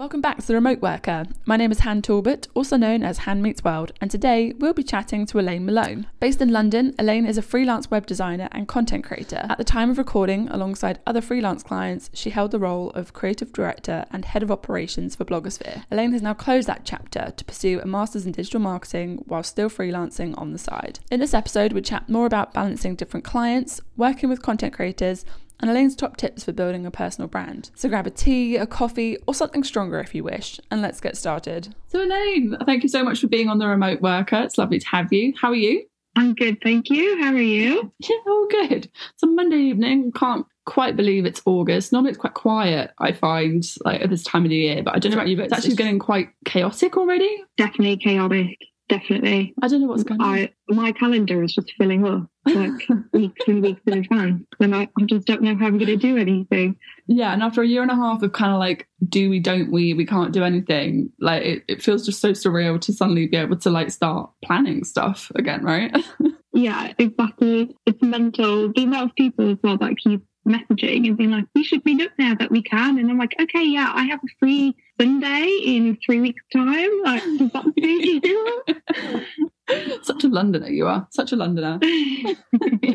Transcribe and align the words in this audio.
Welcome 0.00 0.22
back 0.22 0.38
to 0.38 0.46
The 0.46 0.54
Remote 0.54 0.80
Worker. 0.80 1.26
My 1.44 1.58
name 1.58 1.70
is 1.70 1.80
Han 1.80 2.00
Talbot, 2.00 2.48
also 2.54 2.78
known 2.78 3.02
as 3.02 3.18
Han 3.18 3.42
Meets 3.42 3.62
World, 3.62 3.92
and 4.00 4.10
today 4.10 4.54
we'll 4.56 4.72
be 4.72 4.82
chatting 4.82 5.26
to 5.26 5.38
Elaine 5.38 5.66
Malone. 5.66 6.06
Based 6.20 6.40
in 6.40 6.50
London, 6.50 6.94
Elaine 6.98 7.26
is 7.26 7.36
a 7.36 7.42
freelance 7.42 7.90
web 7.90 8.06
designer 8.06 8.48
and 8.52 8.66
content 8.66 9.04
creator. 9.04 9.44
At 9.50 9.58
the 9.58 9.62
time 9.62 9.90
of 9.90 9.98
recording, 9.98 10.48
alongside 10.48 11.00
other 11.06 11.20
freelance 11.20 11.62
clients, 11.62 12.08
she 12.14 12.30
held 12.30 12.50
the 12.50 12.58
role 12.58 12.88
of 12.92 13.12
creative 13.12 13.52
director 13.52 14.06
and 14.10 14.24
head 14.24 14.42
of 14.42 14.50
operations 14.50 15.16
for 15.16 15.26
Blogosphere. 15.26 15.84
Elaine 15.90 16.12
has 16.12 16.22
now 16.22 16.32
closed 16.32 16.66
that 16.66 16.86
chapter 16.86 17.34
to 17.36 17.44
pursue 17.44 17.78
a 17.82 17.86
master's 17.86 18.24
in 18.24 18.32
digital 18.32 18.58
marketing 18.58 19.22
while 19.26 19.42
still 19.42 19.68
freelancing 19.68 20.32
on 20.38 20.52
the 20.52 20.58
side. 20.58 21.00
In 21.10 21.20
this 21.20 21.34
episode, 21.34 21.74
we 21.74 21.82
chat 21.82 22.08
more 22.08 22.24
about 22.24 22.54
balancing 22.54 22.94
different 22.94 23.26
clients, 23.26 23.82
working 23.98 24.30
with 24.30 24.40
content 24.40 24.72
creators, 24.72 25.26
and 25.60 25.70
Elaine's 25.70 25.94
top 25.94 26.16
tips 26.16 26.44
for 26.44 26.52
building 26.52 26.86
a 26.86 26.90
personal 26.90 27.28
brand. 27.28 27.70
So 27.74 27.88
grab 27.88 28.06
a 28.06 28.10
tea, 28.10 28.56
a 28.56 28.66
coffee, 28.66 29.16
or 29.26 29.34
something 29.34 29.62
stronger 29.62 30.00
if 30.00 30.14
you 30.14 30.24
wish, 30.24 30.58
and 30.70 30.82
let's 30.82 31.00
get 31.00 31.16
started. 31.16 31.74
So, 31.88 32.02
Elaine, 32.02 32.56
thank 32.66 32.82
you 32.82 32.88
so 32.88 33.04
much 33.04 33.20
for 33.20 33.28
being 33.28 33.48
on 33.48 33.58
the 33.58 33.66
remote 33.66 34.00
worker. 34.00 34.36
It's 34.36 34.58
lovely 34.58 34.78
to 34.78 34.86
have 34.88 35.12
you. 35.12 35.34
How 35.40 35.50
are 35.50 35.54
you? 35.54 35.84
I'm 36.16 36.34
good, 36.34 36.58
thank 36.62 36.90
you. 36.90 37.22
How 37.22 37.32
are 37.32 37.40
you? 37.40 37.92
Yeah, 38.00 38.16
all 38.26 38.48
good. 38.50 38.90
It's 39.12 39.22
a 39.22 39.26
Monday 39.26 39.58
evening. 39.58 40.10
Can't 40.12 40.46
quite 40.66 40.96
believe 40.96 41.24
it's 41.24 41.42
August. 41.46 41.92
Normally 41.92 42.10
it's 42.10 42.18
quite 42.18 42.34
quiet, 42.34 42.92
I 42.98 43.12
find, 43.12 43.64
like 43.84 44.00
at 44.00 44.10
this 44.10 44.24
time 44.24 44.44
of 44.44 44.50
the 44.50 44.56
year. 44.56 44.82
But 44.82 44.96
I 44.96 44.98
don't 44.98 45.12
know 45.12 45.18
about 45.18 45.28
you, 45.28 45.36
but 45.36 45.46
it's 45.46 45.52
actually 45.52 45.76
getting 45.76 45.98
quite 45.98 46.30
chaotic 46.44 46.96
already. 46.96 47.44
Definitely 47.56 47.98
chaotic. 47.98 48.58
Definitely. 48.90 49.54
I 49.62 49.68
don't 49.68 49.82
know 49.82 49.86
what's 49.86 50.02
going 50.02 50.20
on. 50.20 50.34
I, 50.34 50.52
my 50.68 50.90
calendar 50.90 51.44
is 51.44 51.54
just 51.54 51.72
filling 51.78 52.04
up 52.04 52.28
like 52.44 52.88
weeks 53.12 53.46
and 53.46 53.62
weeks 53.62 53.80
in 53.86 53.98
advance. 53.98 54.44
And 54.58 54.74
I, 54.74 54.88
I 54.98 55.04
just 55.06 55.28
don't 55.28 55.42
know 55.42 55.54
how 55.56 55.66
I'm 55.66 55.78
going 55.78 55.86
to 55.86 55.96
do 55.96 56.16
anything. 56.16 56.76
Yeah. 57.06 57.32
And 57.32 57.40
after 57.40 57.62
a 57.62 57.66
year 57.68 57.82
and 57.82 57.90
a 57.92 57.94
half 57.94 58.24
of 58.24 58.32
kind 58.32 58.52
of 58.52 58.58
like, 58.58 58.88
do 59.08 59.30
we, 59.30 59.38
don't 59.38 59.70
we, 59.70 59.94
we 59.94 60.04
can't 60.04 60.32
do 60.32 60.42
anything, 60.42 61.12
like 61.20 61.44
it, 61.44 61.62
it 61.68 61.82
feels 61.82 62.04
just 62.04 62.20
so 62.20 62.32
surreal 62.32 62.80
to 62.80 62.92
suddenly 62.92 63.28
be 63.28 63.36
able 63.36 63.58
to 63.58 63.70
like 63.70 63.92
start 63.92 64.28
planning 64.44 64.82
stuff 64.82 65.30
again, 65.36 65.62
right? 65.62 65.96
yeah, 66.52 66.92
exactly. 66.98 67.76
It's 67.86 68.02
mental. 68.02 68.72
The 68.72 68.82
amount 68.82 69.10
of 69.10 69.16
people 69.16 69.52
as 69.52 69.58
well 69.62 69.78
that 69.78 69.96
keep 70.02 70.24
messaging 70.48 71.06
and 71.06 71.16
being 71.16 71.30
like, 71.30 71.44
we 71.54 71.62
should 71.62 71.84
meet 71.84 72.02
up 72.02 72.10
now 72.18 72.34
that 72.34 72.50
we 72.50 72.60
can. 72.60 72.98
And 72.98 73.08
I'm 73.08 73.18
like, 73.18 73.36
okay, 73.40 73.62
yeah, 73.62 73.92
I 73.94 74.06
have 74.06 74.18
a 74.18 74.28
free 74.40 74.74
Sunday 75.00 75.60
in 75.64 75.96
three 76.04 76.20
weeks' 76.20 76.44
time. 76.52 76.90
Like? 77.04 77.22
Such 80.02 80.24
a 80.24 80.28
Londoner 80.28 80.68
you 80.68 80.86
are. 80.86 81.08
Such 81.10 81.32
a 81.32 81.36
Londoner. 81.36 81.78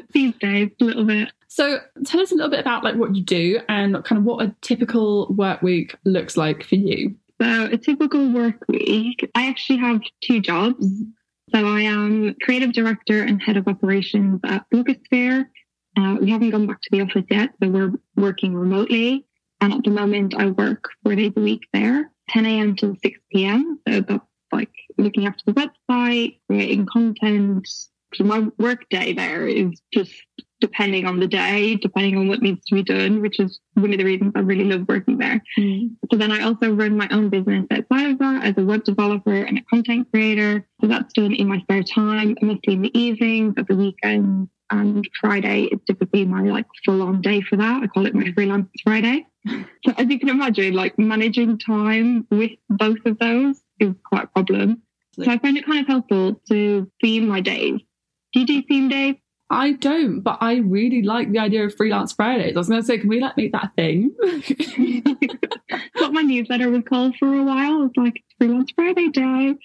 These 0.14 0.36
days, 0.40 0.70
a 0.80 0.84
little 0.84 1.06
bit. 1.06 1.32
So 1.48 1.80
tell 2.06 2.22
us 2.22 2.32
a 2.32 2.36
little 2.36 2.52
bit 2.52 2.60
about 2.60 2.84
like 2.84 2.94
what 2.96 3.16
you 3.16 3.24
do 3.24 3.60
and 3.70 4.04
kind 4.04 4.20
of 4.20 4.24
what 4.24 4.46
a 4.46 4.54
typical 4.62 5.34
work 5.34 5.64
week 5.64 5.96
looks 6.06 6.38
like 6.38 6.64
for 6.64 6.76
you. 6.76 7.16
So 7.42 7.66
a 7.66 7.78
typical 7.78 8.32
work 8.32 8.64
week, 8.68 9.28
I 9.34 9.48
actually 9.48 9.80
have 9.80 10.02
two 10.22 10.42
jobs. 10.42 10.86
So 11.54 11.66
I 11.66 11.82
am 11.82 12.36
creative 12.42 12.74
director 12.74 13.24
and 13.24 13.42
head 13.42 13.58
of 13.58 13.68
operations 13.68 14.42
at 14.44 14.70
Blogosphere. 14.70 15.48
Uh, 15.98 16.18
we 16.20 16.30
haven't 16.30 16.52
gone 16.52 16.68
back 16.68 16.82
to 16.82 16.90
the 16.92 17.02
office 17.02 17.26
yet, 17.32 17.50
so 17.62 17.70
we're 17.70 17.94
working 18.16 18.54
remotely. 18.54 19.26
And 19.66 19.74
at 19.74 19.84
the 19.84 19.90
moment, 19.90 20.36
I 20.36 20.46
work 20.46 20.90
four 21.02 21.16
days 21.16 21.34
a 21.36 21.40
week 21.40 21.68
there, 21.74 22.12
10 22.30 22.46
a.m. 22.46 22.76
to 22.76 22.96
6 23.02 23.20
p.m. 23.32 23.80
So 23.88 24.02
that's 24.02 24.24
like 24.52 24.70
looking 25.00 25.26
after 25.26 25.42
the 25.48 25.54
website, 25.54 26.38
creating 26.48 26.86
content. 26.86 27.68
So 28.14 28.26
my 28.26 28.48
work 28.60 28.88
day 28.92 29.14
there 29.14 29.48
is 29.48 29.82
just 29.92 30.14
depending 30.62 31.08
on 31.08 31.20
the 31.20 31.26
day, 31.26 31.78
depending 31.78 32.16
on 32.16 32.28
what 32.28 32.44
needs 32.44 32.64
to 32.68 32.76
be 32.76 32.84
done, 32.84 33.24
which 33.24 33.40
is 33.40 33.60
one 33.74 33.92
of 33.92 33.98
the 33.98 34.06
reasons 34.06 34.34
I 34.36 34.42
really 34.42 34.66
love 34.66 34.88
working 34.88 35.18
there. 35.18 35.42
Mm. 35.58 35.96
So 36.12 36.18
then 36.18 36.32
I 36.32 36.44
also 36.44 36.72
run 36.72 36.96
my 36.96 37.08
own 37.10 37.30
business 37.30 37.66
outside 37.72 38.12
of 38.12 38.20
that 38.20 38.44
as 38.46 38.54
a 38.60 38.64
web 38.64 38.84
developer 38.84 39.34
and 39.34 39.58
a 39.58 39.64
content 39.64 40.08
creator. 40.14 40.68
So 40.80 40.86
that's 40.86 41.12
done 41.14 41.34
in 41.34 41.48
my 41.48 41.60
spare 41.62 41.82
time, 41.82 42.38
mostly 42.40 42.76
in 42.76 42.84
the 42.84 42.96
evenings, 42.96 43.56
at 43.58 43.68
the 43.68 43.76
weekends, 43.76 44.48
and 44.70 45.10
Friday 45.20 45.64
is 45.64 45.80
typically 45.88 46.26
my 46.26 46.44
like 46.44 46.68
full 46.86 47.02
on 47.02 47.22
day 47.22 47.42
for 47.42 47.56
that. 47.56 47.82
I 47.82 47.88
call 47.88 48.06
it 48.06 48.14
my 48.14 48.32
freelance 48.34 48.70
Friday. 48.84 49.26
So 49.48 49.94
as 49.98 50.08
you 50.10 50.20
can 50.20 50.30
imagine, 50.30 50.74
like 50.74 50.98
managing 50.98 51.58
time 51.58 52.28
with 52.32 52.52
both 52.70 53.06
of 53.06 53.20
those 53.20 53.62
is 53.80 53.94
quite 54.04 54.26
a 54.26 54.28
problem. 54.28 54.82
So 55.14 55.32
I 55.32 55.38
find 55.38 55.58
it 55.58 55.66
kind 55.66 55.80
of 55.80 55.88
helpful 55.88 56.42
to 56.50 56.92
theme 57.02 57.28
my 57.28 57.40
days. 57.40 57.80
Do 58.34 58.42
you 58.42 58.46
do 58.46 58.62
theme 58.64 58.90
days? 58.90 59.16
I 59.50 59.74
don't, 59.74 60.22
but 60.22 60.40
I 60.42 60.56
really 60.56 61.04
like 61.04 61.32
the 61.32 61.40
idea 61.40 61.66
of 61.66 61.76
freelance 61.76 62.12
Fridays. 62.12 62.56
I 62.56 62.60
was 62.60 62.68
going 62.68 62.82
to 62.82 62.86
say, 62.86 62.98
can 62.98 63.08
we 63.08 63.22
like 63.22 63.38
make 63.38 63.52
that 63.52 63.66
a 63.66 63.72
thing? 63.76 64.12
what 65.94 66.14
my 66.14 66.24
newsletter 66.24 66.70
was 66.70 66.82
called 66.90 67.16
for 67.18 67.32
a 67.32 67.44
while. 67.44 67.86
It's 67.86 67.96
like 67.96 68.24
freelance 68.40 68.72
Friday 68.76 69.10
day. 69.10 69.56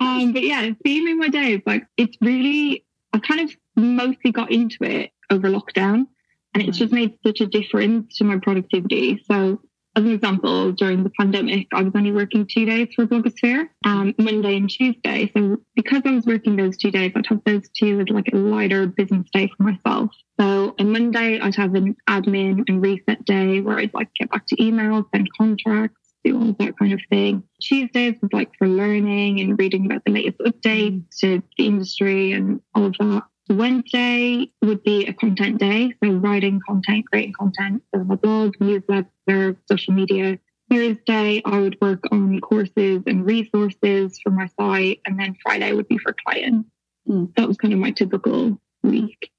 Um, 0.00 0.32
but 0.32 0.42
yeah, 0.42 0.70
theming 0.84 1.18
my 1.18 1.28
days, 1.28 1.60
like 1.64 1.86
it's 1.96 2.16
really, 2.20 2.84
I 3.12 3.20
kind 3.20 3.40
of 3.40 3.54
mostly 3.76 4.32
got 4.32 4.50
into 4.50 4.78
it 4.82 5.12
over 5.30 5.48
lockdown 5.48 6.06
and 6.54 6.62
it's 6.62 6.78
just 6.78 6.92
made 6.92 7.14
such 7.24 7.40
a 7.40 7.46
difference 7.46 8.16
to 8.16 8.24
my 8.24 8.38
productivity. 8.38 9.22
So 9.30 9.60
as 9.96 10.04
an 10.04 10.12
example, 10.12 10.70
during 10.72 11.02
the 11.02 11.10
pandemic, 11.18 11.66
I 11.72 11.82
was 11.82 11.92
only 11.96 12.12
working 12.12 12.46
two 12.46 12.64
days 12.64 12.88
for 12.94 13.06
Blogosphere, 13.06 13.68
um, 13.84 14.14
Monday 14.18 14.56
and 14.56 14.70
Tuesday. 14.70 15.30
So 15.36 15.58
because 15.74 16.02
I 16.04 16.12
was 16.12 16.26
working 16.26 16.54
those 16.54 16.76
two 16.76 16.92
days, 16.92 17.12
I'd 17.16 17.26
have 17.26 17.42
those 17.44 17.68
two 17.76 18.00
as 18.00 18.08
like 18.08 18.28
a 18.32 18.36
lighter 18.36 18.86
business 18.86 19.26
day 19.32 19.50
for 19.56 19.64
myself. 19.64 20.10
So 20.38 20.74
on 20.78 20.92
Monday, 20.92 21.40
I'd 21.40 21.56
have 21.56 21.74
an 21.74 21.96
admin 22.08 22.64
and 22.68 22.80
reset 22.80 23.24
day 23.24 23.60
where 23.60 23.78
I'd 23.78 23.92
like 23.92 24.14
get 24.14 24.30
back 24.30 24.46
to 24.46 24.56
emails, 24.56 25.06
send 25.12 25.28
contracts, 25.36 26.00
do 26.22 26.38
all 26.38 26.56
that 26.60 26.78
kind 26.78 26.92
of 26.92 27.00
thing. 27.10 27.42
Tuesdays 27.60 28.14
was 28.22 28.32
like 28.32 28.50
for 28.58 28.68
learning 28.68 29.40
and 29.40 29.58
reading 29.58 29.86
about 29.86 30.04
the 30.04 30.12
latest 30.12 30.38
updates 30.38 31.04
to 31.18 31.42
the 31.58 31.66
industry 31.66 32.32
and 32.32 32.60
all 32.74 32.86
of 32.86 32.96
that. 33.00 33.24
Wednesday 33.54 34.52
would 34.62 34.82
be 34.82 35.06
a 35.06 35.12
content 35.12 35.58
day, 35.58 35.92
so 36.02 36.10
writing 36.12 36.60
content, 36.66 37.06
creating 37.10 37.32
content 37.32 37.82
for 37.90 38.04
my 38.04 38.14
blog, 38.14 38.54
newsletter, 38.60 39.56
social 39.68 39.94
media. 39.94 40.38
Thursday, 40.70 41.42
I 41.44 41.58
would 41.58 41.76
work 41.80 42.04
on 42.12 42.40
courses 42.40 43.02
and 43.06 43.26
resources 43.26 44.20
for 44.22 44.30
my 44.30 44.46
site, 44.58 45.00
and 45.04 45.18
then 45.18 45.36
Friday 45.42 45.72
would 45.72 45.88
be 45.88 45.98
for 45.98 46.14
clients. 46.24 46.68
Mm. 47.08 47.34
That 47.34 47.48
was 47.48 47.56
kind 47.56 47.74
of 47.74 47.80
my 47.80 47.90
typical 47.90 48.60
week. 48.82 49.32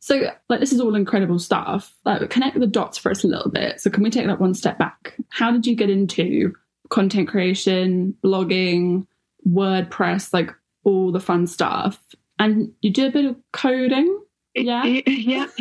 So, 0.00 0.30
like, 0.50 0.60
this 0.60 0.72
is 0.72 0.80
all 0.80 0.94
incredible 0.94 1.38
stuff. 1.38 1.94
Like, 2.04 2.28
connect 2.28 2.60
the 2.60 2.66
dots 2.66 2.98
for 2.98 3.10
us 3.10 3.24
a 3.24 3.28
little 3.28 3.50
bit. 3.50 3.80
So, 3.80 3.88
can 3.88 4.02
we 4.02 4.10
take 4.10 4.26
that 4.26 4.40
one 4.40 4.52
step 4.54 4.78
back? 4.78 5.16
How 5.30 5.50
did 5.50 5.66
you 5.66 5.74
get 5.74 5.88
into 5.88 6.52
content 6.90 7.28
creation, 7.28 8.14
blogging, 8.22 9.06
WordPress, 9.48 10.34
like 10.34 10.50
all 10.84 11.10
the 11.10 11.20
fun 11.20 11.46
stuff? 11.46 11.98
And 12.44 12.72
you 12.82 12.90
do 12.90 13.06
a 13.06 13.10
bit 13.10 13.24
of 13.24 13.36
coding. 13.52 14.20
Yeah, 14.54 14.84
yeah, 14.84 15.46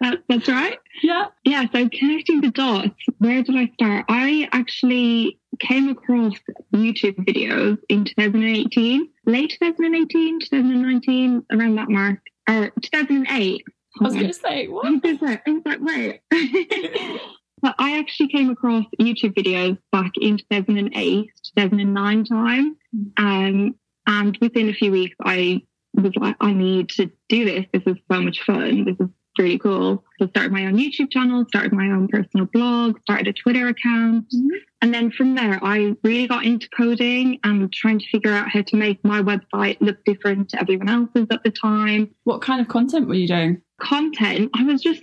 that, 0.00 0.22
that's 0.28 0.48
right. 0.48 0.78
Yeah, 1.02 1.26
yeah. 1.44 1.64
So 1.72 1.88
connecting 1.88 2.40
the 2.40 2.50
dots. 2.50 2.90
Where 3.18 3.42
did 3.42 3.56
I 3.56 3.70
start? 3.74 4.04
I 4.08 4.48
actually 4.52 5.40
came 5.58 5.88
across 5.88 6.34
YouTube 6.72 7.16
videos 7.24 7.78
in 7.88 8.04
2018, 8.04 9.08
late 9.24 9.56
2018, 9.60 10.40
2019, 10.40 11.46
around 11.50 11.74
that 11.76 11.88
mark, 11.88 12.20
or 12.48 12.70
2008. 12.82 13.64
I 13.98 14.04
was 14.04 14.14
going 14.14 14.26
to 14.28 14.32
say 14.32 14.68
what? 14.68 14.86
I 14.86 14.90
was 14.90 15.20
like, 15.64 15.80
wait. 15.80 16.20
but 17.62 17.74
I 17.78 17.98
actually 17.98 18.28
came 18.28 18.50
across 18.50 18.84
YouTube 19.00 19.34
videos 19.34 19.78
back 19.90 20.12
in 20.20 20.36
2008, 20.36 21.30
2009 21.56 22.24
time. 22.26 22.76
Um, 23.16 23.74
and 24.06 24.36
within 24.40 24.68
a 24.68 24.74
few 24.74 24.92
weeks, 24.92 25.16
I 25.24 25.62
was 25.94 26.12
like, 26.16 26.36
I 26.40 26.52
need 26.52 26.90
to 26.90 27.10
do 27.28 27.44
this. 27.44 27.66
This 27.72 27.82
is 27.86 27.96
so 28.10 28.20
much 28.20 28.42
fun. 28.42 28.84
This 28.84 28.96
is 29.00 29.08
really 29.38 29.58
cool. 29.58 30.04
So 30.18 30.26
I 30.26 30.28
started 30.28 30.52
my 30.52 30.66
own 30.66 30.76
YouTube 30.76 31.10
channel, 31.10 31.44
started 31.48 31.72
my 31.72 31.86
own 31.86 32.08
personal 32.08 32.46
blog, 32.46 32.98
started 33.00 33.28
a 33.28 33.32
Twitter 33.32 33.68
account. 33.68 34.26
Mm-hmm. 34.34 34.48
And 34.82 34.94
then 34.94 35.10
from 35.10 35.34
there, 35.34 35.58
I 35.62 35.94
really 36.02 36.26
got 36.26 36.44
into 36.44 36.68
coding 36.70 37.38
and 37.44 37.72
trying 37.72 37.98
to 37.98 38.06
figure 38.10 38.32
out 38.32 38.48
how 38.48 38.62
to 38.62 38.76
make 38.76 39.02
my 39.04 39.20
website 39.20 39.78
look 39.80 40.04
different 40.04 40.50
to 40.50 40.60
everyone 40.60 40.88
else's 40.88 41.26
at 41.30 41.42
the 41.42 41.50
time. 41.50 42.14
What 42.24 42.42
kind 42.42 42.60
of 42.60 42.68
content 42.68 43.08
were 43.08 43.14
you 43.14 43.28
doing? 43.28 43.60
Content. 43.80 44.50
I 44.54 44.64
was 44.64 44.82
just 44.82 45.02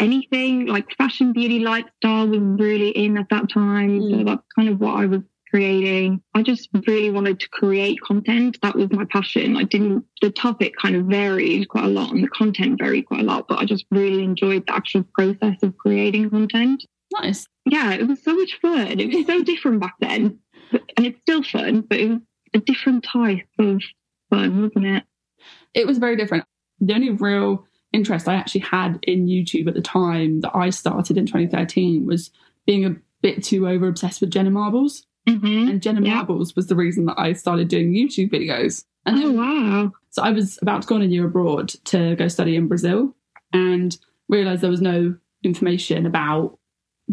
anything 0.00 0.66
like 0.66 0.86
fashion, 0.96 1.32
beauty, 1.32 1.60
lifestyle 1.60 2.26
was 2.26 2.40
really 2.40 2.90
in 2.90 3.18
at 3.18 3.28
that 3.30 3.50
time. 3.50 4.00
Mm. 4.00 4.10
So 4.18 4.24
that's 4.24 4.46
kind 4.54 4.68
of 4.68 4.80
what 4.80 4.96
I 4.96 5.06
was 5.06 5.20
creating. 5.54 6.20
I 6.34 6.42
just 6.42 6.68
really 6.88 7.12
wanted 7.12 7.38
to 7.38 7.48
create 7.48 8.00
content. 8.00 8.58
That 8.62 8.74
was 8.74 8.90
my 8.90 9.04
passion. 9.04 9.56
I 9.56 9.62
didn't, 9.62 10.04
the 10.20 10.32
topic 10.32 10.74
kind 10.82 10.96
of 10.96 11.06
varied 11.06 11.68
quite 11.68 11.84
a 11.84 11.88
lot 11.88 12.10
and 12.10 12.24
the 12.24 12.28
content 12.28 12.80
varied 12.80 13.06
quite 13.06 13.20
a 13.20 13.22
lot, 13.22 13.46
but 13.48 13.60
I 13.60 13.64
just 13.64 13.84
really 13.92 14.24
enjoyed 14.24 14.66
the 14.66 14.74
actual 14.74 15.04
process 15.14 15.62
of 15.62 15.76
creating 15.76 16.30
content. 16.30 16.84
Nice. 17.20 17.46
Yeah, 17.66 17.92
it 17.92 18.08
was 18.08 18.20
so 18.24 18.34
much 18.34 18.58
fun. 18.60 18.98
It 18.98 19.14
was 19.14 19.26
so 19.26 19.44
different 19.44 19.78
back 19.78 19.94
then. 20.00 20.40
And 20.96 21.06
it's 21.06 21.20
still 21.20 21.44
fun, 21.44 21.82
but 21.82 22.00
it 22.00 22.08
was 22.08 22.18
a 22.52 22.58
different 22.58 23.04
type 23.04 23.46
of 23.60 23.80
fun, 24.30 24.60
wasn't 24.60 24.86
it? 24.86 25.04
It 25.72 25.86
was 25.86 25.98
very 25.98 26.16
different. 26.16 26.46
The 26.80 26.94
only 26.94 27.10
real 27.10 27.64
interest 27.92 28.26
I 28.26 28.34
actually 28.34 28.62
had 28.62 28.98
in 29.02 29.28
YouTube 29.28 29.68
at 29.68 29.74
the 29.74 29.82
time 29.82 30.40
that 30.40 30.50
I 30.52 30.70
started 30.70 31.16
in 31.16 31.26
2013 31.26 32.06
was 32.06 32.32
being 32.66 32.84
a 32.84 32.96
bit 33.22 33.44
too 33.44 33.68
over 33.68 33.86
obsessed 33.86 34.20
with 34.20 34.30
Jenna 34.30 34.50
Marbles. 34.50 35.06
Mm-hmm. 35.28 35.68
And 35.68 35.82
Jenna 35.82 36.02
Yeah. 36.02 36.16
Marbles 36.16 36.54
was 36.54 36.66
the 36.66 36.76
reason 36.76 37.06
that 37.06 37.18
I 37.18 37.32
started 37.32 37.68
doing 37.68 37.92
YouTube 37.92 38.30
videos. 38.30 38.84
And 39.06 39.18
Oh 39.22 39.32
wow. 39.32 39.92
so 40.10 40.22
I 40.22 40.30
was 40.30 40.58
about 40.62 40.82
to 40.82 40.88
go 40.88 40.94
on 40.96 41.02
a 41.02 41.06
year 41.06 41.26
abroad 41.26 41.68
to 41.84 42.16
go 42.16 42.28
study 42.28 42.56
in 42.56 42.68
Brazil 42.68 43.14
and 43.52 43.96
realized 44.28 44.62
there 44.62 44.70
was 44.70 44.80
no 44.80 45.14
information 45.42 46.06
about 46.06 46.58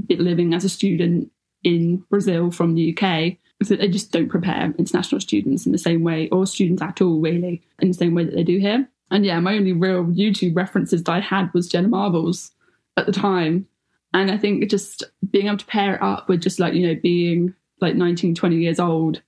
living 0.09 0.53
as 0.53 0.63
a 0.63 0.69
student 0.69 1.31
in 1.63 1.97
Brazil 2.09 2.51
from 2.51 2.75
the 2.75 2.97
UK. 2.97 3.37
So 3.63 3.75
they 3.75 3.87
just 3.89 4.11
don't 4.11 4.29
prepare 4.29 4.73
international 4.79 5.21
students 5.21 5.65
in 5.65 5.71
the 5.71 5.77
same 5.77 6.03
way, 6.03 6.29
or 6.29 6.47
students 6.47 6.81
at 6.81 6.99
all, 7.01 7.19
really, 7.19 7.61
in 7.79 7.89
the 7.89 7.93
same 7.93 8.15
way 8.15 8.23
that 8.25 8.33
they 8.33 8.43
do 8.43 8.57
here. 8.57 8.89
And 9.11 9.25
yeah, 9.25 9.39
my 9.39 9.55
only 9.55 9.73
real 9.73 10.05
YouTube 10.05 10.55
references 10.55 11.03
that 11.03 11.11
I 11.11 11.19
had 11.19 11.53
was 11.53 11.67
Jenna 11.67 11.89
Marbles 11.89 12.51
at 12.97 13.05
the 13.05 13.11
time. 13.11 13.67
And 14.13 14.31
I 14.31 14.37
think 14.37 14.67
just 14.69 15.03
being 15.29 15.45
able 15.47 15.57
to 15.57 15.65
pair 15.65 15.95
it 15.95 16.01
up 16.01 16.27
with 16.27 16.41
just 16.41 16.59
like, 16.59 16.73
you 16.73 16.87
know, 16.87 16.99
being 17.01 17.53
like 17.81 17.95
19, 17.95 18.35
20 18.35 18.55
years 18.55 18.79
old, 18.79 19.21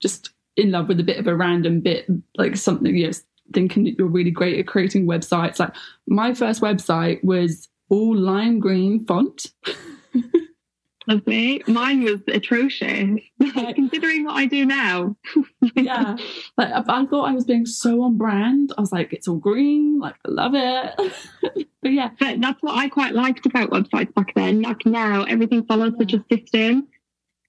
just 0.00 0.30
in 0.56 0.70
love 0.72 0.88
with 0.88 1.00
a 1.00 1.04
bit 1.04 1.18
of 1.18 1.26
a 1.26 1.36
random 1.36 1.80
bit, 1.80 2.06
like 2.36 2.56
something, 2.56 2.96
you 2.96 3.06
know, 3.06 3.12
thinking 3.52 3.84
that 3.84 3.98
you're 3.98 4.08
really 4.08 4.30
great 4.30 4.58
at 4.58 4.66
creating 4.66 5.06
websites. 5.06 5.58
Like 5.58 5.74
my 6.06 6.34
first 6.34 6.60
website 6.60 7.22
was 7.22 7.68
all 7.88 8.16
lime 8.16 8.58
green 8.60 9.04
font. 9.04 9.52
Lovely. 11.08 11.62
Mine 11.66 12.02
was 12.02 12.20
atrocious. 12.28 13.18
Considering 13.40 14.24
what 14.24 14.36
I 14.36 14.44
do 14.44 14.66
now. 14.66 15.16
yeah. 15.74 16.16
Like 16.58 16.68
I, 16.70 16.82
I 16.86 17.06
thought 17.06 17.30
I 17.30 17.32
was 17.32 17.46
being 17.46 17.64
so 17.64 18.02
on 18.02 18.18
brand. 18.18 18.74
I 18.76 18.80
was 18.82 18.92
like, 18.92 19.14
it's 19.14 19.26
all 19.26 19.38
green, 19.38 19.98
like 20.00 20.16
I 20.26 20.30
love 20.30 20.52
it. 20.54 21.66
but 21.80 21.92
yeah. 21.92 22.10
But 22.20 22.42
that's 22.42 22.62
what 22.62 22.76
I 22.76 22.90
quite 22.90 23.14
liked 23.14 23.46
about 23.46 23.70
websites 23.70 24.12
back 24.12 24.34
then. 24.34 24.60
Like 24.60 24.84
now, 24.84 25.22
everything 25.24 25.64
follows 25.64 25.94
such 25.98 26.12
a 26.12 26.22
system. 26.30 26.88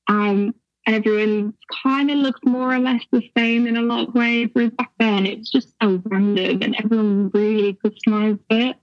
Um, 0.09 0.53
and 0.85 0.95
everyone 0.95 1.53
kind 1.83 2.09
of 2.09 2.17
looks 2.17 2.39
more 2.43 2.73
or 2.73 2.79
less 2.79 3.03
the 3.11 3.29
same 3.37 3.67
in 3.67 3.77
a 3.77 3.81
lot 3.81 4.07
of 4.09 4.15
ways. 4.15 4.49
Whereas 4.53 4.71
back 4.71 4.91
then, 4.99 5.25
it 5.25 5.37
was 5.39 5.49
just 5.51 5.69
so 5.81 6.01
random 6.05 6.61
and 6.63 6.75
everyone 6.83 7.29
really 7.33 7.73
customized 7.75 8.39
it. 8.49 8.75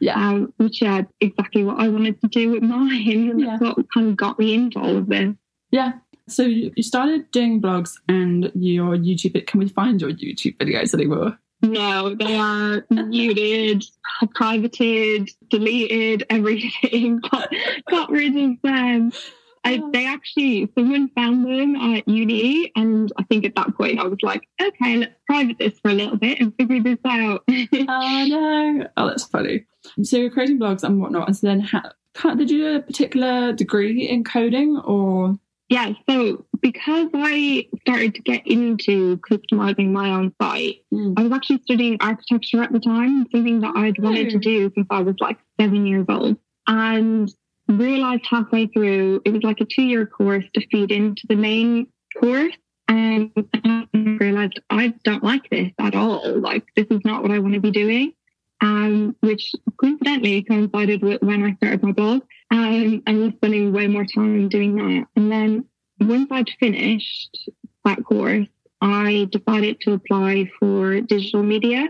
Yeah. 0.00 0.14
Um, 0.16 0.54
which 0.56 0.80
yeah, 0.80 1.02
exactly 1.20 1.62
what 1.62 1.78
I 1.78 1.88
wanted 1.88 2.18
to 2.22 2.28
do 2.28 2.50
with 2.52 2.62
mine. 2.62 3.30
And 3.30 3.40
Yeah. 3.40 3.58
that's 3.60 3.76
what 3.76 3.86
kind 3.92 4.08
of 4.08 4.16
got 4.16 4.38
me 4.38 4.54
into 4.54 4.78
all 4.80 4.96
of 4.96 5.08
this. 5.08 5.34
Yeah. 5.70 5.92
So 6.28 6.44
you 6.44 6.72
you 6.76 6.82
started 6.82 7.30
doing 7.30 7.60
blogs 7.60 7.98
and 8.08 8.50
your 8.54 8.96
YouTube. 8.96 9.46
Can 9.46 9.60
we 9.60 9.68
find 9.68 10.00
your 10.00 10.10
YouTube 10.10 10.56
videos 10.56 10.94
anymore? 10.94 11.38
No, 11.62 12.14
they 12.14 12.36
are 12.38 12.86
muted, 12.90 13.84
privated, 14.34 15.28
deleted, 15.50 16.24
everything. 16.30 17.18
Got, 17.30 17.52
got 17.90 18.10
rid 18.10 18.34
of 18.36 18.56
them. 18.62 19.12
I, 19.64 19.82
they 19.92 20.06
actually, 20.06 20.70
someone 20.76 21.10
found 21.10 21.44
them 21.44 21.76
at 21.76 22.08
uni, 22.08 22.72
and 22.76 23.12
I 23.18 23.24
think 23.24 23.44
at 23.44 23.54
that 23.56 23.74
point 23.76 24.00
I 24.00 24.04
was 24.04 24.18
like, 24.22 24.42
okay, 24.60 24.96
let's 24.96 25.14
private 25.26 25.58
this 25.58 25.78
for 25.80 25.90
a 25.90 25.94
little 25.94 26.16
bit 26.16 26.40
and 26.40 26.54
figure 26.56 26.82
this 26.82 26.98
out. 27.04 27.44
Oh 27.48 28.26
no! 28.28 28.86
Oh, 28.96 29.06
that's 29.08 29.24
funny. 29.24 29.66
So 30.02 30.16
you're 30.16 30.30
creating 30.30 30.58
blogs 30.58 30.82
and 30.82 31.00
whatnot, 31.00 31.26
and 31.28 31.36
so 31.36 31.46
then 31.46 31.60
ha- 31.60 31.92
did 32.36 32.50
you 32.50 32.58
do 32.58 32.76
a 32.76 32.80
particular 32.80 33.52
degree 33.52 34.08
in 34.08 34.24
coding 34.24 34.78
or? 34.78 35.38
yeah, 35.68 35.92
so 36.08 36.44
because 36.60 37.08
I 37.14 37.68
started 37.82 38.14
to 38.16 38.22
get 38.22 38.44
into 38.46 39.18
customizing 39.18 39.92
my 39.92 40.10
own 40.10 40.32
site, 40.42 40.78
Mm. 40.92 41.14
I 41.16 41.22
was 41.22 41.32
actually 41.32 41.60
studying 41.62 41.96
architecture 42.00 42.62
at 42.62 42.72
the 42.72 42.80
time, 42.80 43.26
something 43.30 43.60
that 43.60 43.74
I'd 43.76 43.98
wanted 44.02 44.30
to 44.30 44.36
Oh. 44.36 44.40
do 44.40 44.72
since 44.74 44.86
I 44.90 45.00
was 45.02 45.14
like 45.20 45.38
seven 45.60 45.86
years 45.86 46.06
old. 46.08 46.36
And 46.66 47.32
realized 47.70 48.26
halfway 48.28 48.66
through 48.66 49.22
it 49.24 49.30
was 49.30 49.42
like 49.42 49.60
a 49.60 49.64
two 49.64 49.82
year 49.82 50.06
course 50.06 50.44
to 50.54 50.66
feed 50.68 50.90
into 50.90 51.26
the 51.28 51.36
main 51.36 51.86
course. 52.18 52.56
And 52.88 53.30
I 53.64 53.86
realized 53.94 54.60
I 54.68 54.94
don't 55.04 55.22
like 55.22 55.48
this 55.48 55.70
at 55.78 55.94
all. 55.94 56.40
Like, 56.40 56.64
this 56.74 56.86
is 56.90 57.00
not 57.04 57.22
what 57.22 57.30
I 57.30 57.38
want 57.38 57.54
to 57.54 57.60
be 57.60 57.70
doing. 57.70 58.12
Um, 58.62 59.16
which 59.20 59.52
coincidentally 59.78 60.42
coincided 60.42 61.02
with 61.02 61.22
when 61.22 61.42
I 61.44 61.54
started 61.54 61.82
my 61.82 61.92
blog. 61.92 62.22
Um, 62.50 63.02
I 63.06 63.14
was 63.14 63.32
spending 63.36 63.72
way 63.72 63.86
more 63.86 64.04
time 64.04 64.50
doing 64.50 64.76
that. 64.76 65.06
And 65.16 65.32
then 65.32 65.64
once 65.98 66.28
I'd 66.30 66.50
finished 66.58 67.50
that 67.84 68.04
course, 68.04 68.48
I 68.82 69.28
decided 69.30 69.80
to 69.82 69.92
apply 69.92 70.50
for 70.58 71.00
digital 71.00 71.42
media. 71.42 71.88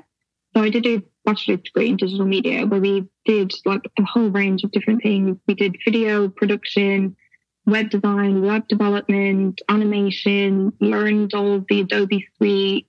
So 0.55 0.63
I 0.63 0.71
did 0.71 0.87
a 0.87 1.03
bachelor's 1.25 1.61
degree 1.63 1.91
in 1.91 1.97
digital 1.97 2.27
media 2.27 2.67
where 2.67 2.81
we 2.81 3.07
did 3.25 3.53
like 3.65 3.83
a 3.99 4.03
whole 4.03 4.29
range 4.31 4.65
of 4.65 4.71
different 4.71 5.03
things. 5.03 5.37
We 5.47 5.55
did 5.55 5.77
video 5.85 6.29
production, 6.29 7.17
web 7.67 7.91
design, 7.91 8.43
web 8.43 8.69
development, 8.69 9.61
animation, 9.69 10.73
learned 10.81 11.35
all 11.35 11.65
the 11.69 11.81
Adobe 11.81 12.27
suite, 12.37 12.87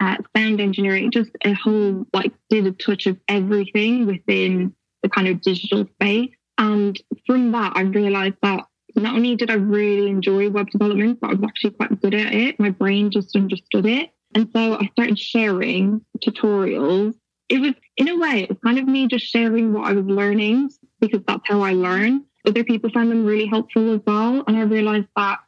uh, 0.00 0.16
sound 0.36 0.60
engineering, 0.60 1.10
just 1.10 1.30
a 1.44 1.52
whole 1.52 2.06
like 2.12 2.32
did 2.48 2.66
a 2.66 2.72
touch 2.72 3.06
of 3.06 3.18
everything 3.28 4.06
within 4.06 4.74
the 5.02 5.08
kind 5.08 5.28
of 5.28 5.40
digital 5.40 5.86
space. 5.94 6.30
And 6.58 7.00
from 7.26 7.52
that, 7.52 7.72
I 7.76 7.82
realized 7.82 8.36
that 8.42 8.64
not 8.94 9.14
only 9.14 9.36
did 9.36 9.50
I 9.50 9.54
really 9.54 10.10
enjoy 10.10 10.50
web 10.50 10.70
development, 10.70 11.20
but 11.20 11.30
I 11.30 11.34
was 11.34 11.44
actually 11.44 11.70
quite 11.70 12.00
good 12.00 12.14
at 12.14 12.32
it. 12.32 12.60
My 12.60 12.70
brain 12.70 13.10
just 13.10 13.34
understood 13.34 13.86
it. 13.86 14.10
And 14.34 14.48
so 14.54 14.74
I 14.74 14.88
started 14.92 15.18
sharing 15.18 16.04
tutorials. 16.24 17.14
It 17.52 17.60
was, 17.60 17.74
in 17.98 18.08
a 18.08 18.18
way, 18.18 18.46
it's 18.48 18.60
kind 18.62 18.78
of 18.78 18.86
me 18.86 19.06
just 19.06 19.26
sharing 19.26 19.74
what 19.74 19.86
I 19.86 19.92
was 19.92 20.06
learning 20.06 20.70
because 21.00 21.20
that's 21.26 21.42
how 21.44 21.60
I 21.60 21.72
learn. 21.72 22.24
Other 22.46 22.64
people 22.64 22.88
found 22.88 23.10
them 23.10 23.26
really 23.26 23.46
helpful 23.46 23.92
as 23.92 24.00
well. 24.06 24.42
And 24.48 24.56
I 24.56 24.62
realized 24.62 25.08
that 25.16 25.40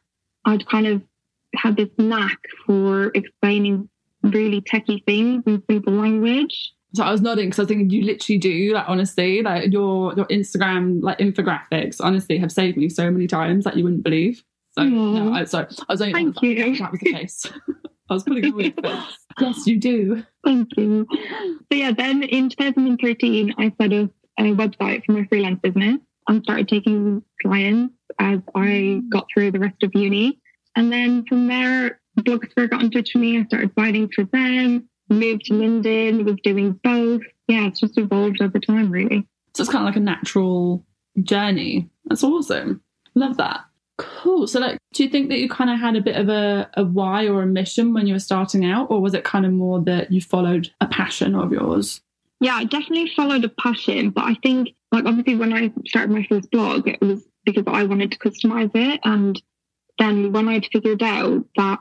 I'd 0.45 0.67
kind 0.67 0.85
of 0.85 1.01
had 1.55 1.77
this 1.77 1.89
knack 1.97 2.37
for 2.67 3.11
explaining 3.15 3.89
really 4.21 4.61
techie 4.61 5.03
things 5.03 5.41
in 5.47 5.63
simple 5.67 5.93
language. 5.93 6.73
So 6.93 7.03
I 7.03 7.11
was 7.11 7.21
nodding 7.21 7.47
because 7.47 7.57
I 7.57 7.61
was 7.63 7.69
thinking 7.69 7.89
you 7.89 8.03
literally 8.03 8.37
do 8.37 8.73
like 8.73 8.87
honestly 8.87 9.41
like 9.41 9.73
your 9.73 10.13
your 10.13 10.25
Instagram 10.27 11.01
like 11.01 11.17
infographics 11.17 11.97
honestly 11.99 12.37
have 12.37 12.51
saved 12.51 12.77
me 12.77 12.87
so 12.87 13.09
many 13.09 13.25
times 13.25 13.65
that 13.65 13.75
you 13.77 13.83
wouldn't 13.83 14.03
believe. 14.03 14.43
So 14.73 14.83
no. 14.83 15.33
I, 15.33 15.45
sorry, 15.45 15.67
I 15.89 15.93
was 15.93 16.01
only 16.01 16.13
Thank 16.13 16.41
you. 16.43 16.77
that 16.77 16.91
was 16.91 16.99
the 16.99 17.11
case. 17.11 17.51
I 18.09 18.13
was 18.13 18.23
putting 18.23 18.45
on 18.45 18.55
with. 18.55 18.73
Yes, 19.39 19.67
you 19.67 19.77
do. 19.77 20.23
Thank 20.45 20.69
you. 20.77 21.05
So 21.11 21.77
yeah, 21.77 21.91
then 21.91 22.23
in 22.23 22.49
2013, 22.49 23.53
I 23.57 23.73
set 23.81 23.91
up 23.91 24.09
a 24.39 24.43
website 24.43 25.05
for 25.05 25.11
my 25.11 25.25
freelance 25.25 25.59
business 25.61 25.97
and 26.29 26.41
started 26.43 26.69
taking 26.69 27.21
clients 27.41 27.93
as 28.19 28.39
I 28.53 28.59
mm. 28.59 29.09
got 29.09 29.27
through 29.33 29.51
the 29.51 29.59
rest 29.59 29.83
of 29.83 29.91
uni. 29.93 30.39
And 30.75 30.91
then 30.91 31.25
from 31.25 31.47
there, 31.47 31.99
Blogosphere 32.19 32.69
got 32.69 32.81
in 32.81 32.91
touch 32.91 33.13
with 33.13 33.21
me. 33.21 33.39
I 33.39 33.45
started 33.45 33.71
writing 33.75 34.09
for 34.13 34.23
them, 34.23 34.87
moved 35.09 35.45
to 35.45 35.53
London, 35.53 36.23
was 36.23 36.37
doing 36.43 36.79
both. 36.83 37.23
Yeah, 37.47 37.67
it's 37.67 37.79
just 37.81 37.97
evolved 37.97 38.41
over 38.41 38.59
time, 38.59 38.89
really. 38.91 39.27
So 39.53 39.63
it's 39.63 39.71
kind 39.71 39.83
of 39.83 39.87
like 39.87 39.97
a 39.97 39.99
natural 39.99 40.85
journey. 41.21 41.89
That's 42.05 42.23
awesome. 42.23 42.81
Love 43.15 43.37
that. 43.37 43.61
Cool. 43.97 44.47
So, 44.47 44.59
like, 44.59 44.77
do 44.93 45.03
you 45.03 45.09
think 45.09 45.29
that 45.29 45.39
you 45.39 45.47
kind 45.47 45.69
of 45.69 45.79
had 45.79 45.95
a 45.95 46.01
bit 46.01 46.17
of 46.17 46.27
a, 46.27 46.69
a 46.73 46.83
why 46.83 47.27
or 47.27 47.41
a 47.41 47.47
mission 47.47 47.93
when 47.93 48.07
you 48.07 48.13
were 48.13 48.19
starting 48.19 48.65
out, 48.65 48.91
or 48.91 48.99
was 48.99 49.13
it 49.13 49.23
kind 49.23 49.45
of 49.45 49.53
more 49.53 49.79
that 49.81 50.11
you 50.11 50.19
followed 50.19 50.69
a 50.81 50.87
passion 50.87 51.33
of 51.33 51.51
yours? 51.51 52.01
Yeah, 52.41 52.55
I 52.55 52.65
definitely 52.65 53.11
followed 53.15 53.45
a 53.45 53.49
passion, 53.49 54.09
but 54.09 54.25
I 54.25 54.35
think, 54.43 54.69
like, 54.91 55.05
obviously, 55.05 55.35
when 55.35 55.53
I 55.53 55.71
started 55.85 56.11
my 56.11 56.25
first 56.27 56.51
blog, 56.51 56.87
it 56.87 56.99
was 56.99 57.25
because 57.45 57.63
I 57.67 57.83
wanted 57.83 58.11
to 58.11 58.19
customize 58.19 58.71
it. 58.75 58.99
And 59.05 59.41
then 59.97 60.33
when 60.33 60.49
I'd 60.49 60.67
figured 60.73 61.01
out 61.01 61.45
that 61.55 61.79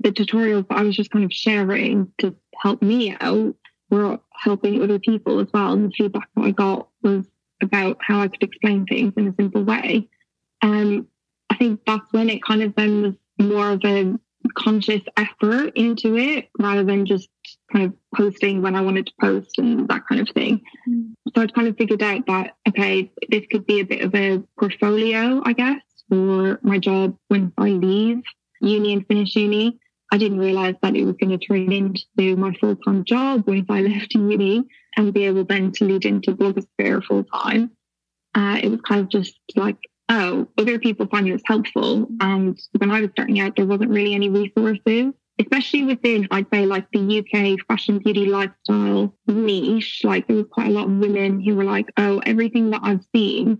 the 0.00 0.10
tutorials 0.10 0.66
that 0.68 0.78
I 0.78 0.82
was 0.82 0.96
just 0.96 1.10
kind 1.10 1.24
of 1.24 1.32
sharing 1.32 2.10
to 2.18 2.34
help 2.56 2.80
me 2.80 3.14
out 3.20 3.54
were 3.90 4.18
helping 4.32 4.82
other 4.82 4.98
people 4.98 5.38
as 5.38 5.48
well, 5.52 5.74
and 5.74 5.90
the 5.90 5.94
feedback 5.94 6.28
that 6.34 6.44
I 6.44 6.50
got 6.50 6.88
was 7.02 7.26
about 7.62 7.98
how 8.00 8.20
I 8.20 8.28
could 8.28 8.42
explain 8.42 8.86
things 8.86 9.12
in 9.18 9.28
a 9.28 9.34
simple 9.34 9.62
way. 9.62 10.08
Um, 10.62 11.08
think 11.62 11.80
that's 11.86 12.12
when 12.12 12.28
it 12.28 12.42
kind 12.42 12.62
of 12.62 12.74
then 12.74 13.02
was 13.02 13.14
more 13.38 13.70
of 13.70 13.80
a 13.84 14.18
conscious 14.56 15.02
effort 15.16 15.72
into 15.76 16.16
it 16.16 16.48
rather 16.58 16.82
than 16.82 17.06
just 17.06 17.28
kind 17.72 17.84
of 17.84 17.94
posting 18.16 18.60
when 18.62 18.74
I 18.74 18.80
wanted 18.80 19.06
to 19.06 19.12
post 19.20 19.58
and 19.58 19.88
that 19.88 20.02
kind 20.08 20.20
of 20.20 20.28
thing. 20.34 20.60
So 21.32 21.42
I'd 21.42 21.54
kind 21.54 21.68
of 21.68 21.76
figured 21.76 22.02
out 22.02 22.26
that, 22.26 22.56
okay, 22.68 23.12
this 23.28 23.44
could 23.48 23.64
be 23.64 23.78
a 23.78 23.84
bit 23.84 24.02
of 24.02 24.12
a 24.14 24.42
portfolio, 24.58 25.40
I 25.44 25.52
guess, 25.52 25.80
for 26.08 26.58
my 26.62 26.78
job 26.78 27.16
when 27.28 27.52
I 27.56 27.68
leave 27.68 28.22
uni 28.60 28.92
and 28.92 29.06
finish 29.06 29.36
uni. 29.36 29.78
I 30.10 30.18
didn't 30.18 30.40
realize 30.40 30.74
that 30.82 30.96
it 30.96 31.04
was 31.04 31.14
going 31.14 31.38
to 31.38 31.46
turn 31.46 31.72
into 31.72 32.36
my 32.36 32.52
full 32.60 32.74
time 32.74 33.04
job 33.04 33.46
once 33.46 33.66
I 33.68 33.80
left 33.92 34.14
uni 34.14 34.64
and 34.96 35.14
be 35.14 35.26
able 35.26 35.44
then 35.44 35.70
to 35.72 35.84
lead 35.84 36.06
into 36.06 36.34
blogosphere 36.34 37.04
full 37.04 37.22
time. 37.22 37.70
Uh, 38.34 38.58
it 38.60 38.68
was 38.68 38.80
kind 38.80 39.02
of 39.02 39.08
just 39.08 39.38
like, 39.54 39.76
oh, 40.12 40.46
other 40.58 40.78
people 40.78 41.06
find 41.06 41.26
this 41.26 41.42
helpful. 41.44 42.06
And 42.20 42.60
when 42.78 42.90
I 42.90 43.00
was 43.00 43.10
starting 43.12 43.40
out, 43.40 43.56
there 43.56 43.66
wasn't 43.66 43.90
really 43.90 44.14
any 44.14 44.28
resources, 44.28 45.12
especially 45.40 45.84
within, 45.84 46.28
I'd 46.30 46.46
say, 46.52 46.66
like 46.66 46.86
the 46.92 47.18
UK 47.20 47.66
fashion, 47.66 47.98
beauty, 47.98 48.26
lifestyle 48.26 49.16
niche. 49.26 50.02
Like 50.04 50.26
there 50.28 50.36
was 50.36 50.46
quite 50.50 50.68
a 50.68 50.72
lot 50.72 50.86
of 50.86 50.92
women 50.92 51.40
who 51.40 51.56
were 51.56 51.64
like, 51.64 51.90
oh, 51.96 52.20
everything 52.24 52.70
that 52.70 52.82
I've 52.84 53.04
seen 53.16 53.58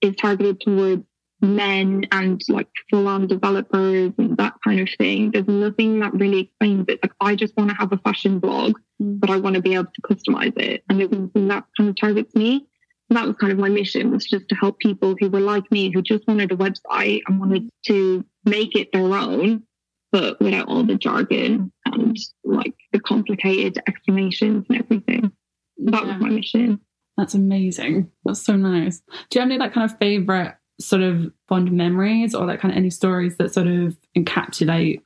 is 0.00 0.16
targeted 0.16 0.60
towards 0.60 1.04
men 1.42 2.06
and 2.12 2.40
like 2.48 2.68
full 2.90 3.06
on 3.06 3.26
developers 3.26 4.12
and 4.18 4.36
that 4.38 4.54
kind 4.64 4.80
of 4.80 4.88
thing. 4.98 5.30
There's 5.30 5.48
nothing 5.48 6.00
that 6.00 6.14
really 6.14 6.40
explains 6.40 6.86
it. 6.88 7.00
Like 7.02 7.12
I 7.20 7.34
just 7.34 7.56
want 7.56 7.70
to 7.70 7.76
have 7.76 7.92
a 7.92 7.98
fashion 7.98 8.38
blog, 8.38 8.74
Mm. 9.00 9.18
but 9.20 9.30
I 9.30 9.36
want 9.38 9.56
to 9.56 9.62
be 9.62 9.74
able 9.74 9.86
to 9.94 10.02
customize 10.02 10.58
it. 10.58 10.84
And 10.88 11.00
there's 11.00 11.10
nothing 11.10 11.48
that 11.48 11.64
kind 11.76 11.88
of 11.90 11.96
targets 11.96 12.34
me. 12.34 12.66
That 13.10 13.26
was 13.26 13.36
kind 13.40 13.52
of 13.52 13.58
my 13.58 13.68
mission 13.68 14.10
was 14.12 14.24
just 14.24 14.48
to 14.48 14.54
help 14.54 14.78
people 14.78 15.16
who 15.18 15.28
were 15.28 15.40
like 15.40 15.70
me, 15.72 15.90
who 15.92 16.00
just 16.00 16.26
wanted 16.28 16.52
a 16.52 16.56
website 16.56 17.20
and 17.26 17.40
wanted 17.40 17.68
to 17.86 18.24
make 18.44 18.76
it 18.76 18.92
their 18.92 19.02
own, 19.02 19.64
but 20.12 20.38
without 20.40 20.68
all 20.68 20.84
the 20.84 20.94
jargon 20.94 21.72
and 21.86 22.16
like 22.44 22.74
the 22.92 23.00
complicated 23.00 23.82
explanations 23.88 24.64
and 24.68 24.78
everything. 24.78 25.32
That 25.78 26.06
Yeah. 26.06 26.12
was 26.12 26.22
my 26.22 26.30
mission. 26.30 26.80
That's 27.16 27.34
amazing. 27.34 28.10
That's 28.24 28.42
so 28.42 28.54
nice. 28.56 29.00
Do 29.28 29.38
you 29.38 29.40
have 29.40 29.50
any 29.50 29.58
like 29.58 29.72
kind 29.72 29.90
of 29.90 29.98
favorite 29.98 30.54
sort 30.80 31.02
of 31.02 31.32
fond 31.48 31.70
memories 31.72 32.34
or 32.34 32.46
like 32.46 32.60
kind 32.60 32.72
of 32.72 32.78
any 32.78 32.90
stories 32.90 33.36
that 33.38 33.52
sort 33.52 33.66
of 33.66 33.96
encapsulate 34.16 35.02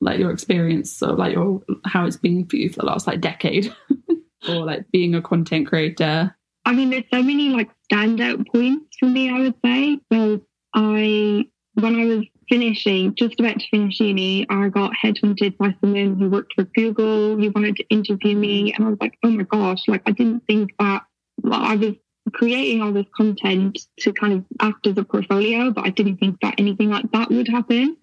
like 0.00 0.18
your 0.18 0.30
experience 0.30 1.02
or 1.02 1.12
like 1.14 1.34
your 1.34 1.60
how 1.84 2.06
it's 2.06 2.16
been 2.16 2.46
for 2.46 2.56
you 2.56 2.70
for 2.70 2.80
the 2.80 2.86
last 2.86 3.06
like 3.06 3.20
decade 3.20 3.74
or 4.48 4.64
like 4.64 4.90
being 4.92 5.14
a 5.14 5.20
content 5.20 5.66
creator? 5.66 6.34
I 6.70 6.72
mean, 6.72 6.90
there's 6.90 7.02
so 7.12 7.20
many 7.20 7.48
like 7.48 7.68
standout 7.90 8.46
points 8.46 8.96
for 9.00 9.06
me, 9.06 9.28
I 9.28 9.40
would 9.40 9.54
say. 9.64 9.98
So 10.12 10.40
I, 10.72 11.44
when 11.74 11.96
I 11.96 12.04
was 12.04 12.24
finishing, 12.48 13.12
just 13.16 13.40
about 13.40 13.58
to 13.58 13.66
finish 13.72 13.98
uni, 13.98 14.46
I 14.48 14.68
got 14.68 14.92
headhunted 14.92 15.58
by 15.58 15.74
someone 15.80 16.16
who 16.16 16.30
worked 16.30 16.52
for 16.54 16.62
Google. 16.62 17.36
He 17.38 17.48
wanted 17.48 17.74
to 17.74 17.84
interview 17.90 18.36
me. 18.36 18.72
And 18.72 18.86
I 18.86 18.90
was 18.90 18.98
like, 19.00 19.18
oh 19.24 19.30
my 19.30 19.42
gosh, 19.42 19.88
like 19.88 20.02
I 20.06 20.12
didn't 20.12 20.46
think 20.46 20.70
that 20.78 21.02
well, 21.42 21.60
I 21.60 21.74
was 21.74 21.94
creating 22.34 22.82
all 22.82 22.92
this 22.92 23.06
content 23.16 23.76
to 23.98 24.12
kind 24.12 24.32
of 24.34 24.44
act 24.60 24.86
as 24.86 24.96
a 24.96 25.02
portfolio, 25.02 25.72
but 25.72 25.86
I 25.86 25.90
didn't 25.90 26.18
think 26.18 26.38
that 26.42 26.54
anything 26.58 26.90
like 26.90 27.10
that 27.10 27.30
would 27.30 27.48
happen. 27.48 27.96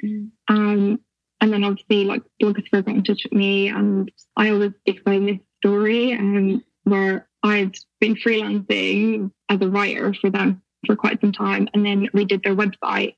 Um, 0.49 0.99
and 1.39 1.53
then 1.53 1.63
obviously, 1.63 2.03
like 2.03 2.23
Blogosphere 2.43 2.83
got 2.85 2.95
in 2.95 3.03
touch 3.05 3.21
with 3.23 3.31
me, 3.31 3.69
and 3.69 4.11
I 4.35 4.49
always 4.49 4.73
explain 4.85 5.25
this 5.25 5.39
story 5.61 6.11
um, 6.11 6.63
where 6.83 7.29
I'd 7.47 7.75
been 7.99 8.15
freelancing 8.15 9.31
as 9.49 9.59
a 9.61 9.69
writer 9.69 10.13
for 10.13 10.29
them 10.29 10.61
for 10.85 10.95
quite 10.95 11.19
some 11.21 11.31
time, 11.31 11.67
and 11.73 11.85
then 11.85 12.07
we 12.13 12.25
did 12.25 12.43
their 12.43 12.55
website, 12.55 13.15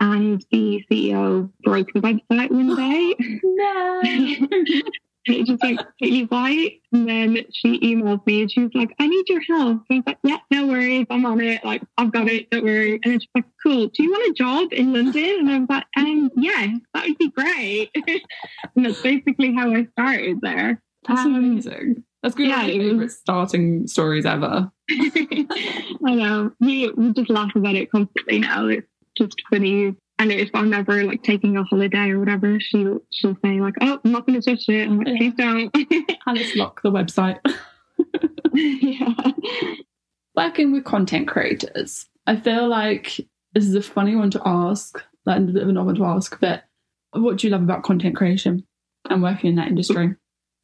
and 0.00 0.44
the 0.50 0.84
CEO 0.90 1.50
broke 1.62 1.88
the 1.92 2.00
website 2.00 2.50
one 2.50 2.76
day. 2.76 3.14
No. 3.42 4.00
And 4.04 4.48
it 5.26 5.46
just 5.46 5.62
went 5.62 5.78
completely 5.80 6.24
white. 6.24 6.80
And 6.92 7.08
then 7.08 7.36
she 7.52 7.78
emailed 7.80 8.24
me 8.26 8.42
and 8.42 8.50
she 8.50 8.60
was 8.60 8.70
like, 8.74 8.94
I 8.98 9.06
need 9.08 9.28
your 9.28 9.42
help. 9.42 9.82
And 9.90 9.90
I 9.90 9.94
was 9.96 10.02
like, 10.06 10.18
yeah, 10.22 10.38
no 10.50 10.66
worries. 10.68 11.06
I'm 11.10 11.26
on 11.26 11.40
it. 11.40 11.62
Like, 11.64 11.82
I've 11.98 12.12
got 12.12 12.28
it. 12.28 12.48
Don't 12.50 12.64
worry. 12.64 12.92
And 13.02 13.12
then 13.12 13.20
she's 13.20 13.28
like, 13.34 13.44
cool. 13.62 13.88
Do 13.88 14.02
you 14.02 14.10
want 14.10 14.30
a 14.30 14.34
job 14.34 14.72
in 14.72 14.92
London? 14.94 15.38
And 15.40 15.50
I 15.50 15.58
was 15.58 15.68
like, 15.68 15.84
um, 15.96 16.30
yeah, 16.36 16.68
that 16.94 17.06
would 17.06 17.18
be 17.18 17.30
great. 17.30 17.90
and 18.76 18.86
that's 18.86 19.02
basically 19.02 19.54
how 19.54 19.70
I 19.74 19.86
started 19.92 20.40
there. 20.40 20.80
That's 21.06 21.20
Um, 21.20 21.34
amazing. 21.34 22.04
That's 22.22 22.34
good. 22.34 22.48
yeah, 22.48 22.64
it 22.66 22.78
was- 22.78 22.86
favorite 22.88 23.10
starting 23.12 23.86
stories 23.86 24.26
ever. 24.26 24.70
I 24.90 26.14
know. 26.14 26.52
We, 26.60 26.90
we 26.92 27.12
just 27.12 27.30
laugh 27.30 27.54
about 27.54 27.74
it 27.74 27.90
constantly 27.90 28.38
now. 28.40 28.66
It's 28.66 28.86
just 29.16 29.40
funny. 29.50 29.94
And 30.20 30.32
if 30.32 30.50
I'm 30.52 30.72
ever 30.72 31.04
like 31.04 31.22
taking 31.22 31.56
a 31.56 31.62
holiday 31.62 32.10
or 32.10 32.18
whatever, 32.18 32.58
she'll 32.58 32.98
she'll 33.12 33.36
say 33.44 33.60
like, 33.60 33.74
"Oh, 33.80 34.00
I'm 34.04 34.10
not 34.10 34.26
going 34.26 34.40
to 34.40 34.50
touch 34.50 34.68
it." 34.68 34.88
I'm 34.88 34.98
like, 34.98 35.16
"Please 35.16 35.34
don't." 35.36 35.72
Alice 36.26 36.56
lock 36.56 36.82
the 36.82 36.90
website. 36.90 37.38
yeah. 38.52 39.14
Working 40.34 40.72
with 40.72 40.84
content 40.84 41.28
creators, 41.28 42.06
I 42.26 42.34
feel 42.36 42.66
like 42.68 43.20
this 43.52 43.64
is 43.64 43.74
a 43.76 43.82
funny 43.82 44.16
one 44.16 44.30
to 44.32 44.42
ask, 44.44 45.00
like 45.24 45.38
a 45.38 45.40
bit 45.42 45.62
of 45.62 45.68
an 45.68 45.76
odd 45.76 45.86
one 45.86 45.94
to 45.96 46.04
ask. 46.04 46.38
But 46.40 46.64
what 47.12 47.36
do 47.38 47.46
you 47.46 47.52
love 47.52 47.62
about 47.62 47.84
content 47.84 48.16
creation 48.16 48.64
and 49.08 49.22
working 49.22 49.50
in 49.50 49.56
that 49.56 49.68
industry? 49.68 50.16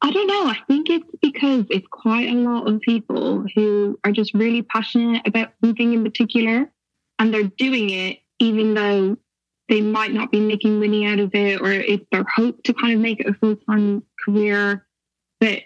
I 0.05 0.11
don't 0.11 0.27
know. 0.27 0.45
I 0.45 0.59
think 0.67 0.91
it's 0.91 1.09
because 1.19 1.65
it's 1.71 1.87
quite 1.89 2.29
a 2.29 2.35
lot 2.35 2.67
of 2.67 2.79
people 2.81 3.43
who 3.55 3.99
are 4.03 4.11
just 4.11 4.35
really 4.35 4.61
passionate 4.61 5.27
about 5.27 5.53
something 5.63 5.93
in 5.93 6.03
particular 6.03 6.71
and 7.17 7.33
they're 7.33 7.51
doing 7.57 7.89
it 7.89 8.19
even 8.37 8.75
though 8.75 9.17
they 9.67 9.81
might 9.81 10.13
not 10.13 10.31
be 10.31 10.39
making 10.39 10.79
money 10.79 11.07
out 11.07 11.17
of 11.17 11.33
it 11.33 11.59
or 11.59 11.71
it's 11.71 12.05
their 12.11 12.23
hope 12.35 12.61
to 12.65 12.73
kind 12.75 12.93
of 12.93 12.99
make 12.99 13.19
it 13.19 13.25
a 13.25 13.33
full 13.33 13.55
time 13.55 14.03
career. 14.23 14.85
But 15.39 15.63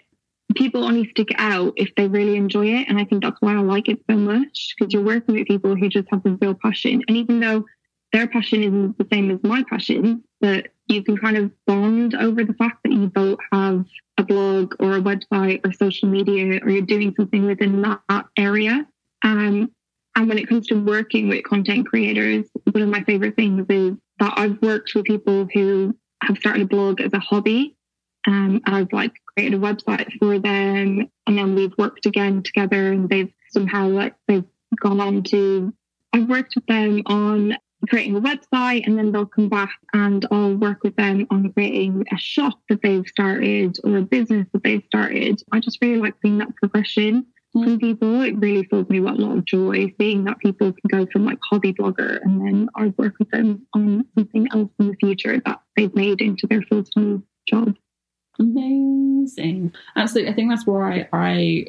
people 0.56 0.84
only 0.84 1.06
stick 1.10 1.28
out 1.36 1.74
if 1.76 1.94
they 1.94 2.08
really 2.08 2.36
enjoy 2.36 2.68
it. 2.68 2.88
And 2.88 2.98
I 2.98 3.04
think 3.04 3.22
that's 3.22 3.36
why 3.40 3.52
I 3.52 3.60
like 3.60 3.90
it 3.90 4.00
so 4.10 4.16
much 4.16 4.74
because 4.78 4.94
you're 4.94 5.04
working 5.04 5.34
with 5.34 5.48
people 5.48 5.76
who 5.76 5.90
just 5.90 6.08
have 6.10 6.24
a 6.24 6.30
real 6.40 6.54
passion. 6.54 7.02
And 7.08 7.16
even 7.18 7.40
though 7.40 7.66
their 8.14 8.26
passion 8.26 8.62
isn't 8.62 8.96
the 8.96 9.06
same 9.12 9.30
as 9.30 9.40
my 9.42 9.64
passion, 9.68 10.24
but 10.40 10.68
you 10.90 11.02
can 11.02 11.16
kind 11.16 11.36
of 11.36 11.50
bond 11.66 12.14
over 12.14 12.44
the 12.44 12.54
fact 12.54 12.82
that 12.84 12.92
you 12.92 13.08
both 13.08 13.38
have 13.52 13.84
a 14.18 14.24
blog 14.24 14.74
or 14.80 14.96
a 14.96 15.00
website 15.00 15.64
or 15.64 15.72
social 15.72 16.08
media 16.08 16.60
or 16.62 16.70
you're 16.70 16.82
doing 16.82 17.14
something 17.16 17.46
within 17.46 17.82
that 17.82 18.26
area. 18.36 18.86
Um, 19.22 19.70
and 20.16 20.28
when 20.28 20.38
it 20.38 20.48
comes 20.48 20.66
to 20.68 20.74
working 20.74 21.28
with 21.28 21.44
content 21.44 21.86
creators, 21.86 22.46
one 22.70 22.82
of 22.82 22.88
my 22.88 23.02
favorite 23.04 23.36
things 23.36 23.66
is 23.68 23.94
that 24.18 24.34
I've 24.36 24.60
worked 24.60 24.94
with 24.94 25.04
people 25.04 25.48
who 25.52 25.96
have 26.22 26.36
started 26.38 26.62
a 26.62 26.66
blog 26.66 27.00
as 27.00 27.12
a 27.12 27.18
hobby. 27.18 27.76
Um, 28.26 28.60
and 28.66 28.76
I've 28.76 28.92
like 28.92 29.12
created 29.34 29.54
a 29.54 29.62
website 29.62 30.12
for 30.18 30.38
them 30.38 31.08
and 31.26 31.38
then 31.38 31.54
we've 31.54 31.72
worked 31.78 32.04
again 32.04 32.42
together 32.42 32.92
and 32.92 33.08
they've 33.08 33.32
somehow 33.50 33.88
like 33.88 34.14
they've 34.28 34.44
gone 34.78 35.00
on 35.00 35.22
to 35.22 35.72
I've 36.12 36.28
worked 36.28 36.54
with 36.54 36.66
them 36.66 37.02
on 37.06 37.56
creating 37.90 38.16
a 38.16 38.20
website 38.20 38.86
and 38.86 38.96
then 38.96 39.12
they'll 39.12 39.26
come 39.26 39.48
back 39.48 39.72
and 39.92 40.24
I'll 40.30 40.54
work 40.54 40.82
with 40.82 40.96
them 40.96 41.26
on 41.30 41.52
creating 41.52 42.04
a 42.12 42.16
shop 42.16 42.58
that 42.68 42.80
they've 42.82 43.06
started 43.06 43.76
or 43.84 43.98
a 43.98 44.02
business 44.02 44.46
that 44.52 44.62
they've 44.62 44.84
started. 44.86 45.42
I 45.52 45.60
just 45.60 45.78
really 45.82 46.00
like 46.00 46.14
seeing 46.22 46.38
that 46.38 46.54
progression 46.56 47.26
from 47.52 47.78
mm. 47.78 47.80
people. 47.80 48.22
It 48.22 48.36
really 48.38 48.64
fills 48.64 48.88
me 48.88 49.00
with 49.00 49.18
a 49.18 49.22
lot 49.22 49.36
of 49.36 49.44
joy 49.44 49.92
seeing 50.00 50.24
that 50.24 50.38
people 50.38 50.72
can 50.72 50.88
go 50.88 51.06
from 51.12 51.24
like 51.24 51.38
hobby 51.50 51.72
blogger 51.72 52.20
and 52.22 52.46
then 52.46 52.68
I 52.76 52.94
work 52.96 53.18
with 53.18 53.30
them 53.30 53.66
on 53.74 54.04
something 54.16 54.46
else 54.52 54.70
in 54.78 54.88
the 54.88 54.96
future 54.96 55.40
that 55.44 55.60
they've 55.76 55.94
made 55.94 56.20
into 56.20 56.46
their 56.46 56.62
full 56.62 56.84
time 56.84 57.24
job. 57.46 57.76
Amazing. 58.38 59.74
Absolutely. 59.96 60.32
I 60.32 60.34
think 60.34 60.50
that's 60.50 60.66
why 60.66 61.00
I, 61.00 61.08
I 61.12 61.64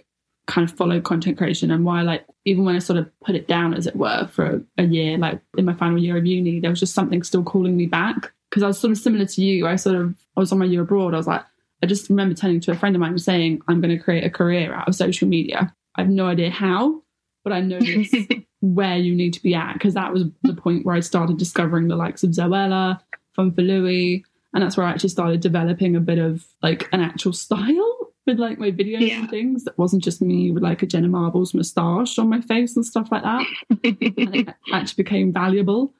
kind 0.47 0.69
of 0.69 0.75
follow 0.75 0.99
content 0.99 1.37
creation 1.37 1.71
and 1.71 1.85
why, 1.85 2.01
like, 2.01 2.25
even 2.45 2.65
when 2.65 2.75
I 2.75 2.79
sort 2.79 2.99
of 2.99 3.09
put 3.23 3.35
it 3.35 3.47
down, 3.47 3.73
as 3.73 3.87
it 3.87 3.95
were, 3.95 4.27
for 4.27 4.45
a, 4.45 4.61
a 4.83 4.85
year, 4.85 5.17
like 5.17 5.39
in 5.57 5.65
my 5.65 5.73
final 5.73 5.97
year 5.97 6.17
of 6.17 6.25
uni, 6.25 6.59
there 6.59 6.69
was 6.69 6.79
just 6.79 6.95
something 6.95 7.23
still 7.23 7.43
calling 7.43 7.77
me 7.77 7.85
back. 7.85 8.31
Because 8.49 8.63
I 8.63 8.67
was 8.67 8.79
sort 8.79 8.91
of 8.91 8.97
similar 8.97 9.25
to 9.25 9.41
you. 9.41 9.65
I 9.65 9.77
sort 9.77 9.95
of, 9.95 10.15
I 10.35 10.39
was 10.41 10.51
on 10.51 10.59
my 10.59 10.65
year 10.65 10.81
abroad. 10.81 11.13
I 11.13 11.17
was 11.17 11.27
like, 11.27 11.43
I 11.81 11.85
just 11.85 12.09
remember 12.09 12.35
turning 12.35 12.59
to 12.61 12.71
a 12.71 12.75
friend 12.75 12.95
of 12.95 12.99
mine 12.99 13.11
and 13.11 13.21
saying, 13.21 13.61
I'm 13.67 13.81
going 13.81 13.97
to 13.97 14.03
create 14.03 14.25
a 14.25 14.29
career 14.29 14.73
out 14.73 14.87
of 14.87 14.95
social 14.95 15.27
media. 15.27 15.73
I 15.95 16.01
have 16.01 16.09
no 16.09 16.27
idea 16.27 16.49
how, 16.49 17.01
but 17.43 17.53
I 17.53 17.61
know 17.61 17.79
where 18.61 18.97
you 18.97 19.15
need 19.15 19.33
to 19.33 19.43
be 19.43 19.55
at. 19.55 19.73
Because 19.73 19.93
that 19.93 20.11
was 20.11 20.25
the 20.43 20.53
point 20.53 20.85
where 20.85 20.95
I 20.95 20.99
started 20.99 21.37
discovering 21.37 21.87
the 21.87 21.95
likes 21.95 22.23
of 22.23 22.31
Zoella, 22.31 22.99
Fun 23.35 23.53
for 23.53 23.61
Louis, 23.61 24.25
and 24.53 24.63
that's 24.63 24.75
where 24.75 24.85
I 24.85 24.91
actually 24.91 25.09
started 25.09 25.39
developing 25.39 25.95
a 25.95 26.01
bit 26.01 26.19
of 26.19 26.45
like 26.61 26.89
an 26.91 27.01
actual 27.01 27.33
style 27.33 27.90
with 28.27 28.39
like 28.39 28.59
my 28.59 28.71
videos 28.71 29.01
Yeah. 29.07 29.19
and 29.21 29.29
things 29.29 29.63
that 29.63 29.77
wasn't 29.77 30.03
just 30.03 30.21
me 30.21 30.51
with 30.51 30.63
like 30.63 30.83
a 30.83 30.85
Jenna 30.85 31.07
Marbles 31.07 31.53
moustache 31.53 32.17
on 32.19 32.29
my 32.29 32.41
face 32.41 32.75
and 32.75 32.85
stuff 32.85 33.11
like 33.11 33.23
that. 33.23 33.45
it 33.83 34.49
actually 34.73 35.03
became 35.03 35.33
valuable. 35.33 35.93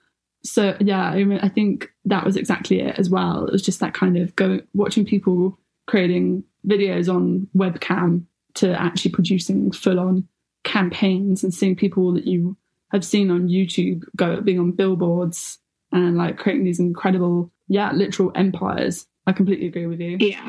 So 0.44 0.76
yeah, 0.80 1.04
I 1.04 1.24
mean, 1.24 1.40
I 1.42 1.50
think 1.50 1.90
that 2.06 2.26
was 2.26 2.36
exactly 2.38 2.80
it 2.82 2.98
as 2.98 3.10
well. 3.10 3.46
It 3.46 3.52
was 3.52 3.62
just 3.62 3.80
that 3.80 3.94
kind 3.94 4.18
of 4.18 4.36
go 4.36 4.60
watching 4.74 5.06
people 5.06 5.58
creating 5.88 6.44
videos 6.68 7.14
on 7.14 7.48
webcam 7.56 8.24
to 8.56 8.80
actually 8.80 9.12
producing 9.12 9.72
full 9.72 10.00
on 10.00 10.28
campaigns 10.64 11.44
and 11.44 11.54
seeing 11.54 11.76
people 11.76 12.14
that 12.14 12.26
you 12.28 12.56
have 12.92 13.04
seen 13.06 13.32
on 13.32 13.48
YouTube 13.48 14.04
go 14.16 14.42
being 14.42 14.60
on 14.60 14.72
billboards 14.72 15.58
and 15.92 16.18
like 16.18 16.38
creating 16.38 16.66
these 16.66 16.80
incredible, 16.80 17.52
yeah, 17.68 17.92
literal 17.94 18.32
empires. 18.36 19.08
I 19.28 19.32
completely 19.34 19.68
agree 19.68 19.86
with 19.88 20.00
you. 20.00 20.18
yeah. 20.20 20.48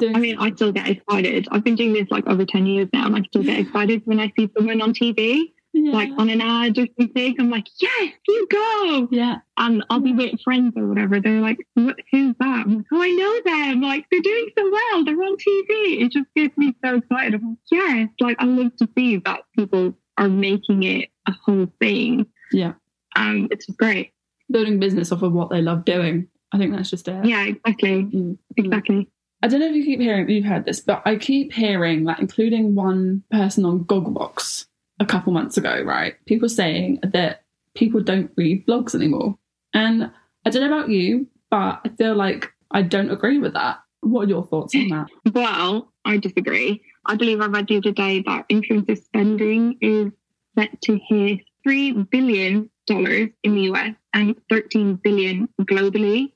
I 0.00 0.18
mean, 0.18 0.36
I 0.38 0.50
still 0.52 0.72
get 0.72 0.88
excited. 0.88 1.48
I've 1.50 1.64
been 1.64 1.76
doing 1.76 1.92
this 1.94 2.08
like 2.10 2.26
over 2.26 2.44
10 2.44 2.66
years 2.66 2.88
now, 2.92 3.06
and 3.06 3.16
I 3.16 3.22
still 3.22 3.42
get 3.42 3.58
excited 3.58 4.02
when 4.04 4.20
I 4.20 4.32
see 4.38 4.50
someone 4.56 4.82
on 4.82 4.92
TV, 4.92 5.52
yeah, 5.72 5.92
like 5.92 6.10
on 6.18 6.28
an 6.28 6.40
ad 6.42 6.76
or 6.78 6.86
something. 7.00 7.36
I'm 7.38 7.50
like, 7.50 7.66
yes, 7.80 8.12
you 8.28 8.46
go. 8.50 9.08
yeah, 9.10 9.36
And 9.56 9.82
I'll 9.88 10.00
be 10.00 10.12
with 10.12 10.40
friends 10.42 10.74
or 10.76 10.86
whatever. 10.88 11.20
They're 11.20 11.40
like, 11.40 11.58
what, 11.74 11.96
who's 12.12 12.34
that? 12.38 12.66
I'm 12.66 12.76
like, 12.76 12.86
oh, 12.92 13.02
I 13.02 13.10
know 13.10 13.40
them. 13.44 13.80
Like, 13.80 14.04
they're 14.10 14.20
doing 14.20 14.48
so 14.58 14.70
well. 14.70 15.04
They're 15.04 15.14
on 15.22 15.36
TV. 15.36 16.02
It 16.02 16.12
just 16.12 16.26
gets 16.36 16.56
me 16.58 16.74
so 16.84 16.96
excited. 16.96 17.34
I'm 17.34 17.48
like, 17.50 17.58
yes. 17.70 18.08
Like, 18.20 18.36
I 18.40 18.44
love 18.44 18.76
to 18.76 18.88
see 18.96 19.16
that 19.18 19.40
people 19.56 19.94
are 20.18 20.28
making 20.28 20.82
it 20.82 21.08
a 21.26 21.32
whole 21.32 21.66
thing. 21.80 22.26
yeah. 22.52 22.72
Um, 23.16 23.48
It's 23.50 23.66
great. 23.66 24.12
Building 24.50 24.78
business 24.80 25.12
off 25.12 25.22
of 25.22 25.32
what 25.32 25.48
they 25.50 25.62
love 25.62 25.84
doing. 25.84 26.28
I 26.52 26.58
think 26.58 26.74
that's 26.74 26.90
just 26.90 27.08
it. 27.08 27.24
Yeah, 27.24 27.44
exactly. 27.46 28.04
Mm. 28.04 28.38
Exactly. 28.56 29.08
I 29.42 29.48
don't 29.48 29.60
know 29.60 29.66
if 29.66 29.76
you 29.76 29.84
keep 29.84 30.00
hearing, 30.00 30.28
you've 30.28 30.44
heard 30.44 30.64
this, 30.64 30.80
but 30.80 31.02
I 31.04 31.16
keep 31.16 31.52
hearing, 31.52 32.04
like, 32.04 32.18
including 32.18 32.74
one 32.74 33.22
person 33.30 33.64
on 33.64 33.84
Gogglebox 33.84 34.66
a 34.98 35.06
couple 35.06 35.32
months 35.32 35.56
ago, 35.56 35.80
right? 35.82 36.14
People 36.26 36.48
saying 36.48 37.00
that 37.02 37.44
people 37.74 38.02
don't 38.02 38.32
read 38.36 38.66
blogs 38.66 38.94
anymore. 38.94 39.38
And 39.72 40.10
I 40.44 40.50
don't 40.50 40.62
know 40.68 40.76
about 40.76 40.90
you, 40.90 41.28
but 41.50 41.80
I 41.84 41.90
feel 41.96 42.16
like 42.16 42.52
I 42.70 42.82
don't 42.82 43.10
agree 43.10 43.38
with 43.38 43.54
that. 43.54 43.78
What 44.00 44.26
are 44.26 44.28
your 44.28 44.44
thoughts 44.44 44.74
on 44.74 44.88
that? 44.88 45.06
Well, 45.32 45.92
I 46.04 46.16
disagree. 46.16 46.82
I 47.06 47.14
believe 47.16 47.40
I 47.40 47.46
read 47.46 47.68
the 47.68 47.76
other 47.78 47.92
day 47.92 48.22
that 48.26 48.48
influencer 48.48 49.02
spending 49.02 49.78
is 49.80 50.10
set 50.56 50.80
to 50.82 50.98
hit 51.08 51.40
$3 51.66 52.10
billion 52.10 52.70
in 52.88 53.54
the 53.54 53.60
US 53.72 53.94
and 54.14 54.34
13 54.50 54.96
billion 54.96 55.48
globally. 55.62 56.32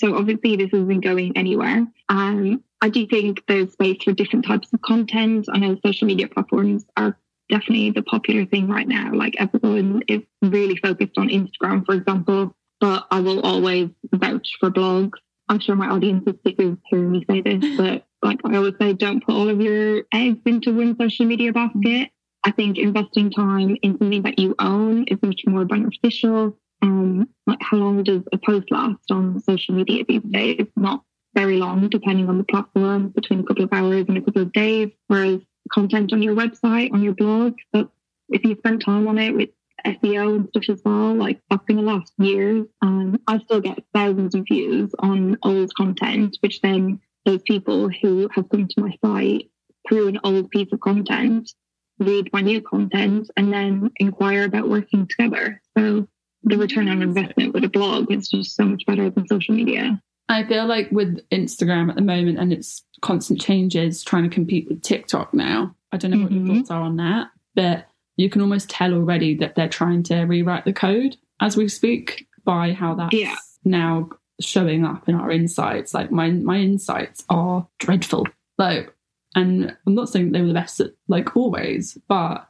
So 0.00 0.16
obviously 0.16 0.56
this 0.56 0.70
isn't 0.72 1.04
going 1.04 1.36
anywhere. 1.36 1.86
Um, 2.08 2.64
I 2.80 2.88
do 2.88 3.06
think 3.06 3.44
there's 3.46 3.72
space 3.72 4.02
for 4.02 4.12
different 4.12 4.46
types 4.46 4.72
of 4.72 4.80
content. 4.80 5.46
I 5.52 5.58
know 5.58 5.78
social 5.84 6.06
media 6.06 6.26
platforms 6.26 6.86
are 6.96 7.18
definitely 7.50 7.90
the 7.90 8.02
popular 8.02 8.46
thing 8.46 8.66
right 8.66 8.88
now. 8.88 9.12
Like 9.12 9.36
everyone 9.38 10.02
is 10.08 10.22
really 10.40 10.76
focused 10.76 11.18
on 11.18 11.28
Instagram, 11.28 11.84
for 11.84 11.94
example, 11.94 12.54
but 12.80 13.06
I 13.10 13.20
will 13.20 13.40
always 13.40 13.90
vouch 14.14 14.48
for 14.58 14.70
blogs. 14.70 15.18
I'm 15.50 15.60
sure 15.60 15.76
my 15.76 15.88
audience 15.88 16.24
is 16.26 16.36
sick 16.46 16.58
of 16.60 16.78
hearing 16.86 17.12
me 17.12 17.26
say 17.28 17.42
this, 17.42 17.76
but 17.76 18.06
like 18.22 18.40
I 18.44 18.56
always 18.56 18.74
say, 18.80 18.94
don't 18.94 19.22
put 19.22 19.34
all 19.34 19.50
of 19.50 19.60
your 19.60 20.04
eggs 20.14 20.40
into 20.46 20.72
one 20.72 20.96
social 20.98 21.26
media 21.26 21.52
basket. 21.52 22.10
I 22.42 22.52
think 22.52 22.78
investing 22.78 23.30
time 23.30 23.76
in 23.82 23.98
something 23.98 24.22
that 24.22 24.38
you 24.38 24.54
own 24.58 25.04
is 25.04 25.18
much 25.22 25.42
more 25.46 25.66
beneficial. 25.66 26.56
Um, 26.82 27.28
like 27.46 27.58
how 27.60 27.76
long 27.76 28.02
does 28.02 28.22
a 28.32 28.38
post 28.38 28.70
last 28.70 29.10
on 29.10 29.40
social 29.40 29.74
media 29.74 30.04
these 30.06 30.22
days? 30.22 30.66
Not 30.76 31.02
very 31.34 31.56
long, 31.56 31.88
depending 31.88 32.28
on 32.28 32.38
the 32.38 32.44
platform, 32.44 33.08
between 33.08 33.40
a 33.40 33.44
couple 33.44 33.64
of 33.64 33.72
hours 33.72 34.06
and 34.08 34.16
a 34.16 34.22
couple 34.22 34.42
of 34.42 34.52
days. 34.52 34.90
Whereas 35.08 35.40
content 35.72 36.12
on 36.12 36.22
your 36.22 36.34
website, 36.34 36.92
on 36.92 37.02
your 37.02 37.14
blog, 37.14 37.54
if 37.72 38.44
you 38.44 38.56
spend 38.56 38.84
time 38.84 39.06
on 39.08 39.18
it 39.18 39.34
with 39.34 39.50
SEO 39.86 40.36
and 40.36 40.48
stuff 40.48 40.64
as 40.68 40.82
well, 40.84 41.14
like 41.14 41.40
that's 41.48 41.64
going 41.66 41.78
to 41.78 41.84
last 41.84 42.12
years. 42.18 42.66
Um, 42.82 43.20
I 43.26 43.38
still 43.40 43.60
get 43.60 43.84
thousands 43.94 44.34
of 44.34 44.44
views 44.50 44.90
on 44.98 45.38
old 45.42 45.72
content, 45.74 46.36
which 46.40 46.60
then 46.60 47.00
those 47.24 47.42
people 47.42 47.88
who 47.88 48.28
have 48.34 48.48
come 48.48 48.68
to 48.68 48.80
my 48.80 48.96
site 49.04 49.50
through 49.88 50.08
an 50.08 50.20
old 50.24 50.50
piece 50.50 50.72
of 50.72 50.80
content 50.80 51.52
read 51.98 52.30
my 52.32 52.40
new 52.40 52.62
content 52.62 53.30
and 53.36 53.52
then 53.52 53.90
inquire 53.96 54.44
about 54.44 54.68
working 54.68 55.06
together. 55.06 55.60
So 55.76 56.08
the 56.42 56.58
return 56.58 56.88
on 56.88 57.02
investment 57.02 57.54
with 57.54 57.64
a 57.64 57.68
blog 57.68 58.10
is 58.10 58.28
just 58.28 58.56
so 58.56 58.64
much 58.64 58.86
better 58.86 59.10
than 59.10 59.26
social 59.26 59.54
media. 59.54 60.00
I 60.28 60.44
feel 60.44 60.66
like 60.66 60.90
with 60.90 61.28
Instagram 61.30 61.90
at 61.90 61.96
the 61.96 62.02
moment 62.02 62.38
and 62.38 62.52
its 62.52 62.84
constant 63.02 63.40
changes, 63.40 64.04
trying 64.04 64.22
to 64.22 64.34
compete 64.34 64.68
with 64.68 64.82
TikTok 64.82 65.34
now. 65.34 65.74
I 65.92 65.96
don't 65.96 66.12
know 66.12 66.18
what 66.18 66.30
mm-hmm. 66.30 66.46
your 66.46 66.56
thoughts 66.56 66.70
are 66.70 66.82
on 66.82 66.96
that, 66.96 67.28
but 67.54 67.88
you 68.16 68.30
can 68.30 68.40
almost 68.40 68.70
tell 68.70 68.94
already 68.94 69.34
that 69.36 69.54
they're 69.54 69.68
trying 69.68 70.02
to 70.04 70.22
rewrite 70.22 70.64
the 70.64 70.72
code 70.72 71.16
as 71.40 71.56
we 71.56 71.68
speak 71.68 72.28
by 72.44 72.72
how 72.72 72.94
that's 72.94 73.14
yeah. 73.14 73.34
now 73.64 74.08
showing 74.40 74.84
up 74.84 75.08
in 75.08 75.14
our 75.14 75.30
insights. 75.30 75.94
Like 75.94 76.12
my 76.12 76.30
my 76.30 76.58
insights 76.58 77.24
are 77.28 77.66
dreadful. 77.78 78.26
Like, 78.56 78.94
and 79.34 79.76
I'm 79.86 79.94
not 79.94 80.10
saying 80.10 80.32
they 80.32 80.42
were 80.42 80.48
the 80.48 80.54
best 80.54 80.80
at, 80.80 80.92
like 81.08 81.36
always, 81.36 81.98
but 82.08 82.46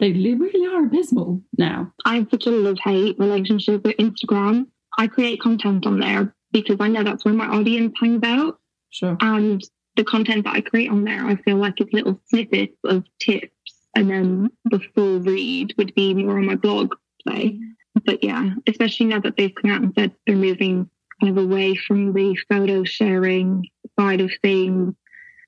they 0.00 0.12
really 0.12 0.66
are 0.66 0.84
abysmal 0.84 1.42
now. 1.56 1.92
I 2.04 2.16
have 2.16 2.28
such 2.30 2.46
a 2.46 2.50
love 2.50 2.78
hate 2.82 3.18
relationship 3.18 3.84
with 3.84 3.96
Instagram. 3.96 4.66
I 4.98 5.06
create 5.06 5.40
content 5.40 5.86
on 5.86 6.00
there 6.00 6.34
because 6.52 6.76
I 6.80 6.88
know 6.88 7.02
that's 7.02 7.24
where 7.24 7.34
my 7.34 7.46
audience 7.46 7.94
hangs 8.00 8.22
out. 8.24 8.58
Sure. 8.90 9.16
And 9.20 9.62
the 9.96 10.04
content 10.04 10.44
that 10.44 10.54
I 10.54 10.60
create 10.60 10.90
on 10.90 11.04
there, 11.04 11.24
I 11.24 11.36
feel 11.36 11.56
like 11.56 11.80
it's 11.80 11.92
little 11.92 12.20
snippets 12.26 12.76
of 12.84 13.04
tips, 13.20 13.50
and 13.96 14.10
then 14.10 14.50
the 14.66 14.80
full 14.94 15.20
read 15.20 15.74
would 15.78 15.94
be 15.94 16.14
more 16.14 16.38
on 16.38 16.46
my 16.46 16.56
blog 16.56 16.94
play. 17.26 17.58
But 18.04 18.22
yeah, 18.24 18.50
especially 18.66 19.06
now 19.06 19.20
that 19.20 19.36
they've 19.36 19.54
come 19.54 19.70
out 19.70 19.82
and 19.82 19.94
said 19.96 20.12
they're 20.26 20.36
moving 20.36 20.90
kind 21.20 21.38
of 21.38 21.44
away 21.44 21.76
from 21.76 22.12
the 22.12 22.36
photo 22.48 22.82
sharing 22.82 23.68
side 23.98 24.20
of 24.20 24.32
things 24.42 24.94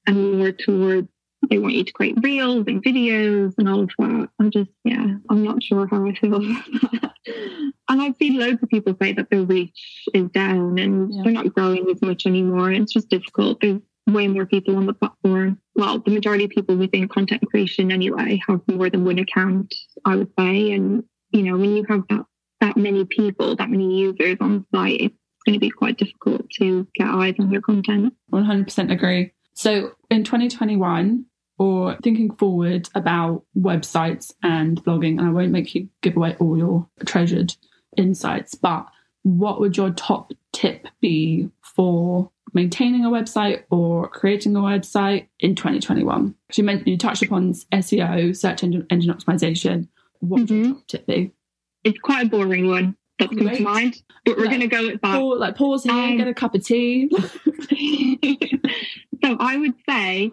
and 0.06 0.38
more 0.38 0.52
towards 0.52 1.08
they 1.48 1.58
want 1.58 1.74
you 1.74 1.84
to 1.84 1.92
create 1.92 2.16
reels 2.22 2.64
and 2.66 2.82
videos 2.82 3.54
and 3.58 3.68
all 3.68 3.82
of 3.82 3.90
that. 3.98 4.28
I'm 4.38 4.50
just, 4.50 4.70
yeah, 4.84 5.16
I'm 5.28 5.44
not 5.44 5.62
sure 5.62 5.86
how 5.86 6.06
I 6.06 6.14
feel 6.14 6.34
about 6.36 6.64
that. 6.92 7.12
and 7.88 8.02
I've 8.02 8.16
seen 8.16 8.38
loads 8.38 8.62
of 8.62 8.68
people 8.68 8.96
say 9.00 9.12
that 9.12 9.30
their 9.30 9.42
reach 9.42 10.04
is 10.14 10.28
down 10.30 10.78
and 10.78 11.12
yeah. 11.12 11.22
they're 11.22 11.32
not 11.32 11.54
growing 11.54 11.88
as 11.90 12.00
much 12.02 12.26
anymore. 12.26 12.72
It's 12.72 12.92
just 12.92 13.08
difficult. 13.08 13.60
There's 13.60 13.80
way 14.06 14.28
more 14.28 14.46
people 14.46 14.76
on 14.76 14.86
the 14.86 14.94
platform. 14.94 15.60
Well, 15.74 15.98
the 15.98 16.10
majority 16.10 16.44
of 16.44 16.50
people 16.50 16.76
within 16.76 17.08
content 17.08 17.42
creation 17.48 17.90
anyway 17.90 18.40
have 18.46 18.60
more 18.68 18.88
than 18.88 19.04
one 19.04 19.18
account, 19.18 19.74
I 20.04 20.16
would 20.16 20.32
say. 20.38 20.72
And, 20.72 21.04
you 21.30 21.42
know, 21.42 21.56
when 21.56 21.76
you 21.76 21.84
have 21.88 22.04
that, 22.10 22.24
that 22.60 22.76
many 22.76 23.04
people, 23.04 23.56
that 23.56 23.70
many 23.70 23.98
users 23.98 24.36
on 24.40 24.64
site, 24.72 25.00
it's 25.00 25.16
going 25.44 25.54
to 25.54 25.60
be 25.60 25.70
quite 25.70 25.98
difficult 25.98 26.48
to 26.58 26.86
get 26.94 27.08
eyes 27.08 27.34
on 27.38 27.50
your 27.50 27.62
content. 27.62 28.14
100% 28.32 28.92
agree. 28.92 29.32
So 29.54 29.92
in 30.10 30.22
2021, 30.22 31.24
or 31.58 31.96
thinking 32.02 32.34
forward 32.34 32.88
about 32.94 33.44
websites 33.56 34.32
and 34.42 34.82
blogging, 34.84 35.18
and 35.18 35.28
I 35.28 35.30
won't 35.30 35.52
make 35.52 35.74
you 35.74 35.88
give 36.02 36.16
away 36.16 36.36
all 36.38 36.56
your 36.56 36.88
treasured 37.04 37.54
insights, 37.96 38.54
but 38.54 38.86
what 39.22 39.60
would 39.60 39.76
your 39.76 39.90
top 39.90 40.32
tip 40.52 40.86
be 41.00 41.50
for 41.60 42.30
maintaining 42.52 43.04
a 43.04 43.10
website 43.10 43.64
or 43.70 44.08
creating 44.08 44.54
a 44.54 44.60
website 44.60 45.26
in 45.40 45.54
2021? 45.54 46.34
Because 46.46 46.58
you 46.58 46.64
mentioned 46.64 46.88
you 46.88 46.96
touched 46.96 47.22
upon 47.22 47.52
SEO, 47.52 48.36
search 48.36 48.62
engine, 48.62 48.86
engine 48.90 49.12
optimization. 49.12 49.88
What 50.20 50.40
would 50.40 50.48
mm-hmm. 50.48 50.64
your 50.64 50.74
top 50.74 50.86
tip 50.86 51.06
be? 51.06 51.32
It's 51.82 51.98
quite 51.98 52.26
a 52.26 52.28
boring 52.28 52.68
one 52.68 52.96
that's 53.18 53.34
come 53.34 53.48
to 53.48 53.62
mind, 53.62 54.02
but 54.24 54.36
we're 54.36 54.44
like, 54.44 54.50
going 54.50 54.60
to 54.60 54.68
go 54.68 54.86
with 54.86 55.00
that. 55.00 55.18
Pause, 55.18 55.40
like 55.40 55.56
pause 55.56 55.84
here, 55.84 55.92
um, 55.92 56.16
get 56.18 56.28
a 56.28 56.34
cup 56.34 56.54
of 56.54 56.64
tea. 56.64 57.10
so 59.24 59.36
I 59.40 59.56
would 59.56 59.74
say 59.88 60.32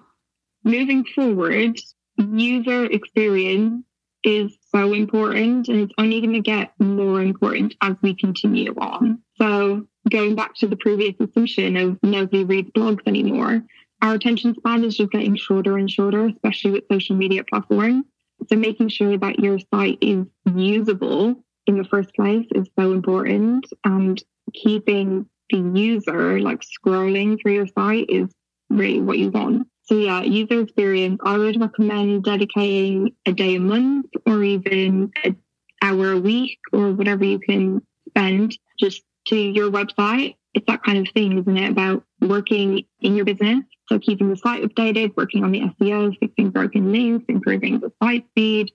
moving 0.64 1.06
forward, 1.06 1.80
user 2.18 2.86
experience 2.86 3.84
is 4.24 4.58
so 4.74 4.94
important 4.94 5.68
and 5.68 5.82
it's 5.82 5.94
only 5.98 6.22
going 6.22 6.34
to 6.34 6.40
get 6.40 6.72
more 6.80 7.22
important 7.22 7.76
as 7.82 7.96
we 8.02 8.16
continue 8.16 8.74
on. 8.78 9.22
So, 9.38 9.86
going 10.10 10.36
back 10.36 10.56
to 10.56 10.68
the 10.68 10.76
previous 10.76 11.16
assumption 11.20 11.78
of 11.78 11.98
nobody 12.04 12.44
reads 12.44 12.72
blogs 12.72 13.02
anymore, 13.06 13.64
our 14.02 14.14
attention 14.14 14.56
span 14.56 14.84
is 14.84 14.98
just 14.98 15.12
getting 15.12 15.36
shorter 15.36 15.78
and 15.78 15.90
shorter, 15.90 16.28
especially 16.28 16.72
with 16.72 16.84
social 16.92 17.16
media 17.16 17.44
platforms. 17.44 18.06
So, 18.50 18.56
making 18.56 18.90
sure 18.90 19.18
that 19.18 19.40
your 19.40 19.60
site 19.74 19.98
is 20.02 20.26
usable 20.56 21.44
in 21.68 21.78
the 21.78 21.86
first 21.86 22.14
place 22.16 22.46
is 22.54 22.68
so 22.78 22.92
important, 22.92 23.68
and 23.84 24.22
keeping 24.54 25.26
the 25.50 25.58
user 25.58 26.40
like 26.40 26.62
scrolling 26.62 27.42
through 27.42 27.54
your 27.54 27.68
site 27.68 28.10
is 28.10 28.34
really 28.70 29.02
what 29.02 29.18
you 29.18 29.30
want. 29.30 29.68
So 29.86 29.96
yeah, 29.96 30.22
user 30.22 30.62
experience. 30.62 31.20
I 31.24 31.38
would 31.38 31.60
recommend 31.60 32.24
dedicating 32.24 33.16
a 33.26 33.34
day 33.34 33.56
a 33.56 33.60
month 33.60 34.06
or 34.26 34.44
even 34.44 35.12
an 35.24 35.38
hour 35.82 36.12
a 36.12 36.20
week 36.20 36.58
or 36.72 36.92
whatever 36.92 37.26
you 37.26 37.40
can 37.40 37.82
spend 38.08 38.58
just 38.80 39.04
to 39.28 39.36
your 39.36 39.70
website. 39.70 40.36
It's 40.54 40.66
that 40.68 40.84
kind 40.84 41.06
of 41.06 41.14
thing, 41.14 41.38
isn't 41.38 41.58
it? 41.58 41.72
About 41.72 42.04
working 42.22 42.86
in 43.02 43.16
your 43.16 43.26
business. 43.26 43.64
So 43.90 44.00
keeping 44.00 44.30
the 44.30 44.38
site 44.38 44.64
updated, 44.64 45.16
working 45.18 45.44
on 45.44 45.52
the 45.52 45.62
SEO, 45.62 46.18
fixing 46.18 46.52
broken 46.52 46.92
links, 46.92 47.26
improving 47.28 47.80
the 47.80 47.92
site 48.02 48.26
speed, 48.30 48.72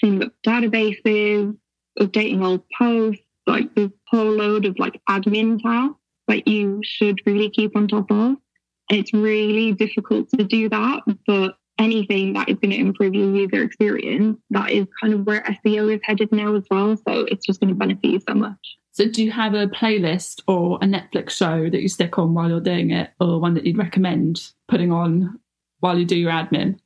cleaning 0.00 0.24
up 0.24 0.32
databases, 0.44 1.56
updating 2.00 2.44
old 2.44 2.62
posts, 2.76 3.22
like 3.46 3.74
this 3.74 3.90
whole 4.08 4.30
load 4.30 4.64
of 4.66 4.78
like 4.78 5.00
admin 5.08 5.62
tasks 5.62 5.94
that 6.26 6.48
you 6.48 6.80
should 6.82 7.20
really 7.24 7.50
keep 7.50 7.76
on 7.76 7.86
top 7.88 8.10
of. 8.10 8.36
It's 8.90 9.12
really 9.12 9.72
difficult 9.72 10.30
to 10.30 10.44
do 10.44 10.68
that, 10.68 11.02
but 11.26 11.56
anything 11.78 12.32
that 12.32 12.48
is 12.48 12.56
going 12.56 12.70
to 12.70 12.78
improve 12.78 13.14
your 13.14 13.34
user 13.34 13.62
experience, 13.62 14.38
that 14.50 14.70
is 14.70 14.86
kind 15.00 15.14
of 15.14 15.26
where 15.26 15.42
SEO 15.42 15.94
is 15.94 16.00
headed 16.02 16.32
now 16.32 16.54
as 16.54 16.64
well. 16.70 16.96
So 16.96 17.26
it's 17.30 17.46
just 17.46 17.60
going 17.60 17.68
to 17.68 17.74
benefit 17.74 18.04
you 18.04 18.20
so 18.26 18.34
much. 18.34 18.78
So, 18.92 19.06
do 19.08 19.22
you 19.22 19.30
have 19.30 19.54
a 19.54 19.68
playlist 19.68 20.42
or 20.48 20.76
a 20.82 20.86
Netflix 20.86 21.30
show 21.30 21.70
that 21.70 21.80
you 21.80 21.88
stick 21.88 22.18
on 22.18 22.34
while 22.34 22.48
you're 22.48 22.60
doing 22.60 22.90
it, 22.90 23.10
or 23.20 23.40
one 23.40 23.54
that 23.54 23.64
you'd 23.64 23.78
recommend 23.78 24.50
putting 24.66 24.90
on 24.90 25.38
while 25.78 25.96
you 25.96 26.04
do 26.04 26.16
your 26.16 26.32
admin? 26.32 26.80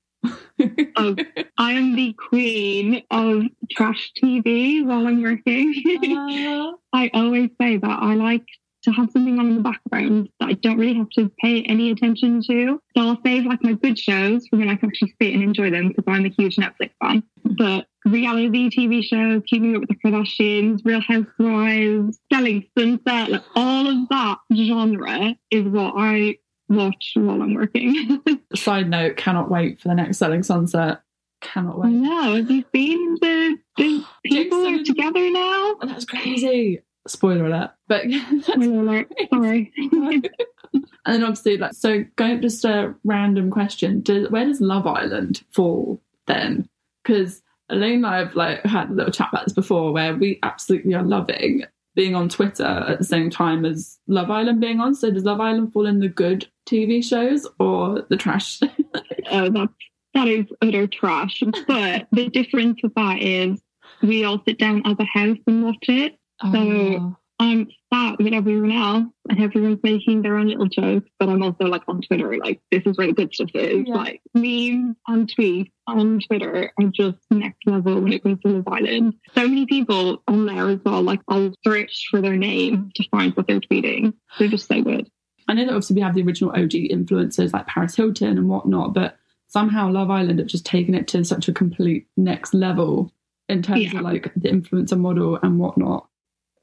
oh, 0.97 1.17
I 1.57 1.73
am 1.73 1.97
the 1.97 2.13
queen 2.13 3.03
of 3.11 3.45
trash 3.71 4.13
TV 4.23 4.85
while 4.85 5.07
I'm 5.07 5.23
working. 5.23 5.75
Uh... 6.13 6.73
I 6.93 7.11
always 7.15 7.49
say 7.59 7.79
that 7.79 7.99
I 8.03 8.15
like 8.15 8.45
to 8.85 8.91
have 8.91 9.11
something 9.11 9.39
on 9.39 9.49
in 9.49 9.57
the 9.57 9.63
background 9.63 10.29
that 10.41 10.49
I 10.49 10.53
don't 10.55 10.79
really 10.79 10.95
have 10.95 11.11
to 11.11 11.31
pay 11.41 11.63
any 11.65 11.91
attention 11.91 12.43
to. 12.49 12.81
So 12.97 13.03
I'll 13.03 13.19
save 13.25 13.47
like 13.47 13.63
my 13.63 13.75
good 13.75 13.99
shows 13.99 14.47
for 14.49 14.59
when 14.59 14.69
I 14.69 14.77
can 14.77 14.89
actually 14.89 15.15
sit 15.21 15.35
and 15.35 15.43
enjoy 15.43 15.71
them 15.71 15.89
because 15.89 16.05
I'm 16.07 16.27
a 16.27 16.31
huge 16.31 16.57
Netflix 16.57 16.91
fan. 17.03 17.23
But 17.45 17.87
reality 18.05 18.71
TV 18.71 19.03
shows, 19.05 19.43
Keeping 19.47 19.75
Up 19.77 19.81
with 19.81 19.89
the 19.89 19.97
Kardashians, 19.97 20.81
Real 20.85 21.01
Housewives, 21.01 22.19
Selling 22.33 22.67
Sunset, 22.77 23.31
like 23.31 23.45
all 23.55 23.87
of 23.87 24.09
that 24.09 24.39
genre 24.55 25.35
is 25.51 25.65
what 25.65 25.95
I 25.97 26.37
watch 26.69 27.13
while 27.15 27.43
I'm 27.43 27.55
working. 27.55 28.23
Side 28.55 28.89
note, 28.89 29.17
cannot 29.17 29.51
wait 29.51 29.81
for 29.81 29.89
the 29.89 29.95
next 29.95 30.19
Selling 30.19 30.43
Sunset. 30.43 31.03
Cannot 31.41 31.79
wait. 31.79 31.91
No, 31.91 32.37
have 32.37 32.51
you 32.51 32.65
seen 32.75 33.15
the, 33.21 33.57
the 33.77 34.05
People 34.25 34.67
are 34.67 34.83
together 34.85 35.31
now. 35.31 35.75
Oh, 35.81 35.87
that's 35.87 36.05
crazy. 36.05 36.81
Spoiler 37.07 37.47
alert. 37.47 37.71
But 37.89 38.05
Spoiler 38.43 38.81
alert. 38.81 39.13
Sorry. 39.33 39.73
and 39.93 40.23
then 41.05 41.23
obviously, 41.23 41.59
like, 41.59 41.75
so 41.75 42.05
going 42.17 42.41
just 42.41 42.65
a 42.65 42.95
random 43.05 43.51
question: 43.51 44.01
does, 44.01 44.31
Where 44.31 44.45
does 44.45 44.61
Love 44.61 44.87
Island 44.87 45.43
fall 45.53 46.03
then? 46.27 46.69
Because 47.03 47.43
Elaine 47.69 47.97
and 47.97 48.07
I 48.07 48.19
have 48.19 48.35
like 48.35 48.65
had 48.65 48.91
a 48.91 48.95
little 48.95 49.13
chat 49.13 49.29
about 49.33 49.45
this 49.45 49.55
before, 49.55 49.93
where 49.93 50.15
we 50.15 50.39
absolutely 50.43 50.95
are 50.95 51.03
loving 51.03 51.65
being 51.95 52.15
on 52.15 52.29
Twitter 52.29 52.65
at 52.65 52.99
the 52.99 53.05
same 53.05 53.31
time 53.31 53.65
as 53.65 53.99
Love 54.07 54.31
Island 54.31 54.61
being 54.61 54.81
on. 54.81 54.95
So 54.95 55.11
does 55.11 55.25
Love 55.25 55.41
Island 55.41 55.73
fall 55.73 55.87
in 55.87 55.99
the 55.99 56.09
good 56.09 56.49
TV 56.67 57.05
shows 57.05 57.47
or 57.59 58.07
the 58.09 58.17
trash? 58.17 58.61
Oh, 59.31 59.49
that's 59.49 59.73
that 60.15 60.29
is 60.29 60.47
utter 60.61 60.87
trash. 60.87 61.43
But 61.67 62.07
the 62.13 62.29
difference 62.29 62.83
with 62.83 62.95
that 62.97 63.23
is 63.23 63.63
we 64.03 64.25
all 64.25 64.43
sit 64.47 64.59
down 64.59 64.83
as 64.85 64.97
a 64.99 65.05
house 65.05 65.39
and 65.47 65.65
watch 65.65 65.85
it. 65.89 66.19
Oh. 66.45 66.49
Um, 66.97 67.17
I'm 67.41 67.67
sat 67.93 68.19
with 68.19 68.33
everyone 68.33 68.71
else 68.71 69.07
and 69.29 69.41
everyone's 69.41 69.81
making 69.83 70.23
their 70.23 70.37
own 70.37 70.47
little 70.47 70.69
jokes, 70.69 71.11
but 71.19 71.29
I'm 71.29 71.43
also 71.43 71.65
like 71.65 71.83
on 71.89 72.01
Twitter, 72.01 72.37
like 72.37 72.61
this 72.71 72.83
is 72.87 72.97
where 72.97 73.09
the 73.09 73.15
good 73.15 73.35
stuff 73.35 73.51
is. 73.55 73.83
Yeah. 73.85 73.95
Like 73.97 74.21
memes 74.33 74.97
and 75.09 75.29
tweets 75.29 75.73
on 75.89 76.21
Twitter 76.21 76.71
are 76.79 76.87
just 76.95 77.19
next 77.33 77.67
level 77.67 78.01
when 78.01 78.13
it 78.13 78.23
comes 78.23 78.39
to 78.43 78.49
Love 78.49 78.69
Island. 78.69 79.15
So 79.35 79.49
many 79.49 79.67
people 79.67 80.23
on 80.29 80.47
there 80.47 80.69
as 80.69 80.79
well, 80.85 81.03
like 81.03 81.21
I'll 81.27 81.53
search 81.65 82.07
for 82.13 82.21
their 82.21 82.37
name 82.37 82.93
to 82.95 83.09
find 83.11 83.35
what 83.37 83.49
they're 83.49 83.61
tweeting. 83.61 84.15
They're 84.39 84.47
just 84.49 84.69
so 84.69 84.81
good. 84.81 85.11
I 85.49 85.55
know 85.55 85.65
that 85.65 85.73
obviously 85.73 85.95
we 85.97 86.03
have 86.03 86.15
the 86.15 86.23
original 86.23 86.51
OG 86.53 86.71
influencers 86.93 87.53
like 87.53 87.67
Paris 87.67 87.97
Hilton 87.97 88.39
and 88.39 88.49
whatnot, 88.49 88.95
but 88.95 89.17
somehow 89.49 89.91
Love 89.91 90.11
Island 90.11 90.39
have 90.39 90.47
just 90.49 90.65
taken 90.65 90.95
it 90.95 91.09
to 91.09 91.25
such 91.25 91.49
a 91.49 91.53
complete 91.53 92.07
next 92.17 92.55
level 92.55 93.13
in 93.49 93.63
terms 93.63 93.93
Yeah. 93.93 93.99
of 93.99 94.05
like 94.05 94.33
the 94.37 94.49
influencer 94.49 94.97
model 94.99 95.41
and 95.43 95.59
whatnot. 95.59 96.07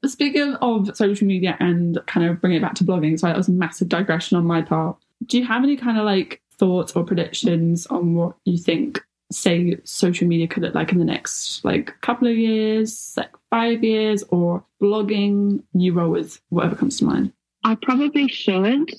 Speaking 0.06 0.54
of 0.54 0.96
social 0.96 1.26
media 1.26 1.56
and 1.60 1.98
kind 2.06 2.26
of 2.26 2.40
bring 2.40 2.54
it 2.54 2.62
back 2.62 2.74
to 2.76 2.84
blogging, 2.84 3.18
so 3.18 3.26
that 3.26 3.36
was 3.36 3.48
a 3.48 3.52
massive 3.52 3.88
digression 3.88 4.36
on 4.36 4.46
my 4.46 4.62
part. 4.62 4.96
Do 5.26 5.38
you 5.38 5.44
have 5.44 5.62
any 5.62 5.76
kind 5.76 5.98
of 5.98 6.04
like 6.04 6.40
thoughts 6.56 6.92
or 6.96 7.04
predictions 7.04 7.86
on 7.86 8.14
what 8.14 8.36
you 8.44 8.56
think, 8.56 9.00
say, 9.30 9.76
social 9.84 10.26
media 10.26 10.48
could 10.48 10.62
look 10.62 10.74
like 10.74 10.92
in 10.92 10.98
the 10.98 11.04
next 11.04 11.64
like 11.64 12.00
couple 12.00 12.28
of 12.28 12.36
years, 12.36 13.12
like 13.16 13.30
five 13.50 13.84
years, 13.84 14.24
or 14.30 14.64
blogging? 14.80 15.62
You 15.74 15.92
roll 15.92 16.10
with 16.10 16.40
whatever 16.48 16.76
comes 16.76 16.98
to 16.98 17.04
mind. 17.04 17.32
I 17.64 17.74
probably 17.74 18.28
should, 18.28 18.90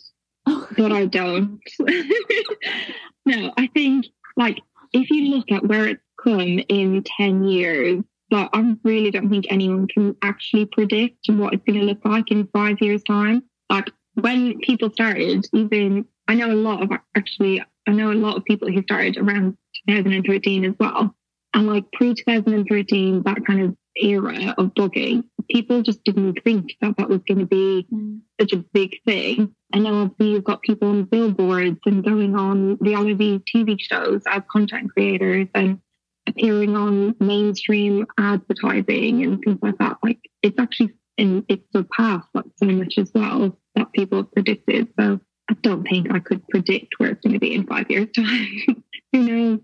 but 0.46 0.92
I 0.92 1.06
don't. 1.08 1.60
no, 3.26 3.54
I 3.58 3.68
think 3.74 4.06
like 4.38 4.60
if 4.94 5.10
you 5.10 5.36
look 5.36 5.52
at 5.52 5.66
where 5.66 5.88
it's 5.88 6.02
come 6.24 6.60
in 6.70 7.04
10 7.04 7.44
years, 7.46 8.04
like 8.32 8.50
I 8.54 8.76
really 8.84 9.12
don't 9.12 9.30
think 9.30 9.46
anyone 9.50 9.88
can 9.88 10.16
actually 10.22 10.66
predict 10.66 11.30
what 11.30 11.54
it's 11.54 11.64
going 11.66 11.80
to 11.80 11.86
look 11.86 12.04
like 12.06 12.32
in 12.32 12.48
five 12.48 12.78
years' 12.82 13.04
time. 13.04 13.44
Like 13.70 13.92
when 14.16 14.60
people 14.60 14.90
started, 14.92 15.46
even 15.54 16.06
I 16.28 16.36
know 16.36 16.52
a 16.52 16.54
lot 16.54 16.82
of 16.82 16.92
actually, 17.16 17.64
I 17.88 17.92
know 17.92 18.12
a 18.12 18.14
lot 18.14 18.38
of 18.38 18.46
people 18.46 18.72
who 18.72 18.82
started 18.84 19.18
around 19.18 19.58
2013 19.88 20.66
as 20.66 20.74
well. 20.80 21.16
And 21.54 21.68
like 21.68 21.92
pre 21.92 22.14
2013, 22.14 23.24
that 23.24 23.46
kind 23.46 23.62
of 23.62 23.76
era 23.98 24.56
of 24.58 24.74
blogging, 24.74 25.26
people 25.50 25.82
just 25.82 26.04
didn't 26.04 26.42
think 26.44 26.78
that 26.82 26.96
that 26.98 27.10
was 27.10 27.20
going 27.28 27.40
to 27.40 27.46
be 27.46 27.86
mm. 27.94 28.20
such 28.40 28.54
a 28.54 28.64
big 28.74 29.02
thing. 29.06 29.54
And 29.74 29.84
now 29.84 30.04
obviously 30.04 30.32
you've 30.32 30.44
got 30.44 30.62
people 30.62 30.90
on 30.90 31.04
billboards 31.04 31.80
and 31.86 32.04
going 32.04 32.36
on 32.36 32.78
reality 32.78 33.40
TV 33.54 33.78
shows 33.80 34.22
as 34.28 34.44
content 34.52 34.92
creators 34.92 35.48
and 35.54 35.80
appearing 36.28 36.76
on 36.76 37.16
mainstream 37.20 38.06
advertising 38.18 39.24
and 39.24 39.42
things 39.44 39.60
like 39.62 39.78
that. 39.80 39.98
Like 40.04 40.20
it's 40.42 40.60
actually 40.60 40.94
in 41.18 41.46
it's 41.50 41.66
surpassed 41.72 42.30
like 42.34 42.46
so 42.58 42.66
much 42.68 42.98
as 42.98 43.12
well 43.14 43.58
that 43.76 43.92
people 43.94 44.20
have 44.20 44.32
predicted. 44.32 44.88
So 45.00 45.20
I 45.50 45.54
don't 45.62 45.84
think 45.84 46.12
I 46.12 46.20
could 46.20 46.48
predict 46.48 46.96
where 46.98 47.10
it's 47.12 47.22
going 47.22 47.34
to 47.34 47.40
be 47.40 47.54
in 47.54 47.68
five 47.68 47.90
years' 47.90 48.10
time. 48.16 48.84
Who 49.12 49.20
knows? 49.20 49.60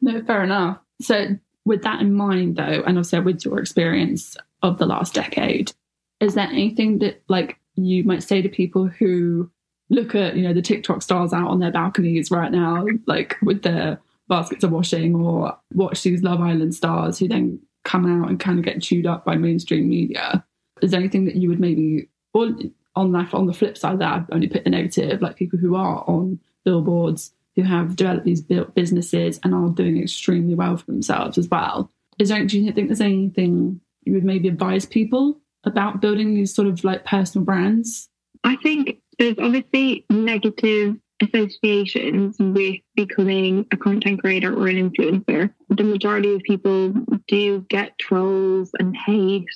No, 0.00 0.22
fair 0.24 0.42
enough. 0.42 0.78
So, 1.00 1.38
with 1.64 1.82
that 1.82 2.00
in 2.00 2.14
mind, 2.14 2.56
though, 2.56 2.82
and 2.86 2.96
also 2.96 3.20
with 3.20 3.44
your 3.44 3.60
experience 3.60 4.36
of 4.62 4.78
the 4.78 4.86
last 4.86 5.14
decade, 5.14 5.72
is 6.18 6.34
there 6.34 6.48
anything 6.48 6.98
that 7.00 7.22
like 7.28 7.58
you 7.76 8.02
might 8.04 8.22
say 8.22 8.42
to 8.42 8.48
people 8.48 8.86
who 8.86 9.50
look 9.90 10.14
at 10.14 10.36
you 10.36 10.42
know 10.42 10.52
the 10.52 10.62
TikTok 10.62 11.02
stars 11.02 11.32
out 11.32 11.48
on 11.48 11.60
their 11.60 11.70
balconies 11.70 12.30
right 12.30 12.50
now, 12.50 12.86
like 13.06 13.36
with 13.42 13.62
their 13.62 14.00
baskets 14.28 14.64
of 14.64 14.72
washing, 14.72 15.14
or 15.14 15.56
watch 15.74 16.02
these 16.02 16.22
Love 16.22 16.40
Island 16.40 16.74
stars 16.74 17.18
who 17.18 17.28
then 17.28 17.60
come 17.84 18.06
out 18.06 18.28
and 18.28 18.38
kind 18.38 18.58
of 18.58 18.64
get 18.64 18.82
chewed 18.82 19.06
up 19.06 19.24
by 19.24 19.36
mainstream 19.36 19.88
media? 19.88 20.44
Is 20.82 20.90
there 20.90 21.00
anything 21.00 21.24
that 21.24 21.36
you 21.36 21.48
would 21.48 21.60
maybe, 21.60 22.08
or 22.34 22.50
on 22.94 23.12
that 23.12 23.32
on 23.32 23.46
the 23.46 23.52
flip 23.52 23.78
side, 23.78 23.94
of 23.94 23.98
that 24.00 24.14
I've 24.14 24.30
only 24.32 24.48
put 24.48 24.64
the 24.64 24.70
negative, 24.70 25.22
like 25.22 25.36
people 25.36 25.58
who 25.58 25.74
are 25.74 26.04
on 26.06 26.40
billboards 26.64 27.32
who 27.56 27.62
have 27.62 27.96
developed 27.96 28.24
these 28.24 28.42
businesses 28.42 29.40
and 29.42 29.54
are 29.54 29.68
doing 29.70 30.00
extremely 30.00 30.54
well 30.54 30.76
for 30.76 30.86
themselves 30.86 31.38
as 31.38 31.48
well. 31.48 31.90
Is 32.18 32.28
there, 32.28 32.44
do 32.44 32.60
you 32.60 32.72
think 32.72 32.88
there's 32.88 33.00
anything 33.00 33.80
you 34.04 34.12
would 34.12 34.24
maybe 34.24 34.48
advise 34.48 34.86
people 34.86 35.40
about 35.64 36.00
building 36.00 36.34
these 36.34 36.54
sort 36.54 36.68
of 36.68 36.84
like 36.84 37.04
personal 37.04 37.44
brands? 37.44 38.08
I 38.44 38.56
think 38.56 38.98
there's 39.18 39.38
obviously 39.38 40.04
negative 40.10 40.96
associations 41.22 42.36
with 42.38 42.76
becoming 42.94 43.66
a 43.72 43.76
content 43.76 44.20
creator 44.20 44.54
or 44.54 44.68
an 44.68 44.90
influencer. 44.90 45.52
The 45.68 45.84
majority 45.84 46.34
of 46.34 46.42
people 46.42 46.94
do 47.26 47.64
get 47.68 47.98
trolls 47.98 48.70
and 48.78 48.96
hate. 48.96 49.46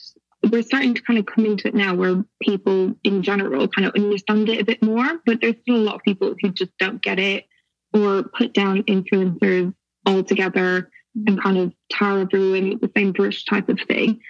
We're 0.50 0.62
starting 0.62 0.94
to 0.94 1.02
kind 1.02 1.18
of 1.18 1.26
come 1.26 1.46
into 1.46 1.68
it 1.68 1.74
now 1.74 1.94
where 1.94 2.24
people 2.42 2.94
in 3.04 3.22
general 3.22 3.68
kind 3.68 3.86
of 3.86 3.94
understand 3.94 4.48
it 4.48 4.60
a 4.60 4.64
bit 4.64 4.82
more, 4.82 5.20
but 5.24 5.40
there's 5.40 5.54
still 5.62 5.76
a 5.76 5.78
lot 5.78 5.96
of 5.96 6.02
people 6.02 6.34
who 6.40 6.50
just 6.50 6.76
don't 6.78 7.00
get 7.00 7.18
it 7.18 7.44
or 7.94 8.24
put 8.24 8.52
down 8.52 8.82
influencers 8.84 9.72
altogether 10.06 10.90
and 11.26 11.40
kind 11.40 11.58
of 11.58 11.72
tar 11.92 12.20
everyone 12.20 12.70
with 12.70 12.80
the 12.80 12.90
same 12.96 13.12
brush 13.12 13.44
type 13.44 13.68
of 13.68 13.78
thing 13.86 14.20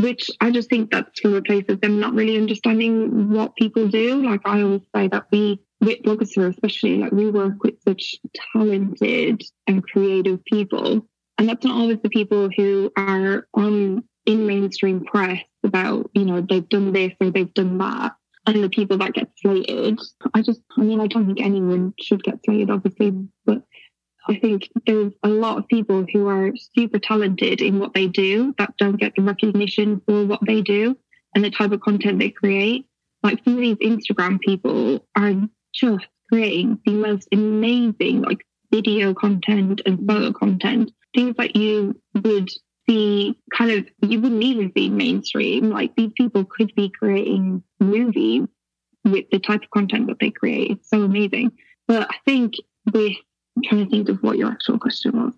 which 0.00 0.30
I 0.40 0.50
just 0.50 0.70
think 0.70 0.90
that's 0.90 1.20
for 1.20 1.36
a 1.36 1.42
place 1.42 1.64
of 1.68 1.80
them 1.80 2.00
not 2.00 2.14
really 2.14 2.36
understanding 2.36 3.30
what 3.30 3.56
people 3.56 3.88
do. 3.88 4.24
Like 4.24 4.40
I 4.44 4.62
always 4.62 4.82
say 4.94 5.08
that 5.08 5.26
we, 5.30 5.60
with 5.82 6.02
Blogosphere 6.02 6.48
especially, 6.48 6.96
like 6.96 7.12
we 7.12 7.30
work 7.30 7.62
with 7.62 7.74
such 7.82 8.16
talented 8.52 9.42
and 9.66 9.82
creative 9.82 10.42
people. 10.44 11.06
And 11.38 11.48
that's 11.48 11.64
not 11.64 11.76
always 11.76 11.98
the 12.02 12.08
people 12.08 12.48
who 12.56 12.92
are 12.96 13.48
on 13.52 14.04
in 14.24 14.46
mainstream 14.46 15.04
press 15.04 15.42
about, 15.64 16.08
you 16.14 16.24
know, 16.24 16.40
they've 16.40 16.68
done 16.68 16.92
this 16.92 17.12
or 17.20 17.30
they've 17.30 17.52
done 17.54 17.78
that. 17.78 18.12
And 18.46 18.62
the 18.62 18.68
people 18.68 18.98
that 18.98 19.12
get 19.12 19.28
slated. 19.36 19.98
I 20.34 20.42
just, 20.42 20.60
I 20.76 20.82
mean, 20.82 21.00
I 21.00 21.06
don't 21.06 21.26
think 21.26 21.40
anyone 21.40 21.94
should 22.00 22.22
get 22.22 22.40
slated, 22.44 22.70
obviously, 22.70 23.12
but 23.44 23.62
I 24.28 24.36
think 24.36 24.68
there's 24.86 25.12
a 25.24 25.28
lot 25.28 25.58
of 25.58 25.68
people 25.68 26.06
who 26.12 26.28
are 26.28 26.52
super 26.76 26.98
talented 26.98 27.60
in 27.60 27.80
what 27.80 27.94
they 27.94 28.06
do 28.06 28.54
that 28.58 28.76
don't 28.78 29.00
get 29.00 29.14
the 29.16 29.22
recognition 29.22 30.00
for 30.06 30.24
what 30.26 30.40
they 30.46 30.60
do 30.60 30.96
and 31.34 31.44
the 31.44 31.50
type 31.50 31.72
of 31.72 31.80
content 31.80 32.18
they 32.18 32.30
create. 32.30 32.86
Like 33.22 33.42
some 33.44 33.54
of 33.54 33.60
these 33.60 33.76
Instagram 33.76 34.40
people 34.40 35.06
are 35.16 35.34
just 35.74 36.06
creating 36.30 36.78
the 36.84 36.92
most 36.92 37.28
amazing 37.32 38.22
like 38.22 38.46
video 38.72 39.14
content 39.14 39.82
and 39.84 40.06
photo 40.06 40.32
content, 40.32 40.90
things 41.14 41.36
that 41.36 41.56
you 41.56 42.00
would 42.22 42.48
see 42.88 43.38
kind 43.54 43.70
of 43.70 43.86
you 44.08 44.20
wouldn't 44.20 44.42
even 44.42 44.72
see 44.76 44.90
mainstream. 44.90 45.70
Like 45.70 45.94
these 45.96 46.12
people 46.16 46.44
could 46.44 46.74
be 46.74 46.90
creating 46.90 47.62
movies 47.80 48.48
with 49.04 49.26
the 49.30 49.38
type 49.38 49.62
of 49.62 49.70
content 49.70 50.06
that 50.08 50.18
they 50.20 50.30
create. 50.30 50.70
It's 50.70 50.88
so 50.88 51.02
amazing. 51.02 51.52
But 51.86 52.08
I 52.10 52.16
think 52.24 52.54
with 52.92 53.16
trying 53.64 53.84
to 53.84 53.90
think 53.90 54.08
of 54.08 54.22
what 54.22 54.38
your 54.38 54.50
actual 54.50 54.78
question 54.78 55.12
was. 55.12 55.34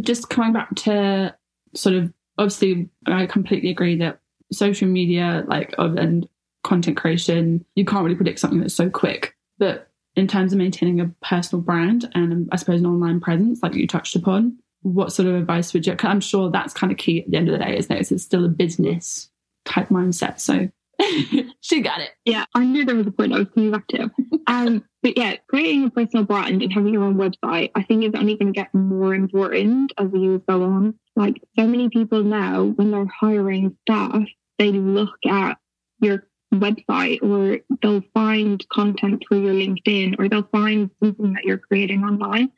Just 0.00 0.28
coming 0.28 0.52
back 0.52 0.74
to 0.76 1.34
sort 1.74 1.94
of 1.94 2.12
obviously, 2.38 2.88
I 3.06 3.26
completely 3.26 3.70
agree 3.70 3.96
that 3.96 4.20
social 4.52 4.88
media, 4.88 5.44
like 5.46 5.74
and 5.78 6.28
content 6.64 6.96
creation, 6.96 7.64
you 7.74 7.84
can't 7.84 8.04
really 8.04 8.16
predict 8.16 8.40
something 8.40 8.60
that's 8.60 8.74
so 8.74 8.90
quick. 8.90 9.34
But 9.58 9.88
in 10.16 10.26
terms 10.26 10.52
of 10.52 10.58
maintaining 10.58 11.00
a 11.00 11.12
personal 11.22 11.62
brand 11.62 12.10
and 12.14 12.32
um, 12.32 12.48
I 12.52 12.56
suppose 12.56 12.80
an 12.80 12.86
online 12.86 13.20
presence, 13.20 13.62
like 13.62 13.74
you 13.74 13.86
touched 13.86 14.16
upon, 14.16 14.58
what 14.82 15.12
sort 15.12 15.28
of 15.28 15.34
advice 15.34 15.72
would 15.72 15.86
you? 15.86 15.96
I'm 16.00 16.20
sure 16.20 16.50
that's 16.50 16.74
kind 16.74 16.92
of 16.92 16.98
key 16.98 17.20
at 17.20 17.30
the 17.30 17.36
end 17.36 17.48
of 17.48 17.58
the 17.58 17.64
day, 17.64 17.76
isn't 17.76 17.94
it? 17.94 18.10
It's 18.10 18.22
still 18.22 18.44
a 18.44 18.48
business 18.48 19.30
type 19.64 19.88
mindset. 19.88 20.40
So 20.40 20.68
she 21.60 21.80
got 21.80 22.00
it. 22.00 22.10
Yeah, 22.24 22.44
I 22.54 22.64
knew 22.64 22.84
there 22.84 22.96
was 22.96 23.06
a 23.06 23.12
point 23.12 23.32
I 23.32 23.38
was 23.38 23.48
coming 23.54 23.70
back 23.70 23.86
to. 23.88 24.10
Um, 24.46 24.84
but 25.02 25.16
yeah, 25.16 25.36
creating 25.48 25.84
a 25.84 25.90
personal 25.90 26.24
brand 26.24 26.62
and 26.62 26.72
having 26.72 26.92
your 26.92 27.04
own 27.04 27.16
website, 27.16 27.70
I 27.74 27.82
think 27.82 28.04
is 28.04 28.14
only 28.14 28.36
going 28.36 28.52
to 28.52 28.58
get 28.58 28.74
more 28.74 29.14
important 29.14 29.92
as 29.98 30.10
the 30.10 30.18
years 30.18 30.40
go 30.48 30.64
on. 30.64 30.94
Like 31.14 31.40
so 31.58 31.66
many 31.66 31.88
people 31.88 32.22
now, 32.24 32.64
when 32.64 32.90
they're 32.90 33.06
hiring 33.06 33.76
staff, 33.82 34.24
they 34.58 34.72
look 34.72 35.14
at 35.26 35.58
your 36.00 36.24
website 36.54 37.22
or 37.22 37.58
they'll 37.82 38.02
find 38.14 38.66
content 38.70 39.22
through 39.26 39.44
your 39.44 39.54
LinkedIn 39.54 40.16
or 40.18 40.28
they'll 40.28 40.48
find 40.50 40.90
something 41.02 41.32
that 41.34 41.44
you're 41.44 41.58
creating 41.58 42.04
online. 42.04 42.50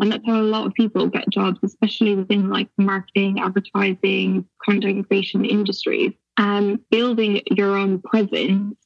And 0.00 0.12
that's 0.12 0.26
how 0.26 0.40
a 0.40 0.42
lot 0.42 0.66
of 0.66 0.74
people 0.74 1.08
get 1.08 1.28
jobs, 1.30 1.58
especially 1.64 2.14
within 2.14 2.50
like 2.50 2.68
marketing, 2.78 3.40
advertising, 3.40 4.46
content 4.64 5.08
creation 5.08 5.44
industries. 5.44 6.12
And 6.36 6.78
building 6.90 7.42
your 7.50 7.76
own 7.76 8.00
presence, 8.00 8.76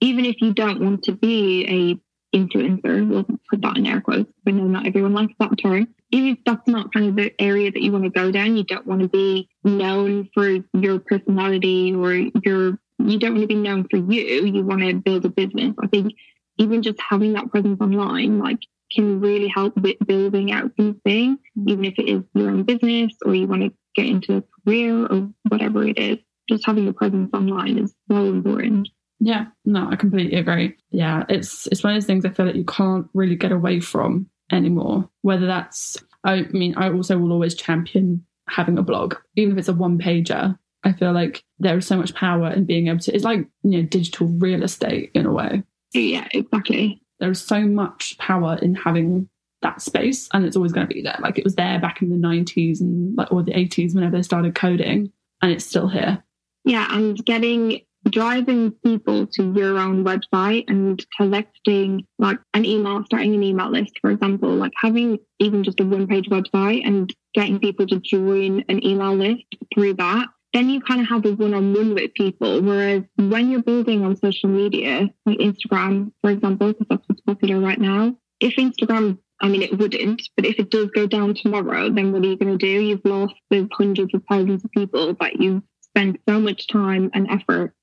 even 0.00 0.24
if 0.24 0.40
you 0.40 0.52
don't 0.52 0.80
want 0.80 1.04
to 1.04 1.12
be 1.12 2.00
a 2.32 2.36
influencer, 2.36 3.08
we'll 3.08 3.24
put 3.50 3.62
that 3.62 3.76
in 3.76 3.86
air 3.86 4.00
quotes. 4.00 4.30
I 4.46 4.50
know 4.50 4.64
not 4.64 4.86
everyone 4.86 5.14
likes 5.14 5.34
that 5.38 5.56
term. 5.58 5.88
Even 6.10 6.30
if 6.30 6.38
that's 6.44 6.66
not 6.66 6.92
kind 6.92 7.08
of 7.08 7.16
the 7.16 7.32
area 7.40 7.70
that 7.70 7.82
you 7.82 7.92
want 7.92 8.04
to 8.04 8.10
go 8.10 8.32
down, 8.32 8.56
you 8.56 8.64
don't 8.64 8.86
want 8.86 9.02
to 9.02 9.08
be 9.08 9.48
known 9.62 10.28
for 10.34 10.58
your 10.72 10.98
personality 10.98 11.94
or 11.94 12.14
your 12.14 12.78
you 12.98 13.18
don't 13.18 13.32
want 13.32 13.42
to 13.42 13.46
be 13.46 13.54
known 13.54 13.86
for 13.88 13.96
you. 13.96 14.46
You 14.46 14.64
want 14.64 14.82
to 14.82 14.94
build 14.94 15.24
a 15.24 15.28
business. 15.28 15.74
I 15.82 15.86
think 15.86 16.12
even 16.58 16.82
just 16.82 17.00
having 17.00 17.32
that 17.34 17.50
presence 17.50 17.80
online, 17.80 18.38
like 18.38 18.58
can 18.90 19.20
really 19.20 19.48
help 19.48 19.76
with 19.76 19.96
building 20.06 20.50
out 20.50 20.72
something, 20.76 21.38
even 21.66 21.84
if 21.84 21.98
it 21.98 22.08
is 22.08 22.22
your 22.34 22.50
own 22.50 22.62
business 22.62 23.12
or 23.24 23.34
you 23.34 23.46
want 23.46 23.62
to 23.62 23.72
get 23.94 24.06
into 24.06 24.38
a 24.38 24.44
career 24.64 25.06
or 25.06 25.28
whatever 25.48 25.86
it 25.86 25.98
is. 25.98 26.18
Just 26.48 26.64
having 26.64 26.88
a 26.88 26.92
presence 26.92 27.30
online 27.34 27.78
is 27.78 27.94
so 28.10 28.24
important. 28.24 28.88
Yeah, 29.20 29.46
no, 29.64 29.88
I 29.90 29.96
completely 29.96 30.38
agree. 30.38 30.76
Yeah, 30.90 31.24
it's 31.28 31.66
it's 31.66 31.82
one 31.82 31.92
of 31.92 31.96
those 31.96 32.06
things 32.06 32.24
I 32.24 32.30
feel 32.30 32.46
like 32.46 32.54
you 32.54 32.64
can't 32.64 33.06
really 33.14 33.36
get 33.36 33.52
away 33.52 33.80
from 33.80 34.30
anymore. 34.50 35.08
Whether 35.22 35.46
that's, 35.46 35.96
I 36.24 36.42
mean, 36.52 36.74
I 36.76 36.90
also 36.90 37.18
will 37.18 37.32
always 37.32 37.54
champion 37.54 38.24
having 38.48 38.78
a 38.78 38.82
blog, 38.82 39.16
even 39.36 39.52
if 39.52 39.58
it's 39.58 39.68
a 39.68 39.74
one 39.74 39.98
pager. 39.98 40.58
I 40.84 40.92
feel 40.92 41.12
like 41.12 41.42
there 41.58 41.76
is 41.76 41.86
so 41.86 41.96
much 41.96 42.14
power 42.14 42.50
in 42.50 42.64
being 42.64 42.88
able 42.88 43.00
to. 43.00 43.14
It's 43.14 43.24
like 43.24 43.46
you 43.62 43.78
know 43.78 43.82
digital 43.82 44.28
real 44.28 44.62
estate 44.62 45.10
in 45.14 45.26
a 45.26 45.32
way. 45.32 45.62
Yeah, 45.92 46.28
exactly 46.32 47.02
there's 47.20 47.40
so 47.40 47.60
much 47.60 48.16
power 48.18 48.58
in 48.60 48.74
having 48.74 49.28
that 49.62 49.82
space 49.82 50.28
and 50.32 50.44
it's 50.44 50.56
always 50.56 50.72
going 50.72 50.86
to 50.86 50.94
be 50.94 51.02
there 51.02 51.18
like 51.20 51.36
it 51.36 51.44
was 51.44 51.56
there 51.56 51.80
back 51.80 52.00
in 52.00 52.10
the 52.10 52.28
90s 52.28 52.80
and 52.80 53.16
like 53.16 53.30
or 53.32 53.42
the 53.42 53.52
80s 53.52 53.94
whenever 53.94 54.16
they 54.16 54.22
started 54.22 54.54
coding 54.54 55.10
and 55.42 55.50
it's 55.50 55.66
still 55.66 55.88
here 55.88 56.22
yeah 56.64 56.86
and 56.90 57.24
getting 57.24 57.80
driving 58.08 58.70
people 58.84 59.26
to 59.26 59.52
your 59.54 59.76
own 59.76 60.04
website 60.04 60.64
and 60.68 61.04
collecting 61.16 62.06
like 62.20 62.38
an 62.54 62.64
email 62.64 63.04
starting 63.04 63.34
an 63.34 63.42
email 63.42 63.68
list 63.68 63.98
for 64.00 64.10
example 64.10 64.48
like 64.50 64.72
having 64.80 65.18
even 65.40 65.64
just 65.64 65.80
a 65.80 65.84
one 65.84 66.06
page 66.06 66.28
website 66.30 66.86
and 66.86 67.12
getting 67.34 67.58
people 67.58 67.84
to 67.84 67.98
join 67.98 68.64
an 68.68 68.84
email 68.86 69.14
list 69.14 69.44
through 69.74 69.92
that 69.94 70.28
then 70.52 70.70
you 70.70 70.80
kind 70.80 71.00
of 71.00 71.08
have 71.08 71.26
a 71.26 71.32
one-on-one 71.34 71.94
with 71.94 72.14
people. 72.14 72.62
Whereas 72.62 73.02
when 73.16 73.50
you're 73.50 73.62
building 73.62 74.04
on 74.04 74.16
social 74.16 74.48
media, 74.48 75.08
like 75.26 75.38
Instagram, 75.38 76.12
for 76.22 76.30
example, 76.30 76.68
because 76.68 76.86
that's 76.88 77.04
what's 77.06 77.20
popular 77.22 77.60
right 77.60 77.80
now, 77.80 78.16
if 78.40 78.56
Instagram, 78.56 79.18
I 79.40 79.48
mean, 79.48 79.62
it 79.62 79.78
wouldn't, 79.78 80.22
but 80.36 80.46
if 80.46 80.58
it 80.58 80.70
does 80.70 80.88
go 80.94 81.06
down 81.06 81.34
tomorrow, 81.34 81.90
then 81.90 82.12
what 82.12 82.24
are 82.24 82.28
you 82.28 82.36
going 82.36 82.56
to 82.56 82.66
do? 82.66 82.80
You've 82.80 83.04
lost 83.04 83.34
the 83.50 83.68
hundreds 83.72 84.14
of 84.14 84.22
thousands 84.28 84.64
of 84.64 84.70
people 84.70 85.14
that 85.20 85.40
you've 85.40 85.62
spent 85.82 86.20
so 86.28 86.40
much 86.40 86.66
time 86.68 87.10
and 87.14 87.30
effort 87.30 87.74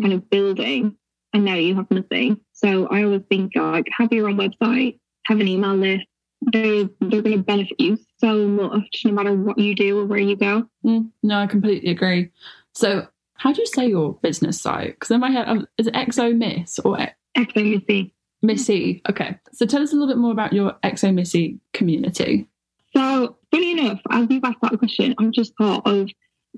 kind 0.00 0.12
of 0.12 0.28
building, 0.30 0.96
and 1.32 1.44
now 1.44 1.54
you 1.54 1.74
have 1.76 1.90
nothing. 1.90 2.40
So 2.52 2.86
I 2.86 3.04
always 3.04 3.22
think 3.28 3.52
like 3.54 3.86
have 3.96 4.12
your 4.12 4.28
own 4.28 4.36
website, 4.36 4.98
have 5.26 5.40
an 5.40 5.48
email 5.48 5.74
list, 5.74 6.06
they 6.52 6.88
they're 7.00 7.22
going 7.22 7.38
to 7.38 7.42
benefit 7.42 7.78
you 7.78 7.98
so 8.18 8.46
much 8.46 9.02
no 9.04 9.12
matter 9.12 9.32
what 9.32 9.58
you 9.58 9.74
do 9.74 9.98
or 9.98 10.04
where 10.04 10.18
you 10.18 10.36
go. 10.36 10.68
Mm, 10.84 11.10
no, 11.22 11.38
I 11.38 11.46
completely 11.46 11.90
agree. 11.90 12.30
So, 12.74 13.06
how 13.34 13.52
do 13.52 13.60
you 13.60 13.66
say 13.66 13.86
your 13.86 14.14
business 14.22 14.60
site? 14.60 14.94
Because 14.94 15.10
in 15.10 15.20
my 15.20 15.30
head, 15.30 15.48
um, 15.48 15.66
is 15.78 15.86
it 15.86 15.94
Exo 15.94 16.36
Miss 16.36 16.78
or 16.80 16.98
Exo 17.36 17.78
Missy? 17.78 18.14
Missy. 18.42 19.02
Okay. 19.08 19.38
So 19.52 19.64
tell 19.64 19.82
us 19.82 19.92
a 19.92 19.96
little 19.96 20.08
bit 20.08 20.18
more 20.18 20.32
about 20.32 20.52
your 20.52 20.76
Exo 20.84 21.14
Missy 21.14 21.60
community. 21.72 22.46
So, 22.94 23.38
funny 23.50 23.72
enough, 23.72 24.00
as 24.10 24.26
you've 24.28 24.44
asked 24.44 24.58
that 24.62 24.78
question, 24.78 25.14
I 25.18 25.26
just 25.28 25.54
thought 25.56 25.86
of 25.86 26.10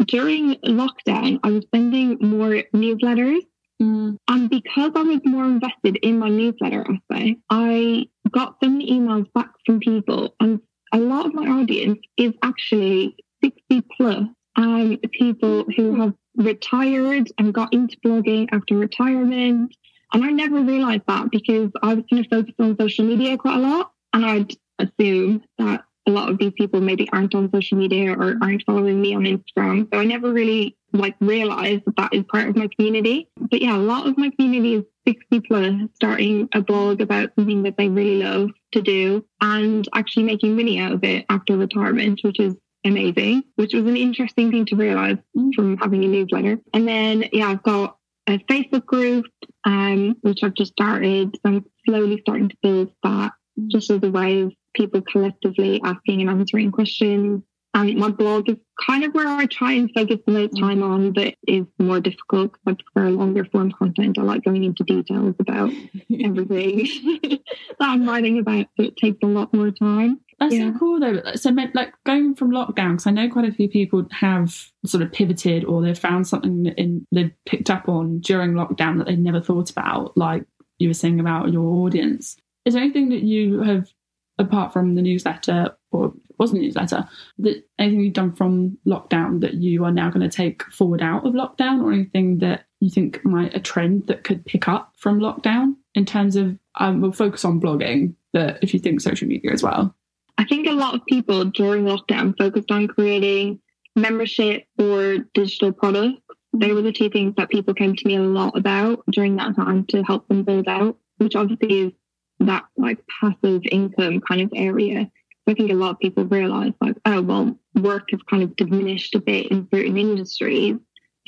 during 0.07 0.57
lockdown, 0.57 1.39
I 1.45 1.51
was 1.51 1.65
sending 1.73 2.19
more 2.21 2.63
newsletters 2.75 3.43
Mm. 3.81 4.17
And 4.29 4.51
because 4.51 4.93
I 4.95 5.03
was 5.03 5.21
more 5.25 5.45
invested 5.45 5.97
in 6.03 6.19
my 6.19 6.29
newsletter 6.29 6.85
essay, 6.89 7.37
I 7.51 8.07
got 8.33 8.57
so 8.63 8.69
many 8.69 8.91
emails 8.91 9.33
back 9.33 9.51
from 9.65 9.81
people, 9.81 10.35
and 10.41 10.61
a 10.93 10.99
lot 10.99 11.27
of 11.27 11.35
my 11.35 11.47
audience 11.47 11.99
is 12.17 12.33
actually 12.43 13.17
60 13.43 13.83
plus 13.97 14.25
um, 14.57 14.99
people 15.13 15.65
who 15.77 16.01
have 16.01 16.15
retired 16.37 17.31
and 17.39 17.53
got 17.53 17.73
into 17.73 17.97
blogging 18.05 18.49
after 18.53 18.77
retirement. 18.77 19.75
And 20.13 20.25
I 20.25 20.31
never 20.31 20.61
realized 20.61 21.03
that 21.09 21.31
because 21.31 21.71
I 21.83 21.95
was 21.95 22.05
kind 22.11 22.25
of 22.25 22.31
focused 22.31 22.61
on 22.61 22.77
social 22.79 23.05
media 23.05 23.37
quite 23.37 23.57
a 23.57 23.61
lot. 23.61 23.93
And 24.13 24.25
I'd 24.25 24.53
assume 24.79 25.43
that 25.59 25.85
a 26.07 26.11
lot 26.11 26.31
of 26.31 26.39
these 26.39 26.53
people 26.53 26.81
maybe 26.81 27.09
aren't 27.13 27.35
on 27.35 27.51
social 27.53 27.77
media 27.77 28.13
or 28.13 28.37
aren't 28.41 28.65
following 28.65 29.01
me 29.01 29.15
on 29.15 29.25
Instagram. 29.25 29.89
So 29.93 30.01
I 30.01 30.05
never 30.05 30.33
really 30.33 30.77
like 30.97 31.17
realize 31.21 31.81
that 31.87 31.97
that 31.97 32.15
is 32.15 32.25
part 32.25 32.49
of 32.49 32.57
my 32.57 32.69
community. 32.77 33.29
But 33.39 33.63
yeah, 33.63 33.77
a 33.77 33.79
lot 33.79 34.07
of 34.07 34.19
my 34.19 34.31
community 34.31 34.75
is 34.75 34.85
60 35.07 35.41
plus 35.41 35.75
starting 35.95 36.49
a 36.53 36.61
blog 36.61 37.01
about 37.01 37.31
something 37.37 37.63
that 37.63 37.77
they 37.77 37.89
really 37.89 38.23
love 38.23 38.51
to 38.73 38.83
do 38.83 39.25
and 39.41 39.89
actually 39.95 40.25
making 40.25 40.57
money 40.57 40.79
out 40.79 40.93
of 40.93 41.05
it 41.05 41.27
after 41.29 41.57
retirement, 41.57 42.21
which 42.23 42.41
is 42.41 42.55
amazing, 42.85 43.43
which 43.57 43.75
was 43.75 43.85
an 43.85 43.97
interesting 43.97 44.51
thing 44.51 44.67
to 44.67 44.77
realize 44.77 45.17
from 45.55 45.77
having 45.79 46.05
a 46.05 46.09
newsletter. 46.09 46.59
And 46.73 46.87
then, 46.87 47.25
yeah, 47.33 47.49
I've 47.49 47.63
got 47.63 47.97
a 48.29 48.39
Facebook 48.39 48.87
group, 48.87 49.27
um, 49.65 50.17
which 50.23 50.43
I've 50.43 50.55
just 50.55 50.73
started. 50.73 51.35
So 51.35 51.41
I'm 51.45 51.65
slowly 51.87 52.21
starting 52.21 52.49
to 52.49 52.57
build 52.63 52.93
that 53.03 53.33
just 53.69 53.91
as 53.91 54.03
a 54.03 54.11
way 54.11 54.43
of 54.43 54.53
people 54.75 55.03
collectively 55.03 55.81
asking 55.83 56.21
and 56.21 56.31
answering 56.31 56.73
questions. 56.73 57.43
And 57.77 57.95
my 57.99 58.09
blog 58.09 58.49
is 58.49 58.57
kind 58.87 59.05
of 59.05 59.13
where 59.13 59.29
I 59.29 59.45
try 59.45 59.73
and 59.73 59.91
focus 59.95 60.17
the 60.25 60.33
most 60.33 60.59
time 60.59 60.83
on, 60.83 61.13
but 61.13 61.35
is 61.47 61.67
more 61.79 62.01
difficult 62.01 62.53
because 62.53 62.63
I 62.67 62.83
prefer 62.95 63.11
longer 63.11 63.45
form 63.45 63.71
content. 63.71 64.17
I 64.19 64.23
like 64.23 64.45
going 64.45 64.65
into 64.65 64.83
details 64.83 65.35
about 65.39 65.71
everything 66.25 66.89
that 67.21 67.41
I'm 67.79 68.09
writing 68.09 68.39
about, 68.39 68.69
so 68.79 68.85
it 68.85 68.97
takes 68.97 69.19
a 69.23 69.27
lot 69.27 69.53
more 69.53 69.71
time. 69.71 70.21
That's 70.39 70.55
yeah. 70.55 70.73
so 70.73 70.79
cool 70.79 71.01
though. 71.01 71.21
So, 71.35 71.51
like 71.75 71.93
going 72.05 72.35
from 72.35 72.51
lockdown, 72.51 72.93
because 72.93 73.07
I 73.09 73.11
know 73.11 73.29
quite 73.29 73.49
a 73.49 73.53
few 73.53 73.69
people 73.69 74.07
have 74.11 74.55
sort 74.87 75.03
of 75.03 75.13
pivoted 75.13 75.67
or 75.67 75.83
they've 75.83 75.99
found 75.99 76.27
something 76.27 76.67
in 76.79 77.07
they've 77.13 77.33
picked 77.45 77.69
up 77.69 77.91
on 77.91 78.21
during 78.21 78.53
lockdown 78.53 78.97
that 78.97 79.07
they 79.07 79.17
never 79.17 79.41
thought 79.43 79.71
about, 79.71 80.17
like 80.17 80.47
you 80.79 80.89
were 80.89 80.95
saying 80.95 81.21
about 81.21 81.53
your 81.53 81.85
audience. 81.85 82.39
Is 82.65 82.73
there 82.73 82.83
anything 82.83 83.11
that 83.11 83.23
you 83.23 83.61
have 83.61 83.93
apart 84.39 84.73
from 84.73 84.95
the 84.95 85.03
newsletter 85.03 85.77
or 85.97 86.13
wasn't 86.39 86.61
newsletter 86.61 87.09
that 87.39 87.65
anything 87.79 88.01
you've 88.01 88.13
done 88.13 88.33
from 88.33 88.77
lockdown 88.87 89.41
that 89.41 89.55
you 89.55 89.85
are 89.85 89.91
now 89.91 90.11
going 90.11 90.29
to 90.29 90.35
take 90.35 90.63
forward 90.65 91.03
out 91.03 91.27
of 91.27 91.35
lockdown 91.35 91.83
or 91.83 91.93
anything 91.93 92.39
that 92.39 92.67
you 92.81 92.91
think 92.91 93.25
might 93.25 93.55
a 93.55 93.61
trend 93.61 94.07
that 94.07 94.25
could 94.25 94.45
pick 94.45 94.69
up 94.69 94.93
from 94.97 95.19
lockdown 95.19 95.75
in 95.95 96.05
terms 96.05 96.37
of 96.37 96.59
um, 96.79 97.01
we'll 97.01 97.13
focus 97.13 97.45
on 97.45 97.61
blogging 97.61 98.15
but 98.33 98.59
if 98.63 98.75
you 98.75 98.81
think 98.81 99.01
social 99.01 99.27
media 99.27 99.51
as 99.51 99.63
well 99.63 99.95
i 100.39 100.45
think 100.45 100.67
a 100.67 100.73
lot 100.73 100.95
of 100.95 101.05
people 101.07 101.45
during 101.45 101.85
lockdown 101.85 102.37
focused 102.37 102.71
on 102.71 102.87
creating 102.87 103.59
membership 103.95 104.65
or 104.79 105.19
digital 105.33 105.73
products 105.73 106.21
they 106.53 106.73
were 106.73 106.83
the 106.83 106.93
two 106.93 107.11
things 107.11 107.35
that 107.37 107.51
people 107.51 107.75
came 107.75 107.95
to 107.97 108.07
me 108.07 108.17
a 108.17 108.21
lot 108.21 108.57
about 108.57 109.03
during 109.11 109.37
that 109.37 109.57
time 109.57 109.85
to 109.87 110.03
help 110.03 110.29
them 110.29 110.43
build 110.43 110.69
out 110.69 110.97
which 111.19 111.35
obviously 111.35 111.81
is 111.81 111.93
that 112.41 112.65
like 112.77 112.99
passive 113.21 113.63
income 113.71 114.21
kind 114.21 114.43
of 114.43 114.51
area. 114.55 115.11
I 115.47 115.55
think 115.55 115.71
a 115.71 115.75
lot 115.75 115.91
of 115.91 115.99
people 116.01 116.25
realize 116.25 116.73
like, 116.81 116.97
oh 117.05 117.23
well, 117.23 117.59
work 117.75 118.11
has 118.11 118.21
kind 118.29 118.43
of 118.43 118.57
diminished 118.57 119.15
a 119.15 119.21
bit 119.21 119.49
in 119.51 119.69
certain 119.73 119.97
industries. 119.97 120.77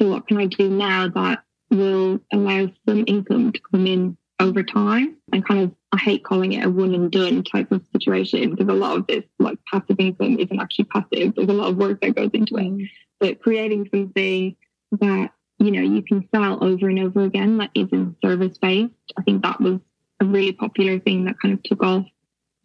So 0.01 0.09
what 0.09 0.27
can 0.27 0.39
I 0.39 0.47
do 0.47 0.69
now 0.69 1.09
that 1.09 1.45
will 1.71 2.21
allow 2.33 2.69
some 2.89 3.05
income 3.07 3.53
to 3.53 3.61
come 3.71 3.87
in 3.87 4.17
over 4.41 4.63
time? 4.63 5.17
And 5.33 5.47
kind 5.47 5.61
of 5.61 5.73
I 5.93 5.99
hate 5.99 6.25
calling 6.25 6.53
it 6.53 6.67
a 6.67 6.71
one 6.71 6.95
and 6.95 7.11
done 7.11 7.45
type 7.45 7.73
of 7.73 7.83
situation 7.93 8.51
because 8.51 8.69
a 8.69 8.77
lot 8.77 8.99
of 8.99 9.07
this 9.07 9.25
like 9.39 9.59
passive 9.71 9.97
income 9.99 10.39
isn't 10.39 10.61
actually 10.61 10.87
passive. 10.87 11.35
There's 11.35 11.49
a 11.49 11.53
lot 11.53 11.71
of 11.71 11.77
work 11.77 12.01
that 12.01 12.15
goes 12.15 12.31
into 12.35 12.57
it. 12.57 12.65
Mm. 12.65 12.91
But 13.21 13.41
creating 13.41 13.89
something 13.93 14.57
that 14.93 15.31
you 15.59 15.71
know 15.71 15.81
you 15.81 16.03
can 16.03 16.29
sell 16.35 16.63
over 16.63 16.89
and 16.89 16.99
over 16.99 17.23
again 17.23 17.59
that 17.59 17.71
isn't 17.75 18.17
service 18.23 18.59
based, 18.59 18.93
I 19.17 19.23
think 19.23 19.43
that 19.43 19.61
was 19.61 19.81
a 20.21 20.25
really 20.25 20.53
popular 20.53 20.99
thing 20.99 21.25
that 21.25 21.41
kind 21.41 21.55
of 21.55 21.63
took 21.63 21.83
off 21.83 22.07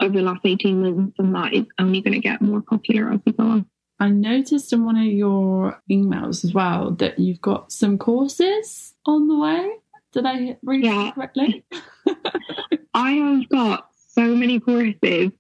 over 0.02 0.18
the 0.18 0.24
last 0.24 0.42
18 0.44 0.82
months 0.82 1.16
and 1.20 1.36
that 1.36 1.54
is 1.54 1.66
only 1.80 2.02
going 2.02 2.14
to 2.14 2.20
get 2.20 2.42
more 2.42 2.62
popular 2.62 3.12
as 3.12 3.20
we 3.26 3.32
go 3.32 3.44
on. 3.44 3.66
I 4.00 4.10
noticed 4.10 4.74
in 4.74 4.86
one 4.86 4.98
of 4.98 5.06
your 5.06 5.82
emails 5.90 6.44
as 6.44 6.54
well 6.54 6.92
that 6.92 7.20
you've 7.20 7.42
got 7.42 7.72
some 7.72 7.98
courses 7.98 8.96
on 9.06 9.28
the 9.28 9.38
way. 9.38 9.72
Did 10.12 10.26
I 10.26 10.58
read 10.64 10.84
yeah. 10.84 11.12
correctly? 11.12 11.64
I 12.94 13.12
have 13.12 13.50
got 13.50 13.90
so 14.10 14.36
many 14.36 14.60
courses 14.60 15.32